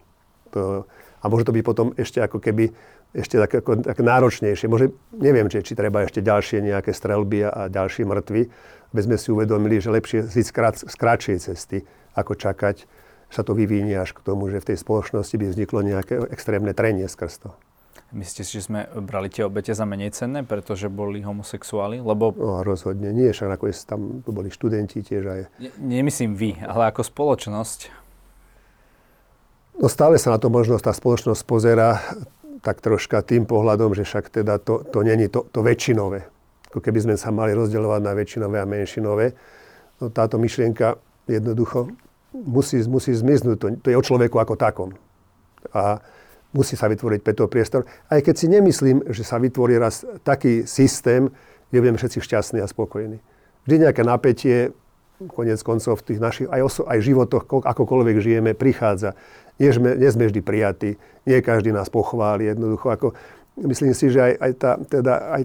To, 0.53 0.85
a 1.23 1.31
môže 1.31 1.47
to 1.47 1.55
byť 1.55 1.63
potom 1.63 1.95
ešte 1.95 2.19
ako 2.19 2.43
keby 2.43 2.75
ešte 3.15 3.39
tak, 3.39 3.63
ako, 3.63 3.85
tak 3.85 3.97
náročnejšie. 4.03 4.67
Môže, 4.67 4.91
neviem, 5.15 5.47
či, 5.47 5.63
či 5.63 5.73
treba 5.77 6.03
ešte 6.03 6.19
ďalšie 6.19 6.59
nejaké 6.59 6.91
strelby 6.91 7.47
a, 7.47 7.49
a 7.49 7.61
ďalšie 7.71 8.03
mŕtvy, 8.03 8.41
aby 8.91 9.01
sme 9.01 9.15
si 9.15 9.29
uvedomili, 9.31 9.79
že 9.79 9.93
lepšie 9.93 10.27
ísť 10.27 10.49
z 10.89 10.95
kratšej 10.97 11.37
cesty, 11.39 11.77
ako 12.17 12.35
čakať, 12.35 12.85
sa 13.33 13.41
to 13.41 13.57
vyvinie 13.57 13.97
až 13.97 14.13
k 14.13 14.21
tomu, 14.21 14.45
že 14.53 14.61
v 14.61 14.73
tej 14.73 14.77
spoločnosti 14.77 15.33
by 15.33 15.45
vzniklo 15.49 15.79
nejaké 15.81 16.21
extrémne 16.29 16.69
trenie 16.77 17.09
skrz 17.09 17.41
to. 17.41 17.49
Myslíte 18.13 18.45
si, 18.45 18.61
že 18.61 18.69
sme 18.69 18.85
brali 19.01 19.25
tie 19.25 19.41
obete 19.41 19.73
za 19.73 19.89
menej 19.89 20.13
cenné, 20.13 20.45
pretože 20.45 20.85
boli 20.85 21.25
homosexuáli? 21.25 21.97
Lebo... 21.97 22.29
No, 22.37 22.61
rozhodne 22.61 23.09
nie, 23.09 23.33
však 23.33 23.57
nakoniec 23.57 23.77
tam 23.89 24.21
boli 24.21 24.53
študenti 24.53 25.01
tiež 25.01 25.23
aj... 25.25 25.41
Ne, 25.57 25.69
nemyslím 25.81 26.37
vy, 26.37 26.61
ale 26.61 26.93
ako 26.93 27.01
spoločnosť. 27.01 28.02
No 29.79 29.89
stále 29.89 30.21
sa 30.21 30.33
na 30.33 30.37
to 30.37 30.53
možno 30.53 30.77
tá 30.77 30.93
spoločnosť 30.93 31.41
pozera 31.49 31.97
tak 32.63 32.79
troška 32.79 33.19
tým 33.25 33.43
pohľadom, 33.43 33.91
že 33.97 34.07
však 34.07 34.31
teda 34.31 34.61
to, 34.61 34.85
to 34.87 35.03
není 35.03 35.27
to, 35.27 35.43
to 35.51 35.59
väčšinové. 35.59 36.23
Ako 36.71 36.79
keby 36.79 36.99
sme 37.03 37.15
sa 37.19 37.29
mali 37.29 37.51
rozdeľovať 37.53 38.01
na 38.01 38.13
väčšinové 38.15 38.57
a 38.61 38.69
menšinové. 38.69 39.35
No, 39.99 40.09
táto 40.09 40.39
myšlienka 40.39 40.95
jednoducho 41.27 41.91
musí, 42.33 42.81
musí 42.87 43.13
zmiznúť. 43.13 43.57
To, 43.59 43.67
to 43.77 43.87
je 43.91 43.99
o 43.99 44.03
človeku 44.05 44.39
ako 44.39 44.55
takom. 44.55 44.89
A 45.75 45.99
musí 46.53 46.77
sa 46.77 46.87
vytvoriť 46.87 47.19
preto 47.21 47.49
priestor. 47.49 47.85
Aj 48.07 48.21
keď 48.21 48.35
si 48.37 48.47
nemyslím, 48.47 49.09
že 49.09 49.25
sa 49.25 49.41
vytvorí 49.41 49.75
raz 49.77 50.05
taký 50.23 50.63
systém, 50.69 51.29
kde 51.69 51.77
budeme 51.81 51.97
všetci 51.97 52.21
šťastní 52.21 52.59
a 52.61 52.69
spokojní. 52.69 53.17
Vždy 53.65 53.75
nejaké 53.89 54.05
napätie, 54.05 54.71
konec 55.29 55.61
koncov 55.61 56.01
v 56.01 56.05
tých 56.13 56.19
našich 56.19 56.47
aj, 56.49 56.61
oso- 56.61 56.87
aj 56.89 56.99
životoch, 56.99 57.45
akokoľvek 57.47 58.17
žijeme, 58.19 58.51
prichádza. 58.53 59.15
Nie 59.63 59.71
sme, 59.71 59.95
nie 59.95 60.09
sme 60.11 60.27
vždy 60.27 60.41
prijatí, 60.43 60.99
nie 61.23 61.39
každý 61.39 61.71
nás 61.71 61.87
pochváli. 61.87 62.51
Jednoducho, 62.51 62.91
ako, 62.91 63.07
myslím 63.63 63.95
si, 63.95 64.11
že 64.11 64.19
aj, 64.19 64.33
aj 64.43 64.51
tá, 64.59 64.71
teda, 64.83 65.13
aj, 65.39 65.43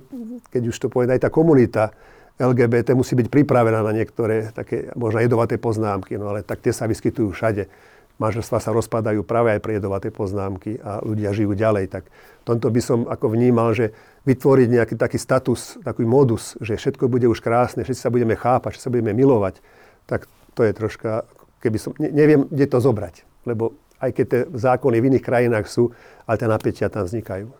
keď 0.50 0.62
už 0.74 0.76
to 0.82 0.86
poviem, 0.90 1.14
aj 1.14 1.22
tá 1.22 1.30
komunita 1.30 1.94
LGBT 2.38 2.98
musí 2.98 3.14
byť 3.14 3.30
pripravená 3.30 3.82
na 3.82 3.92
niektoré 3.94 4.50
také 4.50 4.90
možno 4.98 5.22
jedovaté 5.22 5.58
poznámky, 5.58 6.18
no 6.18 6.34
ale 6.34 6.42
tak 6.42 6.62
tie 6.62 6.74
sa 6.74 6.90
vyskytujú 6.90 7.30
všade 7.30 7.70
manželstva 8.18 8.58
sa 8.58 8.74
rozpadajú 8.74 9.22
práve 9.22 9.54
aj 9.54 9.62
pre 9.62 9.78
jedovaté 9.78 10.10
poznámky 10.10 10.82
a 10.82 10.98
ľudia 11.06 11.30
žijú 11.30 11.54
ďalej. 11.54 11.86
Tak 11.86 12.04
tomto 12.48 12.68
by 12.72 12.80
som 12.82 12.98
ako 13.04 13.36
vnímal, 13.36 13.72
že 13.72 13.94
vytvoriť 14.24 14.68
nejaký 14.72 14.94
taký 14.96 15.16
status, 15.16 15.76
taký 15.84 16.08
modus, 16.08 16.58
že 16.64 16.80
všetko 16.80 17.12
bude 17.12 17.28
už 17.30 17.44
krásne, 17.44 17.86
všetci 17.86 18.02
sa 18.02 18.12
budeme 18.12 18.34
chápať, 18.34 18.76
že 18.76 18.84
sa 18.84 18.92
budeme 18.92 19.14
milovať, 19.14 19.62
tak 20.08 20.24
to 20.56 20.64
je 20.66 20.72
troška, 20.74 21.28
keby 21.62 21.78
som, 21.78 21.92
neviem, 21.96 22.48
kde 22.50 22.66
to 22.66 22.82
zobrať. 22.82 23.28
Lebo 23.46 23.78
aj 23.98 24.10
keď 24.14 24.26
tie 24.26 24.40
zákony 24.54 24.96
v 24.98 25.06
iných 25.14 25.26
krajinách 25.26 25.66
sú, 25.66 25.90
ale 26.24 26.38
tie 26.38 26.48
napätia 26.48 26.86
tam 26.90 27.06
vznikajú. 27.06 27.50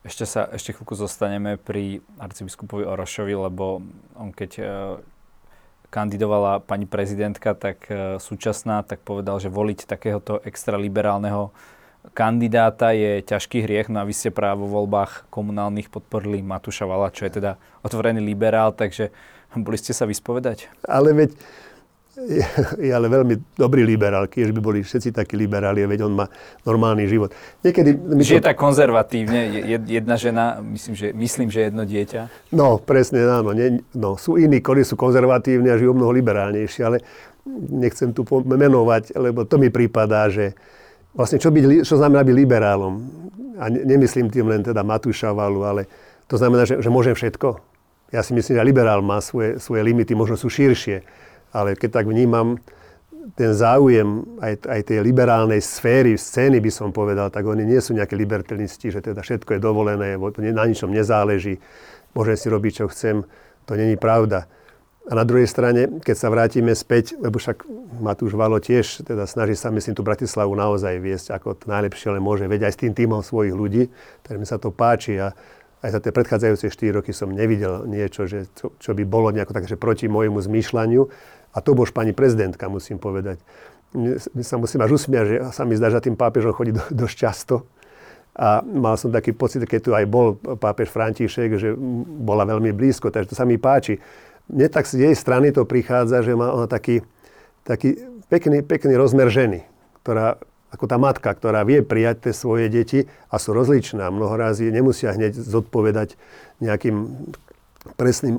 Ešte 0.00 0.24
sa, 0.24 0.48
ešte 0.48 0.72
chvíľku 0.72 0.96
zostaneme 0.96 1.60
pri 1.60 2.00
arcibiskupovi 2.16 2.88
Orošovi, 2.88 3.34
lebo 3.36 3.84
on 4.16 4.32
keď 4.32 4.50
e, 4.56 4.64
kandidovala 5.92 6.64
pani 6.64 6.88
prezidentka, 6.88 7.52
tak 7.52 7.84
e, 7.92 8.16
súčasná, 8.16 8.80
tak 8.80 9.04
povedal, 9.04 9.36
že 9.36 9.52
voliť 9.52 9.84
takéhoto 9.84 10.40
extraliberálneho 10.40 11.52
kandidáta 12.16 12.96
je 12.96 13.20
ťažký 13.20 13.60
hriech. 13.60 13.92
No 13.92 14.00
a 14.00 14.08
vy 14.08 14.16
ste 14.16 14.32
práve 14.32 14.64
vo 14.64 14.72
voľbách 14.72 15.28
komunálnych 15.28 15.92
podporili 15.92 16.40
Matúša 16.40 16.88
Vala, 16.88 17.12
čo 17.12 17.28
je 17.28 17.36
teda 17.36 17.60
otvorený 17.84 18.24
liberál, 18.24 18.72
takže 18.72 19.12
boli 19.52 19.76
ste 19.76 19.92
sa 19.92 20.08
vyspovedať? 20.08 20.70
Ale 20.86 21.12
veď 21.12 21.36
je, 22.18 22.42
je 22.82 22.90
ale 22.90 23.06
veľmi 23.06 23.54
dobrý 23.54 23.86
liberál, 23.86 24.26
keď 24.26 24.50
by 24.50 24.60
boli 24.60 24.78
všetci 24.82 25.14
takí 25.14 25.38
liberáli, 25.38 25.86
veď 25.86 26.10
on 26.10 26.18
má 26.18 26.26
normálny 26.66 27.06
život. 27.06 27.30
Niekedy... 27.62 27.94
Žije 28.18 28.42
to... 28.42 28.48
tak 28.50 28.58
konzervatívne, 28.58 29.70
jedna 29.86 30.18
žena, 30.18 30.58
myslím, 30.58 30.94
že, 30.98 31.06
myslím, 31.14 31.48
že 31.54 31.70
jedno 31.70 31.86
dieťa. 31.86 32.50
No, 32.50 32.82
presne, 32.82 33.22
áno. 33.22 33.54
Nie, 33.54 33.78
no, 33.94 34.18
sú 34.18 34.34
iní, 34.42 34.58
ktorí 34.58 34.82
sú 34.82 34.98
konzervatívni 34.98 35.70
a 35.70 35.78
žijú 35.78 35.94
mnoho 35.94 36.10
liberálnejšie, 36.10 36.82
ale 36.82 36.98
nechcem 37.70 38.10
tu 38.10 38.26
menovať, 38.26 39.14
lebo 39.14 39.46
to 39.46 39.56
mi 39.62 39.70
prípadá, 39.70 40.26
že 40.26 40.58
vlastne 41.14 41.38
čo, 41.38 41.54
byť, 41.54 41.86
čo 41.86 41.94
znamená 41.94 42.26
byť 42.26 42.36
liberálom. 42.36 42.94
A 43.60 43.68
nemyslím 43.70 44.32
tým 44.32 44.48
len 44.50 44.64
teda 44.64 44.80
Matúša 44.82 45.30
Valu, 45.36 45.62
ale 45.62 45.82
to 46.26 46.40
znamená, 46.40 46.66
že, 46.66 46.80
že 46.80 46.90
môžem 46.90 47.14
všetko. 47.14 47.60
Ja 48.10 48.26
si 48.26 48.34
myslím, 48.34 48.58
že 48.58 48.66
liberál 48.66 48.98
má 48.98 49.22
svoje, 49.22 49.62
svoje 49.62 49.86
limity, 49.86 50.18
možno 50.18 50.34
sú 50.34 50.50
širšie 50.50 51.29
ale 51.50 51.74
keď 51.74 52.02
tak 52.02 52.06
vnímam 52.06 52.58
ten 53.36 53.52
záujem 53.54 54.24
aj, 54.40 54.64
aj 54.66 54.80
tej 54.90 54.98
liberálnej 55.04 55.60
sféry, 55.60 56.16
scény 56.16 56.58
by 56.58 56.70
som 56.72 56.88
povedal, 56.90 57.28
tak 57.28 57.46
oni 57.46 57.62
nie 57.62 57.78
sú 57.78 57.94
nejaké 57.94 58.16
libertinisti, 58.16 58.90
že 58.90 59.04
teda 59.04 59.20
všetko 59.20 59.56
je 59.56 59.60
dovolené, 59.60 60.16
na 60.16 60.64
ničom 60.64 60.90
nezáleží, 60.90 61.60
môžem 62.16 62.36
si 62.36 62.46
robiť, 62.48 62.72
čo 62.82 62.86
chcem. 62.90 63.22
To 63.68 63.72
není 63.76 63.94
pravda. 63.94 64.50
A 65.10 65.16
na 65.16 65.24
druhej 65.26 65.48
strane, 65.48 66.00
keď 66.04 66.16
sa 66.16 66.28
vrátime 66.30 66.76
späť, 66.76 67.18
lebo 67.18 67.40
však 67.40 67.66
Matúš 67.98 68.36
Valo 68.36 68.60
tiež 68.60 69.02
teda 69.02 69.26
snaží 69.26 69.56
sa, 69.58 69.72
myslím, 69.72 69.96
tú 69.96 70.06
Bratislavu 70.06 70.52
naozaj 70.54 71.00
viesť 71.02 71.34
ako 71.34 71.58
to 71.58 71.64
najlepšie, 71.66 72.12
ale 72.14 72.20
môže, 72.22 72.46
veď 72.46 72.70
aj 72.70 72.72
s 72.76 72.80
tým 72.84 72.92
týmom 72.94 73.24
svojich 73.24 73.54
ľudí, 73.56 73.88
mi 74.30 74.46
sa 74.46 74.60
to 74.60 74.70
páči 74.70 75.18
a 75.18 75.34
aj 75.80 75.90
za 75.96 76.00
tie 76.04 76.12
predchádzajúce 76.12 76.68
4 76.68 76.98
roky 77.00 77.16
som 77.16 77.32
nevidel 77.32 77.88
niečo, 77.88 78.28
že, 78.28 78.52
čo, 78.52 78.76
čo 78.76 78.90
by 78.92 79.02
bolo 79.08 79.32
nejako 79.32 79.56
tak, 79.56 79.64
že 79.64 79.80
proti 79.80 80.12
môjmu 80.12 80.36
zmýšľaniu. 80.44 81.02
A 81.50 81.58
to 81.58 81.74
bož 81.74 81.90
pani 81.90 82.14
prezidentka, 82.14 82.70
musím 82.70 83.02
povedať. 83.02 83.42
My 84.36 84.42
sa 84.46 84.54
musím 84.54 84.86
až 84.86 85.02
usmiať, 85.02 85.24
že 85.26 85.36
sa 85.50 85.66
mi 85.66 85.74
zdá, 85.74 85.90
že 85.90 85.98
tým 85.98 86.14
pápežom 86.14 86.54
chodí 86.54 86.70
do, 86.70 86.82
dosť 86.94 87.16
často. 87.16 87.66
A 88.38 88.62
mal 88.62 88.94
som 88.94 89.10
taký 89.10 89.34
pocit, 89.34 89.66
keď 89.66 89.80
tu 89.82 89.90
aj 89.90 90.06
bol 90.06 90.38
pápež 90.38 90.94
František, 90.94 91.58
že 91.58 91.74
bola 92.22 92.46
veľmi 92.46 92.70
blízko, 92.70 93.10
takže 93.10 93.34
to 93.34 93.38
sa 93.38 93.42
mi 93.42 93.58
páči. 93.58 93.98
Mne 94.46 94.70
tak 94.70 94.86
z 94.86 95.10
jej 95.10 95.14
strany 95.18 95.50
to 95.50 95.66
prichádza, 95.66 96.22
že 96.22 96.38
má 96.38 96.54
ona 96.54 96.70
taký, 96.70 97.02
taký 97.66 97.98
pekný, 98.30 98.62
pekný 98.62 98.94
rozmer 98.94 99.26
ženy, 99.26 99.66
ktorá 100.06 100.38
ako 100.70 100.86
tá 100.86 100.96
matka, 101.02 101.34
ktorá 101.34 101.66
vie 101.66 101.82
prijať 101.82 102.30
tie 102.30 102.32
svoje 102.34 102.70
deti 102.70 103.10
a 103.26 103.42
sú 103.42 103.50
rozličné. 103.50 104.06
Mnoho 104.06 104.38
nemusia 104.70 105.10
hneď 105.10 105.34
zodpovedať 105.34 106.14
nejakým 106.62 107.26
presným 107.98 108.38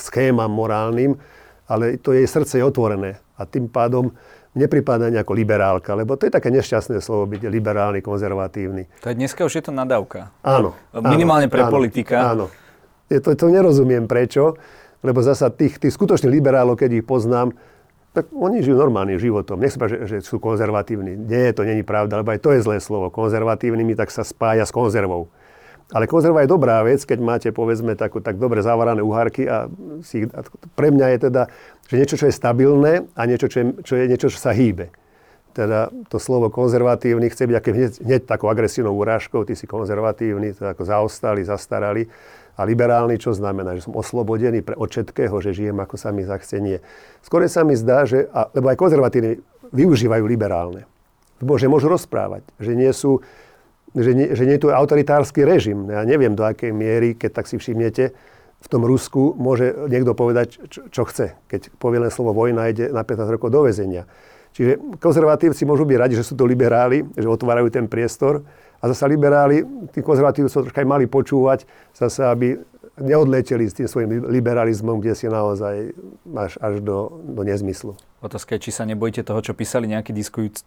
schémam 0.00 0.48
morálnym, 0.48 1.20
ale 1.68 1.96
to 1.96 2.12
jej 2.12 2.26
srdce 2.28 2.60
je 2.60 2.64
otvorené 2.64 3.20
a 3.34 3.42
tým 3.48 3.68
pádom 3.68 4.12
nepripadá 4.54 5.10
nejako 5.10 5.34
liberálka, 5.34 5.98
lebo 5.98 6.14
to 6.14 6.30
je 6.30 6.32
také 6.32 6.48
nešťastné 6.54 7.02
slovo 7.02 7.26
byť 7.26 7.50
liberálny, 7.50 7.98
konzervatívny. 8.00 8.86
To 9.02 9.10
je 9.10 9.16
dneska 9.18 9.42
už 9.42 9.54
je 9.58 9.64
to 9.66 9.72
nadávka. 9.74 10.30
Áno. 10.46 10.78
Minimálne 10.94 11.50
pre 11.50 11.66
áno, 11.66 11.74
politika. 11.74 12.32
Áno. 12.32 12.46
Je 13.10 13.18
to, 13.18 13.34
to 13.34 13.50
nerozumiem 13.50 14.06
prečo, 14.06 14.54
lebo 15.02 15.20
zasa 15.20 15.50
tých, 15.50 15.82
tých 15.82 15.92
skutočných 15.92 16.32
liberálov, 16.32 16.78
keď 16.78 17.02
ich 17.02 17.06
poznám, 17.06 17.52
tak 18.14 18.30
oni 18.30 18.62
žijú 18.62 18.78
normálnym 18.78 19.18
životom. 19.18 19.58
Nech 19.58 19.74
sa 19.74 19.90
že, 19.90 20.06
že 20.06 20.16
sú 20.22 20.38
konzervatívni. 20.38 21.18
Nie, 21.18 21.50
to 21.50 21.66
není 21.66 21.82
pravda, 21.82 22.22
lebo 22.22 22.30
aj 22.30 22.40
to 22.40 22.54
je 22.54 22.62
zlé 22.62 22.78
slovo. 22.78 23.10
Konzervatívnymi 23.10 23.98
tak 23.98 24.14
sa 24.14 24.22
spája 24.22 24.62
s 24.62 24.70
konzervou. 24.70 25.34
Ale 25.94 26.10
konzerva 26.10 26.42
je 26.42 26.50
dobrá 26.50 26.82
vec, 26.82 27.06
keď 27.06 27.18
máte, 27.22 27.48
povedzme, 27.54 27.94
takú, 27.94 28.18
tak 28.18 28.34
dobre 28.34 28.66
zavarané 28.66 28.98
uhárky 28.98 29.46
a, 29.46 29.70
si, 30.02 30.26
a 30.26 30.42
pre 30.74 30.90
mňa 30.90 31.06
je 31.14 31.18
teda, 31.30 31.42
že 31.86 31.94
niečo, 31.94 32.16
čo 32.18 32.26
je 32.26 32.34
stabilné 32.34 33.06
a 33.14 33.22
niečo, 33.30 33.46
čo 33.46 33.58
je, 33.62 33.66
čo 33.86 33.94
je 33.94 34.04
niečo, 34.10 34.26
čo 34.26 34.42
sa 34.42 34.50
hýbe. 34.50 34.90
Teda 35.54 35.94
to 36.10 36.18
slovo 36.18 36.50
konzervatívny 36.50 37.30
chce 37.30 37.46
byť 37.46 37.56
hneď, 37.62 37.92
hneď 38.02 38.22
takou 38.26 38.50
agresívnou 38.50 38.90
urážkou, 38.90 39.46
ty 39.46 39.54
si 39.54 39.70
konzervatívny, 39.70 40.58
to 40.58 40.66
ako 40.66 40.82
zaostali, 40.82 41.46
zastarali. 41.46 42.10
A 42.58 42.66
liberálny, 42.66 43.14
čo 43.18 43.30
znamená, 43.30 43.78
že 43.78 43.86
som 43.86 43.94
oslobodený 43.94 44.66
pre 44.66 44.74
od 44.74 44.90
všetkého, 44.90 45.34
že 45.42 45.54
žijem 45.54 45.78
ako 45.78 45.94
sa 45.94 46.10
mi 46.10 46.26
zachce, 46.26 46.58
nie. 46.58 46.82
Skôr 47.22 47.46
sa 47.46 47.62
mi 47.62 47.78
zdá, 47.78 48.02
že, 48.02 48.26
a, 48.34 48.50
lebo 48.50 48.66
aj 48.66 48.78
konzervatívni 48.78 49.38
využívajú 49.70 50.26
liberálne. 50.26 50.90
Lebo 51.38 51.54
že 51.54 51.70
môžu 51.70 51.86
rozprávať, 51.86 52.46
že 52.58 52.74
nie 52.74 52.90
sú, 52.90 53.22
že 53.94 54.10
nie, 54.12 54.26
že 54.34 54.42
nie 54.42 54.58
je 54.58 54.66
tu 54.66 54.68
autoritársky 54.74 55.46
režim. 55.46 55.86
Ja 55.86 56.02
neviem, 56.02 56.34
do 56.34 56.42
akej 56.42 56.74
miery, 56.74 57.14
keď 57.14 57.30
tak 57.42 57.46
si 57.46 57.56
všimnete, 57.56 58.10
v 58.64 58.68
tom 58.72 58.82
Rusku 58.88 59.36
môže 59.36 59.76
niekto 59.92 60.16
povedať, 60.16 60.56
čo, 60.72 60.88
čo 60.88 61.02
chce. 61.04 61.36
Keď 61.52 61.76
povie 61.76 62.00
len 62.00 62.08
slovo 62.08 62.32
vojna, 62.32 62.72
ide 62.72 62.88
na 62.88 63.04
15 63.04 63.28
rokov 63.28 63.52
do 63.52 63.68
väzenia. 63.68 64.08
Čiže 64.56 64.98
konzervatívci 65.02 65.66
môžu 65.68 65.84
byť 65.84 65.98
radi, 65.98 66.14
že 66.16 66.24
sú 66.24 66.38
to 66.38 66.48
liberáli, 66.48 67.04
že 67.12 67.26
otvárajú 67.28 67.68
ten 67.68 67.84
priestor. 67.90 68.40
A 68.80 68.88
zase 68.88 69.04
liberáli, 69.10 69.66
tí 69.92 70.00
konzervatívci 70.00 70.48
sa 70.48 70.64
troška 70.64 70.80
aj 70.80 70.88
mali 70.88 71.04
počúvať, 71.10 71.68
zase 71.92 72.24
aby 72.24 72.56
neodleteli 73.00 73.66
s 73.66 73.74
tým 73.74 73.88
svojim 73.90 74.22
liberalizmom, 74.30 75.02
kde 75.02 75.14
si 75.18 75.26
naozaj 75.26 75.94
máš 76.22 76.54
až 76.62 76.78
do, 76.78 77.22
do 77.26 77.42
nezmyslu. 77.42 77.98
Otázka 78.24 78.56
je, 78.56 78.70
či 78.70 78.72
sa 78.72 78.88
nebojíte 78.88 79.20
toho, 79.20 79.44
čo 79.44 79.52
písali 79.52 79.84
nejakí 79.84 80.16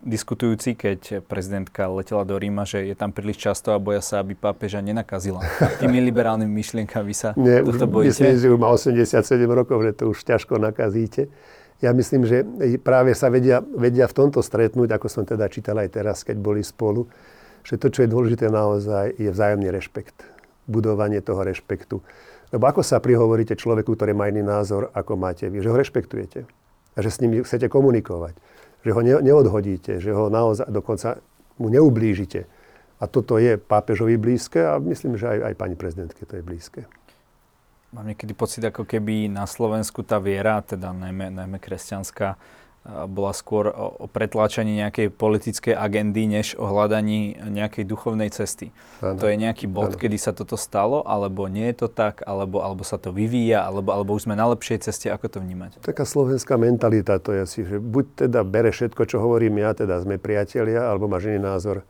diskutujúci, 0.06 0.78
keď 0.78 1.26
prezidentka 1.26 1.90
letela 1.90 2.22
do 2.22 2.38
Ríma, 2.38 2.70
že 2.70 2.86
je 2.86 2.94
tam 2.94 3.10
príliš 3.10 3.42
často 3.50 3.74
a 3.74 3.82
boja 3.82 3.98
sa, 4.04 4.22
aby 4.22 4.38
pápeža 4.38 4.78
nenakazila. 4.86 5.42
Tými 5.82 5.98
liberálnymi 6.06 6.54
myšlienkami 6.54 7.14
sa 7.18 7.34
Nie, 7.40 7.66
tohto 7.66 7.90
bojíte? 7.90 8.22
Myslím, 8.22 8.38
že 8.38 8.48
už 8.54 8.60
má 8.62 8.70
87 8.70 9.18
rokov, 9.50 9.78
že 9.82 9.92
to 9.98 10.04
už 10.14 10.22
ťažko 10.22 10.62
nakazíte. 10.62 11.34
Ja 11.82 11.98
myslím, 11.98 12.30
že 12.30 12.46
práve 12.82 13.18
sa 13.18 13.34
vedia, 13.34 13.62
vedia 13.62 14.06
v 14.06 14.14
tomto 14.14 14.46
stretnúť, 14.46 14.94
ako 14.94 15.08
som 15.10 15.26
teda 15.26 15.50
čítal 15.50 15.82
aj 15.82 15.90
teraz, 15.94 16.22
keď 16.22 16.38
boli 16.38 16.62
spolu, 16.62 17.10
že 17.66 17.82
to, 17.82 17.90
čo 17.90 18.06
je 18.06 18.10
dôležité 18.10 18.54
naozaj, 18.54 19.18
je 19.18 19.30
vzájomný 19.34 19.74
rešpekt. 19.74 20.37
Budovanie 20.68 21.24
toho 21.24 21.42
rešpektu. 21.42 22.04
Lebo 22.52 22.64
ako 22.68 22.84
sa 22.84 23.00
prihovoríte 23.00 23.56
človeku, 23.56 23.96
ktorý 23.96 24.16
má 24.16 24.28
iný 24.32 24.44
názor, 24.44 24.92
ako 24.96 25.20
máte 25.20 25.48
vy, 25.52 25.60
že 25.64 25.72
ho 25.72 25.76
rešpektujete 25.76 26.48
a 26.96 26.98
že 27.04 27.10
s 27.12 27.20
ním 27.20 27.44
chcete 27.44 27.68
komunikovať. 27.68 28.36
Že 28.88 28.92
ho 28.96 29.02
ne, 29.04 29.14
neodhodíte, 29.20 30.00
že 30.00 30.12
ho 30.16 30.32
naozaj 30.32 30.72
dokonca 30.72 31.20
mu 31.60 31.68
neublížite. 31.68 32.48
A 32.98 33.06
toto 33.06 33.38
je 33.38 33.62
pápežovi 33.62 34.18
blízke 34.18 34.64
a 34.64 34.82
myslím, 34.82 35.22
že 35.22 35.30
aj, 35.30 35.40
aj 35.52 35.54
pani 35.60 35.76
prezidentke 35.78 36.26
to 36.26 36.40
je 36.40 36.44
blízke. 36.44 36.82
Mám 37.94 38.12
niekedy 38.12 38.36
pocit, 38.36 38.66
ako 38.68 38.84
keby 38.84 39.32
na 39.32 39.48
Slovensku 39.48 40.04
tá 40.04 40.20
viera, 40.20 40.60
teda 40.60 40.92
najmä, 40.92 41.32
najmä 41.32 41.58
kresťanská, 41.62 42.36
bola 42.88 43.36
skôr 43.36 43.68
o, 43.68 43.88
o 44.00 44.06
pretláčaní 44.08 44.80
nejakej 44.80 45.12
politickej 45.12 45.76
agendy, 45.76 46.24
než 46.32 46.56
o 46.56 46.64
hľadaní 46.64 47.36
nejakej 47.36 47.84
duchovnej 47.84 48.32
cesty. 48.32 48.72
Ano. 49.04 49.20
To 49.20 49.28
je 49.28 49.36
nejaký 49.36 49.68
bod, 49.68 49.96
ano. 49.96 50.00
kedy 50.00 50.16
sa 50.16 50.32
toto 50.32 50.56
stalo, 50.56 51.04
alebo 51.04 51.52
nie 51.52 51.68
je 51.76 51.84
to 51.84 51.88
tak, 51.92 52.24
alebo, 52.24 52.64
alebo 52.64 52.88
sa 52.88 52.96
to 52.96 53.12
vyvíja, 53.12 53.68
alebo, 53.68 53.92
alebo 53.92 54.16
už 54.16 54.32
sme 54.32 54.40
na 54.40 54.48
lepšej 54.56 54.88
ceste. 54.88 55.12
Ako 55.12 55.28
to 55.28 55.44
vnímať? 55.44 55.84
Taká 55.84 56.08
slovenská 56.08 56.56
mentalita 56.56 57.20
to 57.20 57.36
je 57.36 57.40
asi, 57.44 57.60
že 57.68 57.78
buď 57.84 58.28
teda 58.28 58.48
bere 58.48 58.72
všetko, 58.72 59.04
čo 59.04 59.20
hovorím 59.20 59.60
ja, 59.60 59.76
teda 59.76 60.00
sme 60.00 60.16
priatelia, 60.16 60.88
alebo 60.88 61.12
máš 61.12 61.28
iný 61.28 61.44
názor 61.44 61.84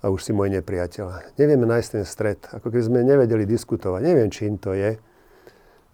a 0.00 0.08
už 0.08 0.24
si 0.24 0.32
môj 0.32 0.48
nepriateľ. 0.56 1.36
Nevieme 1.36 1.68
nájsť 1.68 1.88
ten 1.92 2.04
stred, 2.08 2.40
ako 2.48 2.72
keby 2.72 2.84
sme 2.88 2.98
nevedeli 3.04 3.44
diskutovať. 3.44 4.00
Neviem, 4.00 4.32
čím 4.32 4.56
to 4.56 4.72
je. 4.72 4.96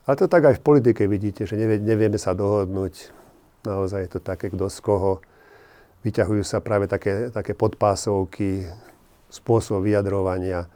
Ale 0.06 0.14
to 0.14 0.30
tak 0.30 0.46
aj 0.46 0.62
v 0.62 0.62
politike 0.62 1.02
vidíte, 1.10 1.50
že 1.50 1.58
nevieme 1.58 2.14
sa 2.14 2.30
dohodnúť 2.30 3.15
Naozaj 3.66 4.00
je 4.06 4.10
to 4.14 4.20
také, 4.22 4.54
kto 4.54 4.70
z 4.70 4.78
koho. 4.78 5.18
Vyťahujú 6.06 6.46
sa 6.46 6.62
práve 6.62 6.86
také, 6.86 7.34
také 7.34 7.58
podpásovky, 7.58 8.70
spôsob 9.26 9.82
vyjadrovania. 9.82 10.70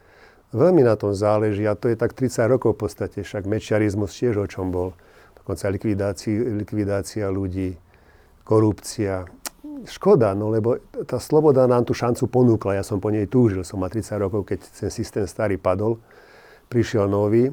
Veľmi 0.51 0.83
na 0.83 0.99
tom 0.99 1.15
záleží 1.15 1.63
a 1.63 1.79
to 1.79 1.87
je 1.87 1.95
tak 1.95 2.11
30 2.11 2.51
rokov 2.51 2.75
v 2.75 2.83
podstate, 2.83 3.23
však 3.23 3.47
mečiarizmus 3.47 4.11
tiež 4.11 4.43
o 4.43 4.47
čom 4.51 4.67
bol. 4.75 4.91
Dokonca 5.39 5.71
likvidácia 5.71 7.31
ľudí, 7.31 7.79
korupcia. 8.43 9.31
Škoda, 9.87 10.35
no 10.35 10.51
lebo 10.51 10.77
tá 11.07 11.17
sloboda 11.17 11.63
nám 11.65 11.87
tú 11.87 11.95
šancu 11.95 12.27
ponúkla. 12.27 12.77
Ja 12.77 12.85
som 12.85 12.99
po 12.99 13.09
nej 13.09 13.25
túžil. 13.25 13.63
Som 13.63 13.81
mal 13.81 13.89
30 13.89 14.19
rokov, 14.19 14.45
keď 14.45 14.59
ten 14.67 14.91
systém 14.91 15.25
starý 15.25 15.55
padol. 15.55 15.97
Prišiel 16.67 17.07
nový 17.07 17.49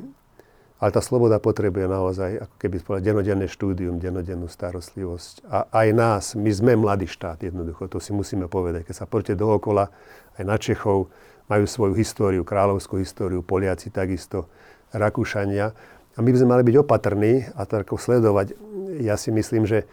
ale 0.78 0.94
tá 0.94 1.02
sloboda 1.02 1.42
potrebuje 1.42 1.90
naozaj, 1.90 2.30
ako 2.46 2.54
keby 2.62 2.74
povedal, 2.86 3.04
denodenné 3.10 3.50
štúdium, 3.50 3.98
denodennú 3.98 4.46
starostlivosť. 4.46 5.42
A 5.50 5.66
aj 5.74 5.88
nás, 5.90 6.24
my 6.38 6.50
sme 6.54 6.72
mladý 6.78 7.10
štát 7.10 7.42
jednoducho, 7.42 7.90
to 7.90 7.98
si 7.98 8.14
musíme 8.14 8.46
povedať. 8.46 8.86
Keď 8.86 8.94
sa 8.94 9.06
poďte 9.10 9.34
dookola, 9.34 9.90
aj 10.38 10.44
na 10.46 10.54
Čechov, 10.54 11.10
majú 11.50 11.64
svoju 11.66 11.98
históriu, 11.98 12.46
kráľovskú 12.46 13.02
históriu, 13.02 13.42
Poliaci 13.42 13.90
takisto, 13.90 14.46
Rakúšania. 14.94 15.74
A 16.14 16.18
my 16.22 16.30
by 16.30 16.38
sme 16.38 16.52
mali 16.54 16.62
byť 16.62 16.76
opatrní 16.78 17.50
a 17.58 17.66
tak 17.66 17.90
sledovať. 17.90 18.54
Ja 19.02 19.18
si 19.18 19.34
myslím, 19.34 19.66
že 19.66 19.88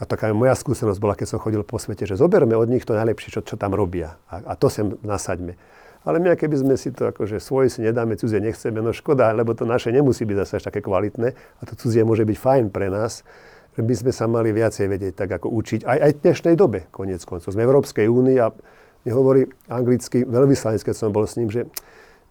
a 0.00 0.08
taká 0.08 0.32
moja 0.32 0.56
skúsenosť 0.56 0.96
bola, 0.96 1.12
keď 1.12 1.36
som 1.36 1.42
chodil 1.42 1.60
po 1.60 1.76
svete, 1.76 2.08
že 2.08 2.16
zoberme 2.16 2.56
od 2.56 2.72
nich 2.72 2.88
to 2.88 2.96
najlepšie, 2.96 3.36
čo, 3.36 3.40
čo 3.44 3.60
tam 3.60 3.76
robia. 3.76 4.16
A, 4.32 4.40
a 4.40 4.52
to 4.56 4.72
sem 4.72 4.96
nasaďme. 5.04 5.60
Ale 6.00 6.16
my, 6.16 6.32
keby 6.32 6.56
sme 6.56 6.74
si 6.80 6.96
to 6.96 7.12
akože 7.12 7.36
svoje 7.44 7.68
si 7.68 7.84
nedáme, 7.84 8.16
cudzie 8.16 8.40
nechceme, 8.40 8.80
no 8.80 8.96
škoda, 8.96 9.36
lebo 9.36 9.52
to 9.52 9.68
naše 9.68 9.92
nemusí 9.92 10.24
byť 10.24 10.36
zase 10.46 10.52
až 10.56 10.62
také 10.72 10.80
kvalitné 10.80 11.36
a 11.36 11.62
to 11.68 11.76
cudzie 11.76 12.00
môže 12.08 12.24
byť 12.24 12.38
fajn 12.40 12.64
pre 12.72 12.88
nás, 12.88 13.20
že 13.76 13.82
by 13.84 13.94
sme 13.94 14.12
sa 14.12 14.24
mali 14.24 14.50
viacej 14.50 14.88
vedieť 14.88 15.14
tak 15.14 15.30
ako 15.36 15.52
učiť, 15.52 15.84
aj, 15.84 15.98
aj 16.00 16.10
v 16.16 16.20
dnešnej 16.24 16.54
dobe, 16.56 16.88
koniec 16.88 17.20
koncov. 17.28 17.52
Sme 17.52 17.68
v 17.68 17.70
Európskej 17.70 18.08
únii 18.08 18.36
a 18.40 18.48
nehovorí 19.04 19.44
anglicky 19.68 20.24
veľvyslanec, 20.24 20.80
keď 20.80 20.94
som 20.96 21.12
bol 21.12 21.28
s 21.28 21.36
ním, 21.36 21.52
že 21.52 21.68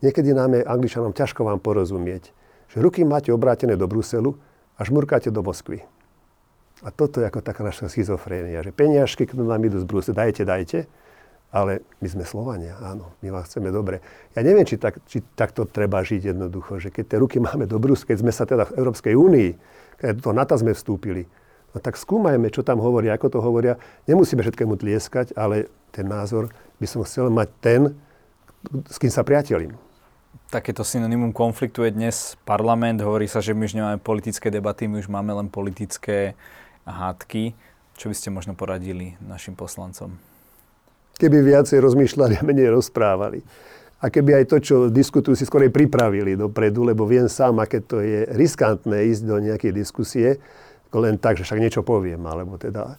niekedy 0.02 0.34
nám 0.34 0.58
je 0.58 0.66
angličanom 0.66 1.14
ťažko 1.14 1.46
vám 1.46 1.62
porozumieť, 1.62 2.34
že 2.74 2.78
ruky 2.82 3.06
máte 3.06 3.30
obrátené 3.30 3.78
do 3.78 3.86
Bruselu 3.86 4.34
a 4.78 4.82
žmurkáte 4.82 5.30
do 5.30 5.46
Moskvy. 5.46 5.86
A 6.80 6.90
toto 6.90 7.20
je 7.20 7.28
ako 7.28 7.44
taká 7.44 7.62
naša 7.62 7.92
schizofrénia, 7.92 8.64
že 8.64 8.72
peniažky, 8.72 9.28
ktoré 9.28 9.46
nám 9.46 9.62
idú 9.62 9.78
z 9.78 9.86
Bruselu, 9.86 10.16
dajte, 10.16 10.42
dajte, 10.48 10.80
ale 11.50 11.82
my 11.98 12.08
sme 12.08 12.24
Slovania, 12.30 12.78
áno, 12.78 13.10
my 13.26 13.34
vás 13.34 13.50
chceme 13.50 13.74
dobre. 13.74 14.06
Ja 14.38 14.46
neviem, 14.46 14.70
či, 14.70 14.78
tak, 14.78 15.02
či 15.10 15.26
takto 15.34 15.66
treba 15.66 16.06
žiť 16.06 16.34
jednoducho, 16.34 16.78
že 16.78 16.94
keď 16.94 17.06
tie 17.10 17.18
ruky 17.18 17.38
máme 17.42 17.66
do 17.66 17.82
brus, 17.82 18.06
keď 18.06 18.22
sme 18.22 18.30
sa 18.30 18.46
teda 18.46 18.70
v 18.70 18.78
Európskej 18.78 19.18
únii, 19.18 19.50
keď 19.98 20.22
do 20.22 20.32
NATO 20.32 20.54
sme 20.54 20.78
vstúpili, 20.78 21.26
no 21.74 21.82
tak 21.82 21.98
skúmajme, 21.98 22.54
čo 22.54 22.62
tam 22.62 22.78
hovoria, 22.78 23.18
ako 23.18 23.28
to 23.34 23.40
hovoria. 23.42 23.82
Nemusíme 24.06 24.46
všetkému 24.46 24.78
tlieskať, 24.78 25.34
ale 25.34 25.74
ten 25.90 26.06
názor 26.06 26.54
by 26.78 26.86
som 26.86 27.02
chcel 27.02 27.34
mať 27.34 27.50
ten, 27.66 27.82
s 28.86 29.02
kým 29.02 29.10
sa 29.10 29.26
priatelím. 29.26 29.74
Takéto 30.54 30.86
synonymum 30.86 31.34
konfliktu 31.34 31.86
je 31.86 31.94
dnes 31.94 32.38
parlament. 32.46 33.02
Hovorí 33.02 33.30
sa, 33.30 33.42
že 33.42 33.54
my 33.54 33.70
už 33.70 33.78
nemáme 33.78 33.98
politické 34.02 34.50
debaty, 34.50 34.90
my 34.90 35.02
už 35.02 35.10
máme 35.10 35.34
len 35.34 35.50
politické 35.50 36.34
hádky. 36.86 37.54
Čo 37.98 38.10
by 38.10 38.16
ste 38.18 38.30
možno 38.34 38.54
poradili 38.58 39.18
našim 39.22 39.54
poslancom? 39.54 40.29
Keby 41.20 41.44
viacej 41.44 41.84
rozmýšľali 41.84 42.40
a 42.40 42.44
menej 42.48 42.72
rozprávali. 42.72 43.44
A 44.00 44.08
keby 44.08 44.40
aj 44.40 44.46
to, 44.48 44.58
čo 44.64 44.76
diskutujú, 44.88 45.36
si 45.36 45.44
skorej 45.44 45.76
pripravili 45.76 46.40
dopredu, 46.40 46.88
lebo 46.88 47.04
viem 47.04 47.28
sám, 47.28 47.60
aké 47.60 47.84
to 47.84 48.00
je 48.00 48.24
riskantné 48.32 49.12
ísť 49.12 49.28
do 49.28 49.36
nejakej 49.44 49.76
diskusie, 49.76 50.40
len 50.96 51.20
tak, 51.20 51.36
že 51.36 51.44
však 51.44 51.60
niečo 51.60 51.84
poviem, 51.84 52.24
alebo 52.24 52.56
teda... 52.56 52.96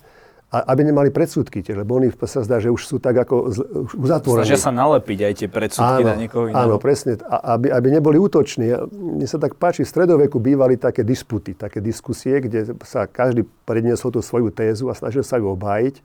A 0.50 0.74
aby 0.74 0.82
nemali 0.82 1.14
predsudky 1.14 1.62
tiež, 1.62 1.78
lebo 1.78 1.94
oni 1.94 2.10
sa 2.26 2.42
zdá, 2.42 2.58
že 2.58 2.74
už 2.74 2.82
sú 2.82 2.98
tak 2.98 3.22
ako 3.22 3.54
uzatvorení. 3.94 4.50
Snažia 4.50 4.58
sa 4.58 4.74
nalepiť 4.74 5.18
aj 5.22 5.34
tie 5.38 5.46
predsudky 5.46 6.02
áno, 6.02 6.10
na 6.10 6.18
niekoho 6.18 6.50
iného. 6.50 6.58
Áno, 6.58 6.74
presne. 6.82 7.22
A 7.22 7.54
aby, 7.54 7.70
aby 7.70 7.88
neboli 7.94 8.18
útoční. 8.18 8.74
Mne 8.90 9.30
sa 9.30 9.38
tak 9.38 9.54
páči, 9.54 9.86
v 9.86 9.94
stredoveku 9.94 10.42
bývali 10.42 10.74
také 10.74 11.06
disputy, 11.06 11.54
také 11.54 11.78
diskusie, 11.78 12.42
kde 12.42 12.74
sa 12.82 13.06
každý 13.06 13.46
predniesol 13.62 14.10
tú 14.10 14.18
svoju 14.26 14.50
tézu 14.50 14.90
a 14.90 14.98
snažil 14.98 15.22
sa 15.22 15.38
ju 15.38 15.54
obhájiť. 15.54 16.02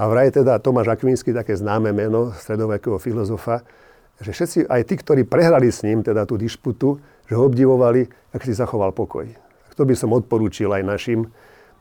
A 0.00 0.08
vraj 0.08 0.32
teda 0.32 0.56
Tomáš 0.56 0.96
Akvinský, 0.96 1.36
také 1.36 1.52
známe 1.52 1.92
meno 1.92 2.32
stredovekého 2.32 2.96
filozofa, 2.96 3.60
že 4.16 4.32
všetci, 4.32 4.58
aj 4.64 4.82
tí, 4.88 4.94
ktorí 4.96 5.28
prehrali 5.28 5.68
s 5.68 5.84
ním 5.84 6.00
teda 6.00 6.24
tú 6.24 6.40
disputu, 6.40 6.96
že 7.28 7.36
ho 7.36 7.44
obdivovali, 7.44 8.08
ak 8.32 8.40
si 8.40 8.56
zachoval 8.56 8.96
pokoj. 8.96 9.28
To 9.76 9.84
by 9.84 9.92
som 9.92 10.16
odporúčil 10.16 10.72
aj 10.72 10.88
našim, 10.88 11.28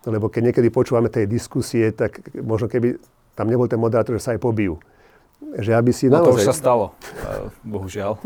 lebo 0.03 0.27
keď 0.27 0.51
niekedy 0.51 0.67
počúvame 0.67 1.07
tej 1.07 1.31
diskusie, 1.31 1.95
tak 1.95 2.19
možno 2.35 2.67
keby 2.67 2.99
tam 3.39 3.47
nebol 3.47 3.71
ten 3.71 3.79
moderátor, 3.79 4.19
že 4.19 4.23
sa 4.23 4.31
aj 4.35 4.43
pobijú. 4.43 4.83
Že 5.55 5.79
aby 5.79 5.91
si 5.95 6.11
no 6.11 6.19
naozaj... 6.19 6.27
to 6.27 6.39
už 6.43 6.49
sa 6.51 6.55
stalo, 6.55 6.85
bohužiaľ. 7.63 8.19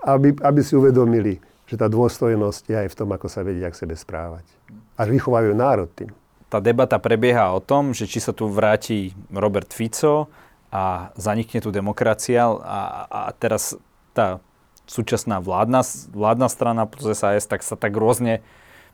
Aby, 0.00 0.32
aby 0.40 0.64
si 0.64 0.72
uvedomili, 0.72 1.44
že 1.68 1.76
tá 1.76 1.84
dôstojnosť 1.84 2.72
je 2.72 2.72
aj 2.72 2.88
v 2.88 2.96
tom, 2.96 3.12
ako 3.12 3.28
sa 3.28 3.44
vedia 3.44 3.68
k 3.68 3.84
sebe 3.84 3.92
správať. 3.92 4.48
Až 4.96 5.12
vychovajú 5.12 5.52
národ 5.52 5.92
tým 5.92 6.08
tá 6.50 6.58
debata 6.58 6.98
prebieha 6.98 7.54
o 7.54 7.62
tom, 7.62 7.94
že 7.94 8.10
či 8.10 8.18
sa 8.18 8.34
tu 8.34 8.50
vráti 8.50 9.14
Robert 9.30 9.70
Fico 9.70 10.26
a 10.74 11.14
zanikne 11.14 11.62
tu 11.62 11.70
demokracia 11.70 12.50
a, 12.50 13.06
a 13.06 13.30
teraz 13.38 13.78
tá 14.10 14.42
súčasná 14.90 15.38
vládna, 15.38 15.86
vládna 16.10 16.48
strana 16.50 16.82
plus 16.90 17.06
SAS 17.14 17.46
tak 17.46 17.62
sa 17.62 17.78
tak 17.78 17.94
rôzne 17.94 18.42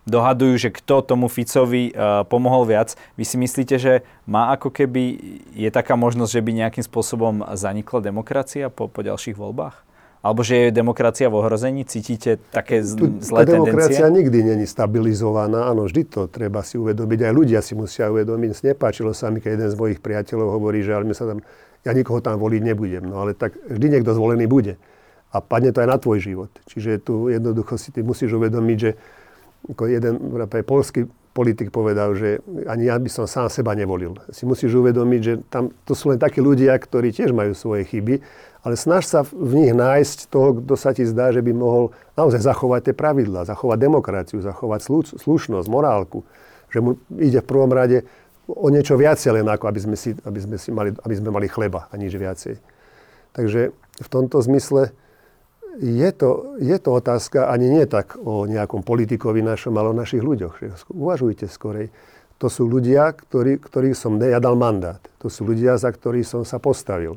dohadujú, 0.05 0.69
že 0.69 0.71
kto 0.71 1.03
tomu 1.03 1.27
Ficovi 1.27 1.91
uh, 1.91 2.23
pomohol 2.29 2.69
viac. 2.69 2.95
Vy 3.19 3.25
si 3.27 3.37
myslíte, 3.41 3.77
že 3.81 3.93
má 4.29 4.55
ako 4.55 4.71
keby, 4.71 5.03
je 5.57 5.71
taká 5.73 5.99
možnosť, 5.99 6.31
že 6.31 6.45
by 6.45 6.51
nejakým 6.55 6.85
spôsobom 6.87 7.43
zanikla 7.57 8.05
demokracia 8.05 8.71
po, 8.71 8.87
po 8.87 9.01
ďalších 9.03 9.35
voľbách? 9.35 9.86
Alebo 10.27 10.43
že 10.43 10.69
je 10.69 10.69
demokracia 10.75 11.31
v 11.31 11.39
ohrození? 11.39 11.87
Cítite 11.87 12.43
také 12.51 12.83
zlé 12.83 13.47
tendencie? 13.47 13.47
Demokracia 13.47 14.11
nikdy 14.11 14.39
není 14.43 14.67
stabilizovaná. 14.67 15.71
Áno, 15.71 15.87
vždy 15.87 16.03
to 16.11 16.27
treba 16.27 16.67
si 16.67 16.75
uvedomiť. 16.75 17.31
Aj 17.31 17.33
ľudia 17.33 17.63
si 17.63 17.79
musia 17.79 18.11
uvedomiť. 18.11 18.75
Nepáčilo 18.75 19.15
sa 19.15 19.31
mi, 19.31 19.39
keď 19.39 19.51
jeden 19.55 19.71
z 19.71 19.77
mojich 19.79 20.03
priateľov 20.03 20.59
hovorí, 20.59 20.83
že 20.83 20.99
ale 20.99 21.15
sa 21.15 21.31
tam, 21.31 21.39
ja 21.87 21.95
nikoho 21.95 22.19
tam 22.19 22.43
voliť 22.43 22.63
nebudem. 22.67 23.07
No 23.07 23.23
ale 23.23 23.39
tak 23.39 23.55
vždy 23.71 23.87
niekto 23.87 24.11
zvolený 24.19 24.51
bude. 24.51 24.75
A 25.31 25.39
padne 25.39 25.71
to 25.71 25.79
aj 25.79 25.89
na 25.95 25.99
tvoj 26.03 26.19
život. 26.19 26.51
Čiže 26.67 27.07
tu 27.07 27.31
jednoducho 27.31 27.79
si 27.79 27.95
ty 27.95 28.03
musíš 28.03 28.35
uvedomiť, 28.35 28.79
že 28.83 28.99
ako 29.71 29.83
jeden 29.87 30.15
polský 30.67 31.07
politik 31.37 31.69
povedal, 31.69 32.17
že 32.17 32.41
ani 32.65 32.89
ja 32.89 32.97
by 32.97 33.13
som 33.13 33.29
sám 33.29 33.53
seba 33.53 33.77
nevolil. 33.77 34.17
Si 34.33 34.49
musíš 34.49 34.73
uvedomiť, 34.81 35.21
že 35.21 35.35
tam 35.53 35.69
to 35.85 35.93
sú 35.93 36.09
len 36.09 36.17
takí 36.17 36.41
ľudia, 36.41 36.73
ktorí 36.73 37.13
tiež 37.13 37.37
majú 37.37 37.53
svoje 37.53 37.85
chyby, 37.85 38.25
ale 38.65 38.75
snaž 38.75 39.05
sa 39.05 39.21
v 39.21 39.53
nich 39.61 39.77
nájsť 39.77 40.33
toho, 40.33 40.65
kto 40.65 40.75
sa 40.81 40.97
ti 40.97 41.05
zdá, 41.05 41.31
že 41.31 41.45
by 41.45 41.53
mohol 41.53 41.93
naozaj 42.17 42.41
zachovať 42.41 42.91
tie 42.91 42.95
pravidlá, 42.97 43.45
zachovať 43.45 43.79
demokraciu, 43.79 44.41
zachovať 44.41 45.13
slušnosť, 45.21 45.69
morálku. 45.69 46.25
Že 46.73 46.79
mu 46.81 46.91
ide 47.21 47.45
v 47.45 47.47
prvom 47.47 47.71
rade 47.71 48.09
o 48.49 48.67
niečo 48.73 48.97
viacej 48.97 49.39
len 49.39 49.47
ako, 49.47 49.69
aby 49.71 49.81
sme, 49.85 49.97
si, 50.01 50.17
aby 50.25 50.41
sme, 50.41 50.57
si 50.57 50.73
mali, 50.73 50.91
aby 50.91 51.15
sme 51.15 51.31
mali 51.31 51.47
chleba 51.47 51.87
a 51.87 51.95
nič 51.95 52.17
viacej. 52.17 52.59
Takže 53.37 53.71
v 53.77 54.09
tomto 54.09 54.41
zmysle 54.41 54.97
je 55.81 56.11
to, 56.13 56.57
je 56.57 56.77
to 56.81 56.91
otázka 56.93 57.53
ani 57.53 57.69
nie 57.69 57.85
tak 57.85 58.17
o 58.17 58.49
nejakom 58.49 58.81
politikovi 58.81 59.45
našom, 59.45 59.77
ale 59.77 59.93
o 59.93 59.97
našich 59.97 60.25
ľuďoch. 60.25 60.61
Uvažujte 60.93 61.47
skorej. 61.47 61.93
To 62.37 62.53
sú 62.53 62.69
ľudia, 62.69 63.17
ktorí, 63.17 63.57
ktorých 63.57 63.97
som 63.97 64.21
ne, 64.21 64.29
ja 64.29 64.41
dal 64.41 64.61
mandát. 64.61 65.01
To 65.25 65.33
sú 65.33 65.49
ľudia, 65.49 65.81
za 65.81 65.89
ktorých 65.89 66.29
som 66.29 66.43
sa 66.45 66.61
postavil. 66.61 67.17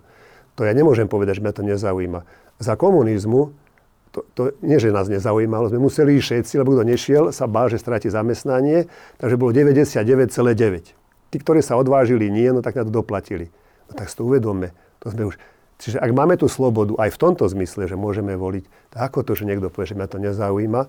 To 0.55 0.63
ja 0.63 0.71
nemôžem 0.71 1.11
povedať, 1.11 1.39
že 1.39 1.43
mňa 1.43 1.53
to 1.55 1.63
nezaujíma. 1.63 2.21
Za 2.59 2.79
komunizmu, 2.79 3.51
to, 4.15 4.19
to 4.35 4.41
nie, 4.63 4.79
že 4.79 4.95
nás 4.95 5.11
nezaujímalo, 5.11 5.71
sme 5.71 5.79
museli 5.79 6.19
ísť 6.19 6.25
všetci, 6.25 6.53
lebo 6.59 6.75
kto 6.75 6.83
nešiel, 6.87 7.23
sa 7.35 7.47
bál, 7.47 7.67
že 7.67 7.79
stráti 7.79 8.07
zamestnanie, 8.07 8.87
takže 9.19 9.35
bolo 9.35 9.51
99,9. 9.51 10.95
Tí, 11.29 11.37
ktorí 11.37 11.61
sa 11.61 11.77
odvážili 11.77 12.31
nie, 12.31 12.49
no 12.49 12.63
tak 12.63 12.79
na 12.79 12.83
to 12.87 12.91
doplatili. 12.91 13.51
No 13.87 13.93
tak 13.95 14.09
si 14.09 14.15
to 14.17 14.25
uvedomme. 14.25 14.73
To 15.03 15.07
sme 15.13 15.29
už 15.29 15.35
Čiže 15.79 16.03
ak 16.03 16.11
máme 16.11 16.35
tú 16.35 16.51
slobodu 16.51 16.99
aj 16.99 17.15
v 17.15 17.21
tomto 17.23 17.47
zmysle, 17.47 17.87
že 17.87 17.95
môžeme 17.95 18.35
voliť, 18.35 18.67
tak 18.91 19.01
ako 19.09 19.23
to, 19.23 19.31
že 19.39 19.47
niekto 19.47 19.71
povie, 19.71 19.87
že 19.87 19.95
mňa 19.95 20.07
to 20.11 20.19
nezaujíma, 20.19 20.81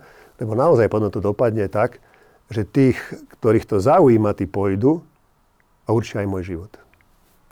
lebo 0.42 0.52
naozaj 0.58 0.90
potom 0.90 1.14
to 1.14 1.22
dopadne 1.22 1.70
tak, 1.70 2.02
že 2.50 2.66
tých, 2.66 2.98
ktorých 3.38 3.70
to 3.70 3.78
zaujíma, 3.78 4.34
tí 4.34 4.50
pôjdu 4.50 5.06
a 5.86 5.94
určia 5.94 6.26
aj 6.26 6.28
môj 6.28 6.42
život. 6.42 6.72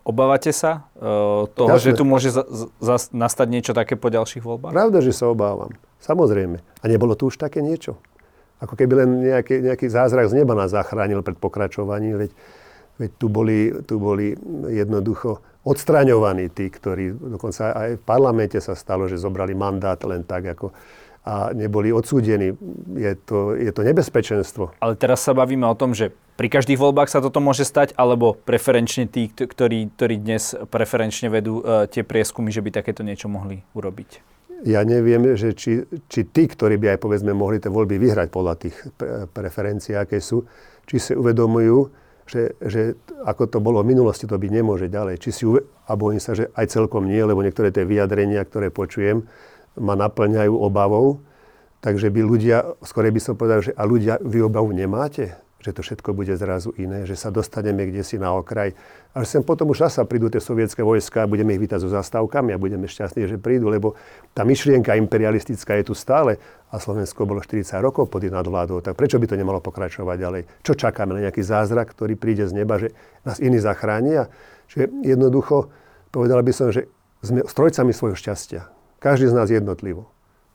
Obávate 0.03 0.51
sa 0.51 0.89
uh, 0.99 1.47
toho, 1.53 1.79
Jasne. 1.79 1.85
že 1.85 1.91
tu 1.95 2.03
môže 2.03 2.33
za, 2.35 2.43
za, 2.81 2.97
nastať 3.13 3.47
niečo 3.47 3.73
také 3.77 3.95
po 3.95 4.11
ďalších 4.11 4.43
voľbách? 4.43 4.75
Pravda, 4.75 4.99
že 4.99 5.15
sa 5.15 5.31
obávam. 5.31 5.71
Samozrejme. 6.03 6.59
A 6.59 6.85
nebolo 6.91 7.15
tu 7.15 7.31
už 7.31 7.39
také 7.39 7.63
niečo. 7.63 8.01
Ako 8.59 8.75
keby 8.75 9.05
len 9.05 9.11
nejaký, 9.23 9.63
nejaký 9.63 9.87
zázrak 9.87 10.33
z 10.33 10.43
neba 10.43 10.57
nás 10.59 10.75
zachránil 10.75 11.23
pred 11.23 11.39
pokračovaním, 11.39 12.19
veď, 12.25 12.31
veď 12.99 13.11
tu, 13.21 13.27
boli, 13.31 13.71
tu 13.87 14.01
boli 14.03 14.35
jednoducho 14.67 15.45
odstraňovaní 15.69 16.49
tí, 16.49 16.73
ktorí, 16.73 17.13
dokonca 17.37 17.77
aj 17.77 18.01
v 18.01 18.03
parlamente 18.09 18.57
sa 18.65 18.73
stalo, 18.73 19.05
že 19.05 19.21
zobrali 19.21 19.53
mandát 19.53 20.01
len 20.09 20.25
tak, 20.25 20.57
ako 20.57 20.73
a 21.29 21.53
neboli 21.53 21.93
odsúdení. 21.93 22.57
Je 22.97 23.13
to, 23.21 23.53
je 23.53 23.69
to 23.69 23.85
nebezpečenstvo. 23.85 24.73
Ale 24.81 24.97
teraz 24.97 25.21
sa 25.21 25.37
bavíme 25.37 25.69
o 25.69 25.77
tom, 25.77 25.93
že 25.93 26.09
pri 26.41 26.49
každých 26.49 26.81
voľbách 26.81 27.13
sa 27.13 27.21
toto 27.21 27.45
môže 27.45 27.69
stať, 27.69 27.93
alebo 28.01 28.33
preferenčne 28.33 29.05
tí, 29.05 29.29
ktorí, 29.29 29.93
ktorí 29.93 30.17
dnes 30.25 30.57
preferenčne 30.73 31.29
vedú 31.29 31.61
uh, 31.61 31.85
tie 31.85 32.01
prieskumy, 32.01 32.49
že 32.49 32.65
by 32.65 32.81
takéto 32.81 33.05
niečo 33.05 33.29
mohli 33.29 33.61
urobiť? 33.77 34.25
Ja 34.65 34.83
neviem, 34.89 35.37
že 35.37 35.53
či, 35.53 35.85
či 36.09 36.25
tí, 36.27 36.49
ktorí 36.49 36.81
by 36.81 36.97
aj 36.97 36.99
povedzme 37.05 37.37
mohli 37.37 37.61
tie 37.61 37.69
voľby 37.69 38.01
vyhrať 38.01 38.29
podľa 38.33 38.55
tých 38.59 38.77
preferencií, 39.31 39.95
aké 39.95 40.19
sú, 40.25 40.49
či 40.89 40.97
si 40.97 41.13
uvedomujú, 41.13 42.08
že, 42.29 42.55
že 42.61 42.95
ako 43.25 43.49
to 43.49 43.59
bolo 43.59 43.81
v 43.81 43.97
minulosti, 43.97 44.29
to 44.29 44.37
byť 44.37 44.53
nemôže 44.53 44.87
ďalej. 44.93 45.19
Či 45.19 45.31
si, 45.33 45.45
a 45.89 45.93
bojím 45.97 46.21
sa, 46.21 46.37
že 46.37 46.53
aj 46.53 46.69
celkom 46.69 47.09
nie, 47.09 47.19
lebo 47.25 47.41
niektoré 47.41 47.73
tie 47.73 47.89
vyjadrenia, 47.89 48.45
ktoré 48.45 48.69
počujem, 48.69 49.25
ma 49.81 49.97
naplňajú 49.97 50.53
obavou. 50.53 51.25
Takže 51.81 52.11
by 52.13 52.21
ľudia, 52.23 52.57
skôr 52.85 53.09
by 53.09 53.21
som 53.23 53.35
povedal, 53.35 53.65
že 53.65 53.73
a 53.73 53.83
ľudia, 53.89 54.21
vy 54.21 54.45
obavu 54.45 54.71
nemáte? 54.77 55.35
že 55.59 55.75
to 55.75 55.83
všetko 55.83 56.15
bude 56.15 56.31
zrazu 56.39 56.71
iné, 56.79 57.03
že 57.03 57.19
sa 57.19 57.35
dostaneme 57.35 57.91
kde 57.91 58.07
si 58.07 58.15
na 58.15 58.31
okraj. 58.31 58.79
A 59.19 59.27
že 59.27 59.35
sem 59.35 59.43
potom 59.43 59.67
už 59.75 59.83
sa 59.91 60.07
prídu 60.07 60.31
tie 60.31 60.39
sovietské 60.39 60.79
vojska 60.79 61.27
a 61.27 61.31
budeme 61.31 61.51
ich 61.51 61.59
vítať 61.59 61.83
so 61.83 61.91
zastávkami 61.91 62.55
a 62.55 62.59
budeme 62.63 62.87
šťastní, 62.87 63.27
že 63.27 63.35
prídu, 63.35 63.67
lebo 63.67 63.99
tá 64.31 64.47
myšlienka 64.47 64.95
imperialistická 64.95 65.75
je 65.83 65.91
tu 65.91 65.95
stále 65.99 66.39
a 66.71 66.79
Slovensko 66.79 67.27
bolo 67.27 67.43
40 67.43 67.83
rokov 67.83 68.07
pod 68.15 68.23
nadvládou, 68.23 68.79
tak 68.79 68.95
prečo 68.95 69.19
by 69.19 69.27
to 69.27 69.35
nemalo 69.35 69.59
pokračovať 69.59 70.17
ďalej? 70.23 70.43
Čo 70.63 70.79
čakáme 70.79 71.19
na 71.19 71.27
nejaký 71.27 71.43
zázrak, 71.43 71.99
ktorý 71.99 72.15
príde 72.15 72.47
z 72.47 72.63
neba, 72.63 72.79
že 72.79 72.95
nás 73.27 73.43
iní 73.43 73.59
zachránia? 73.59 74.31
Že 74.71 74.87
jednoducho, 75.03 75.67
povedal 76.15 76.39
by 76.47 76.55
som, 76.55 76.71
že 76.71 76.87
sme 77.19 77.43
strojcami 77.43 77.91
svojho 77.91 78.15
šťastia. 78.15 78.71
Každý 79.03 79.27
z 79.27 79.35
nás 79.35 79.51
jednotlivo. 79.51 80.07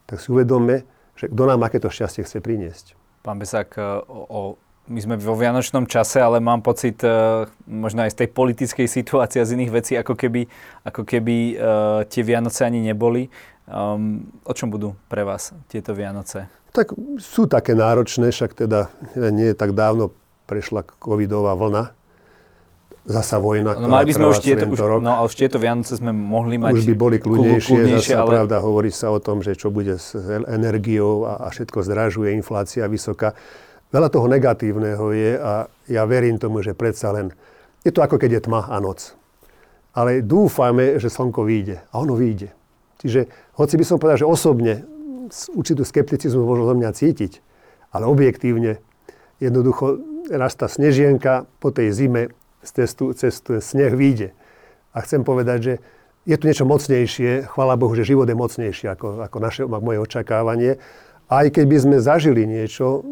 Tak 0.08 0.24
si 0.24 0.32
uvedomme, 0.32 0.88
že 1.20 1.28
kto 1.28 1.44
nám 1.52 1.68
akéto 1.68 1.92
šťastie 1.92 2.24
chce 2.24 2.40
priniesť. 2.40 2.96
Pán 3.28 3.44
Besák, 3.44 3.76
o 4.08 4.56
my 4.84 5.00
sme 5.00 5.16
vo 5.16 5.40
vianočnom 5.40 5.88
čase, 5.88 6.20
ale 6.20 6.44
mám 6.44 6.60
pocit 6.60 7.00
uh, 7.08 7.48
možno 7.64 8.04
aj 8.04 8.12
z 8.12 8.18
tej 8.24 8.30
politickej 8.36 8.88
situácie 8.88 9.40
a 9.40 9.48
z 9.48 9.56
iných 9.56 9.72
vecí, 9.72 9.94
ako 9.96 10.14
keby, 10.20 10.44
ako 10.84 11.02
keby 11.08 11.36
uh, 11.56 12.04
tie 12.04 12.24
Vianoce 12.24 12.68
ani 12.68 12.84
neboli. 12.84 13.32
Um, 13.64 14.28
o 14.44 14.52
čom 14.52 14.68
budú 14.68 14.92
pre 15.08 15.24
vás 15.24 15.56
tieto 15.72 15.96
Vianoce? 15.96 16.52
Tak 16.76 16.92
sú 17.16 17.48
také 17.48 17.80
náročné, 17.80 18.36
však 18.36 18.60
teda 18.60 18.92
nie 19.32 19.54
je 19.54 19.56
tak 19.56 19.72
dávno 19.72 20.12
prešla 20.52 20.84
covidová 21.00 21.56
vlna. 21.56 21.96
Zasa 23.04 23.36
vojna, 23.36 23.76
no, 23.76 23.92
mali 23.92 24.08
by 24.08 24.16
sme 24.16 24.32
už 24.32 24.40
tieto, 24.40 24.64
už, 24.64 24.80
rok. 24.80 25.04
No, 25.04 25.20
ale 25.20 25.28
už 25.28 25.36
tieto 25.36 25.60
Vianoce 25.60 26.00
sme 26.00 26.16
mohli 26.16 26.56
mať 26.56 26.72
Už 26.72 26.88
by 26.88 26.96
boli 26.96 27.18
kľudnejšie, 27.20 27.68
kľudnejšie 27.68 28.16
zasa 28.16 28.24
ale... 28.24 28.32
pravda, 28.32 28.56
hovorí 28.64 28.96
sa 28.96 29.12
o 29.12 29.20
tom, 29.20 29.44
že 29.44 29.60
čo 29.60 29.76
bude 29.76 30.00
s 30.00 30.16
energiou 30.48 31.28
a, 31.28 31.44
a 31.44 31.52
všetko 31.52 31.84
zdražuje, 31.84 32.32
inflácia 32.32 32.88
vysoká. 32.88 33.36
Veľa 33.94 34.10
toho 34.10 34.26
negatívneho 34.26 35.06
je 35.14 35.32
a 35.38 35.70
ja 35.86 36.04
verím 36.10 36.42
tomu, 36.42 36.66
že 36.66 36.74
predsa 36.74 37.14
len 37.14 37.30
je 37.86 37.94
to 37.94 38.02
ako 38.02 38.18
keď 38.18 38.42
je 38.42 38.42
tma 38.50 38.66
a 38.66 38.82
noc. 38.82 39.14
Ale 39.94 40.26
dúfame, 40.26 40.98
že 40.98 41.14
slnko 41.14 41.46
vyjde. 41.46 41.86
A 41.94 42.02
ono 42.02 42.18
vyjde. 42.18 42.50
Čiže, 42.98 43.30
hoci 43.60 43.78
by 43.78 43.86
som 43.86 44.02
povedal, 44.02 44.26
že 44.26 44.32
osobne 44.32 44.88
určitú 45.54 45.86
skepticizmu 45.86 46.42
možno 46.42 46.74
zo 46.74 46.76
mňa 46.80 46.90
cítiť, 46.90 47.34
ale 47.94 48.10
objektívne 48.10 48.82
jednoducho 49.38 50.02
raz 50.34 50.58
tá 50.58 50.66
snežienka 50.66 51.46
po 51.62 51.70
tej 51.70 51.94
zime 51.94 52.34
z 52.64 52.70
cestu, 52.82 53.14
cez 53.14 53.44
sneh 53.44 53.94
vyjde. 53.94 54.32
A 54.96 55.04
chcem 55.06 55.22
povedať, 55.22 55.60
že 55.62 55.74
je 56.24 56.36
tu 56.40 56.48
niečo 56.48 56.64
mocnejšie, 56.64 57.52
chvála 57.52 57.76
Bohu, 57.76 57.92
že 57.94 58.08
život 58.08 58.26
je 58.26 58.40
mocnejší 58.40 58.96
ako, 58.96 59.28
ako 59.28 59.38
naše, 59.44 59.62
moje 59.68 60.00
očakávanie. 60.00 60.80
Aj 61.28 61.46
keď 61.52 61.66
by 61.68 61.78
sme 61.78 61.98
zažili 62.00 62.48
niečo, 62.48 63.04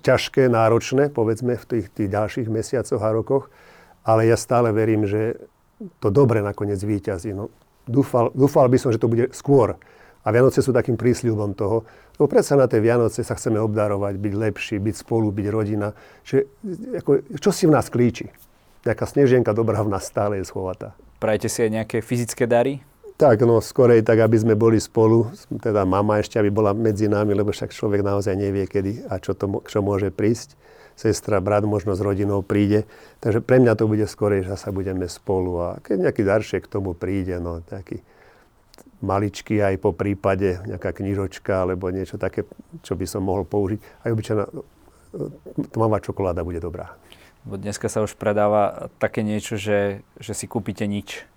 ťažké, 0.00 0.48
náročné, 0.48 1.10
povedzme, 1.10 1.56
v 1.58 1.64
tých, 1.64 1.86
tých 1.92 2.08
ďalších 2.10 2.48
mesiacoch 2.48 3.02
a 3.02 3.10
rokoch, 3.10 3.44
ale 4.06 4.30
ja 4.30 4.38
stále 4.38 4.70
verím, 4.70 5.04
že 5.04 5.36
to 6.00 6.08
dobre 6.08 6.40
nakoniec 6.40 6.78
víťazí. 6.80 7.34
No, 7.36 7.52
dúfal, 7.84 8.32
dúfal 8.32 8.70
by 8.70 8.78
som, 8.78 8.90
že 8.94 9.02
to 9.02 9.10
bude 9.10 9.34
skôr. 9.34 9.76
A 10.26 10.34
Vianoce 10.34 10.58
sú 10.58 10.74
takým 10.74 10.98
prísľubom 10.98 11.54
toho, 11.54 11.86
lebo 12.18 12.26
predsa 12.26 12.58
na 12.58 12.66
tie 12.66 12.82
Vianoce 12.82 13.22
sa 13.22 13.38
chceme 13.38 13.62
obdarovať, 13.62 14.18
byť 14.18 14.34
lepší, 14.34 14.76
byť 14.82 14.94
spolu, 15.06 15.30
byť 15.30 15.46
rodina. 15.54 15.94
Že, 16.26 16.50
ako, 16.98 17.10
čo 17.38 17.50
si 17.54 17.70
v 17.70 17.74
nás 17.74 17.86
klíči? 17.86 18.26
Nejaká 18.82 19.06
snežienka 19.06 19.54
dobrá 19.54 19.82
v 19.86 19.90
nás 19.94 20.02
stále 20.06 20.42
je 20.42 20.46
schovatá. 20.46 20.98
Prajete 21.22 21.46
si 21.46 21.58
aj 21.62 21.70
nejaké 21.82 21.98
fyzické 22.02 22.50
dary? 22.50 22.82
Tak, 23.16 23.48
no 23.48 23.64
skorej 23.64 24.04
tak, 24.04 24.20
aby 24.20 24.36
sme 24.36 24.52
boli 24.52 24.76
spolu, 24.76 25.32
teda 25.48 25.88
mama 25.88 26.20
ešte, 26.20 26.36
aby 26.36 26.52
bola 26.52 26.76
medzi 26.76 27.08
nami, 27.08 27.32
lebo 27.32 27.48
však 27.48 27.72
človek 27.72 28.04
naozaj 28.04 28.36
nevie, 28.36 28.68
kedy 28.68 29.08
a 29.08 29.16
čo, 29.16 29.32
to, 29.32 29.64
čo 29.64 29.80
môže 29.80 30.12
prísť. 30.12 30.52
Sestra, 30.96 31.40
brat 31.44 31.64
možno 31.64 31.92
s 31.96 32.00
rodinou 32.00 32.40
príde. 32.40 32.88
Takže 33.20 33.40
pre 33.44 33.60
mňa 33.60 33.76
to 33.76 33.88
bude 33.88 34.04
skorej, 34.04 34.44
že 34.48 34.56
sa 34.56 34.72
budeme 34.72 35.08
spolu 35.08 35.52
a 35.60 35.68
keď 35.80 36.08
nejaký 36.08 36.22
daršek 36.24 36.68
k 36.68 36.72
tomu 36.72 36.92
príde, 36.96 37.36
no 37.40 37.64
taký 37.64 38.04
maličký 39.00 39.60
aj 39.60 39.76
po 39.80 39.92
prípade, 39.92 40.60
nejaká 40.64 40.92
knižočka 40.96 41.64
alebo 41.64 41.92
niečo 41.92 42.16
také, 42.16 42.48
čo 42.80 42.96
by 42.96 43.04
som 43.08 43.28
mohol 43.28 43.44
použiť. 43.44 43.80
Aj 44.04 44.12
obyčajná 44.12 44.44
tmavá 45.72 46.00
čokoláda 46.00 46.44
bude 46.44 46.60
dobrá. 46.60 46.96
Dneska 47.44 47.88
sa 47.88 48.04
už 48.04 48.16
predáva 48.16 48.88
také 49.00 49.20
niečo, 49.24 49.56
že, 49.56 50.04
že 50.20 50.32
si 50.32 50.48
kúpite 50.48 50.84
nič 50.84 51.28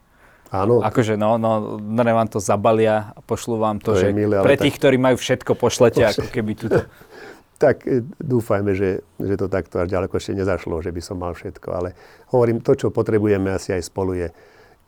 Áno. 0.50 0.82
Akože 0.82 1.14
no, 1.14 1.38
no, 1.38 1.78
no 1.78 2.02
vám 2.02 2.26
to 2.26 2.42
zabalia 2.42 3.14
a 3.14 3.20
pošlú 3.22 3.62
vám 3.62 3.78
to, 3.78 3.94
to 3.94 4.02
že 4.02 4.08
milé, 4.10 4.42
pre 4.42 4.58
tých, 4.58 4.78
tak... 4.78 4.82
ktorí 4.82 4.98
majú 4.98 5.18
všetko, 5.22 5.52
pošlete 5.54 6.02
Pošle... 6.02 6.10
ako 6.10 6.26
keby 6.34 6.52
tuto. 6.58 6.82
tak 7.64 7.86
e, 7.86 8.02
dúfajme, 8.18 8.72
že, 8.74 9.06
že 9.22 9.36
to 9.38 9.46
takto 9.46 9.84
až 9.84 9.94
ďaleko 9.94 10.18
ešte 10.18 10.34
nezašlo, 10.34 10.82
že 10.82 10.90
by 10.90 11.02
som 11.04 11.22
mal 11.22 11.38
všetko. 11.38 11.68
Ale 11.70 11.90
hovorím, 12.34 12.66
to, 12.66 12.74
čo 12.74 12.88
potrebujeme 12.90 13.52
asi 13.54 13.78
aj 13.78 13.84
spolu 13.86 14.18
je, 14.18 14.28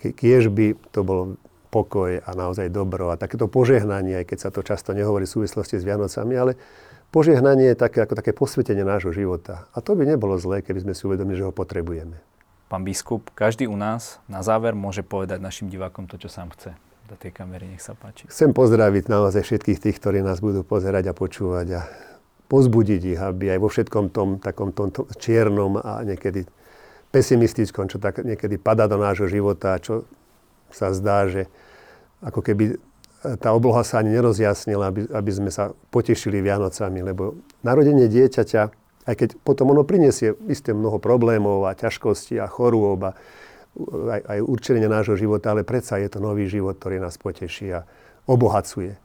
kiež 0.01 0.49
by 0.49 0.73
to 0.89 1.05
bol 1.05 1.37
pokoj 1.69 2.19
a 2.19 2.29
naozaj 2.33 2.73
dobro 2.73 3.13
a 3.13 3.19
takéto 3.19 3.45
požehnanie, 3.45 4.17
aj 4.23 4.25
keď 4.27 4.37
sa 4.41 4.49
to 4.49 4.65
často 4.65 4.91
nehovorí 4.97 5.29
v 5.29 5.35
súvislosti 5.39 5.77
s 5.77 5.87
Vianocami, 5.87 6.33
ale 6.35 6.51
požehnanie 7.13 7.71
je 7.71 7.77
také, 7.77 8.01
ako 8.01 8.17
také 8.17 8.33
posvetenie 8.33 8.83
nášho 8.83 9.13
života. 9.13 9.69
A 9.71 9.79
to 9.79 9.93
by 9.93 10.03
nebolo 10.03 10.35
zlé, 10.41 10.65
keby 10.65 10.83
sme 10.83 10.93
si 10.97 11.05
uvedomili, 11.05 11.37
že 11.37 11.47
ho 11.47 11.53
potrebujeme. 11.53 12.17
Pán 12.71 12.87
biskup, 12.87 13.27
každý 13.35 13.67
u 13.67 13.75
nás 13.75 14.23
na 14.31 14.39
záver 14.47 14.71
môže 14.71 15.03
povedať 15.03 15.43
našim 15.43 15.67
divákom 15.67 16.07
to, 16.07 16.15
čo 16.15 16.31
sám 16.31 16.55
chce. 16.55 16.71
Do 17.11 17.19
tej 17.19 17.35
kamery, 17.35 17.67
nech 17.67 17.83
sa 17.83 17.91
páči. 17.99 18.31
Chcem 18.31 18.55
pozdraviť 18.55 19.11
naozaj 19.11 19.43
všetkých 19.43 19.83
tých, 19.83 19.99
ktorí 19.99 20.23
nás 20.23 20.39
budú 20.39 20.63
pozerať 20.63 21.11
a 21.11 21.13
počúvať 21.13 21.67
a 21.75 21.81
pozbudiť 22.47 23.01
ich, 23.11 23.19
aby 23.19 23.51
aj 23.51 23.59
vo 23.59 23.67
všetkom 23.67 24.15
tom 24.15 24.39
takom 24.39 24.71
tom, 24.71 24.87
tom 24.87 25.03
čiernom 25.19 25.83
a 25.83 25.99
niekedy 26.07 26.47
pesimistickom, 27.11 27.91
čo 27.91 27.99
tak 27.99 28.23
niekedy 28.23 28.55
padá 28.55 28.87
do 28.87 28.95
nášho 28.95 29.27
života, 29.27 29.75
čo 29.75 30.07
sa 30.71 30.95
zdá, 30.95 31.27
že 31.27 31.51
ako 32.23 32.39
keby 32.39 32.79
tá 33.43 33.51
obloha 33.51 33.83
sa 33.83 33.99
ani 33.99 34.15
nerozjasnila, 34.15 34.95
aby, 34.95 35.11
aby 35.11 35.31
sme 35.35 35.51
sa 35.51 35.75
potešili 35.91 36.39
Vianocami, 36.39 37.03
lebo 37.03 37.35
narodenie 37.67 38.07
dieťaťa, 38.07 38.80
aj 39.05 39.15
keď 39.17 39.29
potom 39.41 39.73
ono 39.73 39.81
prinesie 39.81 40.37
isté 40.45 40.75
mnoho 40.75 41.01
problémov 41.01 41.65
a 41.65 41.77
ťažkostí 41.77 42.37
a 42.37 42.45
chorôb 42.45 43.01
a 43.09 43.11
aj, 44.11 44.21
aj 44.27 44.39
určenie 44.43 44.85
nášho 44.85 45.15
života, 45.15 45.55
ale 45.55 45.65
predsa 45.65 45.97
je 45.97 46.11
to 46.11 46.19
nový 46.19 46.45
život, 46.51 46.77
ktorý 46.77 46.99
nás 47.01 47.15
poteší 47.17 47.71
a 47.71 47.87
obohacuje. 48.27 48.99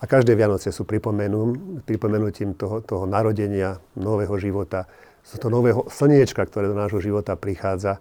A 0.00 0.08
každé 0.08 0.32
Vianoce 0.32 0.72
sú 0.72 0.88
pripomenutím 0.88 2.56
toho, 2.56 2.80
toho 2.80 3.04
narodenia, 3.04 3.84
nového 4.00 4.32
života, 4.40 4.88
z 5.20 5.36
toho 5.36 5.52
nového 5.52 5.84
slniečka, 5.92 6.40
ktoré 6.48 6.72
do 6.72 6.76
nášho 6.76 7.04
života 7.04 7.36
prichádza. 7.36 8.00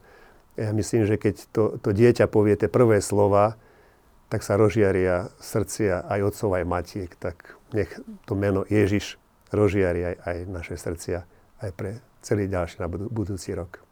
Ja 0.56 0.72
myslím, 0.72 1.04
že 1.04 1.20
keď 1.20 1.36
to, 1.52 1.64
to 1.80 1.91
dieťa 1.91 2.32
povie 2.32 2.56
tie 2.56 2.72
prvé 2.72 3.04
slova, 3.04 3.60
tak 4.32 4.45
sa 4.47 4.56
rozžiaria 4.56 5.28
srdcia 5.43 6.08
aj 6.08 6.20
otcov, 6.32 6.50
aj 6.56 6.64
matiek. 6.64 7.12
Tak 7.20 7.60
nech 7.76 7.91
to 8.24 8.34
meno 8.38 8.64
Ježiš 8.64 9.20
rozžiari 9.52 10.14
aj, 10.14 10.16
aj 10.24 10.38
naše 10.47 10.76
srdcia, 10.80 11.28
aj 11.60 11.72
pre 11.76 11.99
celý 12.24 12.47
ďalší 12.47 12.84
na 12.84 12.88
budúci 12.89 13.55
rok. 13.55 13.84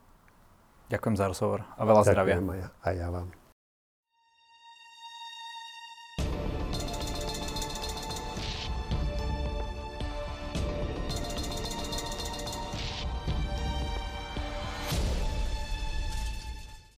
Ďakujem 0.87 1.15
za 1.19 1.25
rozhovor 1.27 1.67
a 1.75 1.81
veľa 1.83 2.03
Ďakujem 2.03 2.13
zdravia. 2.15 2.35
Aj, 2.39 2.61
aj 2.91 2.95
ja 2.95 3.07
vám. 3.11 3.36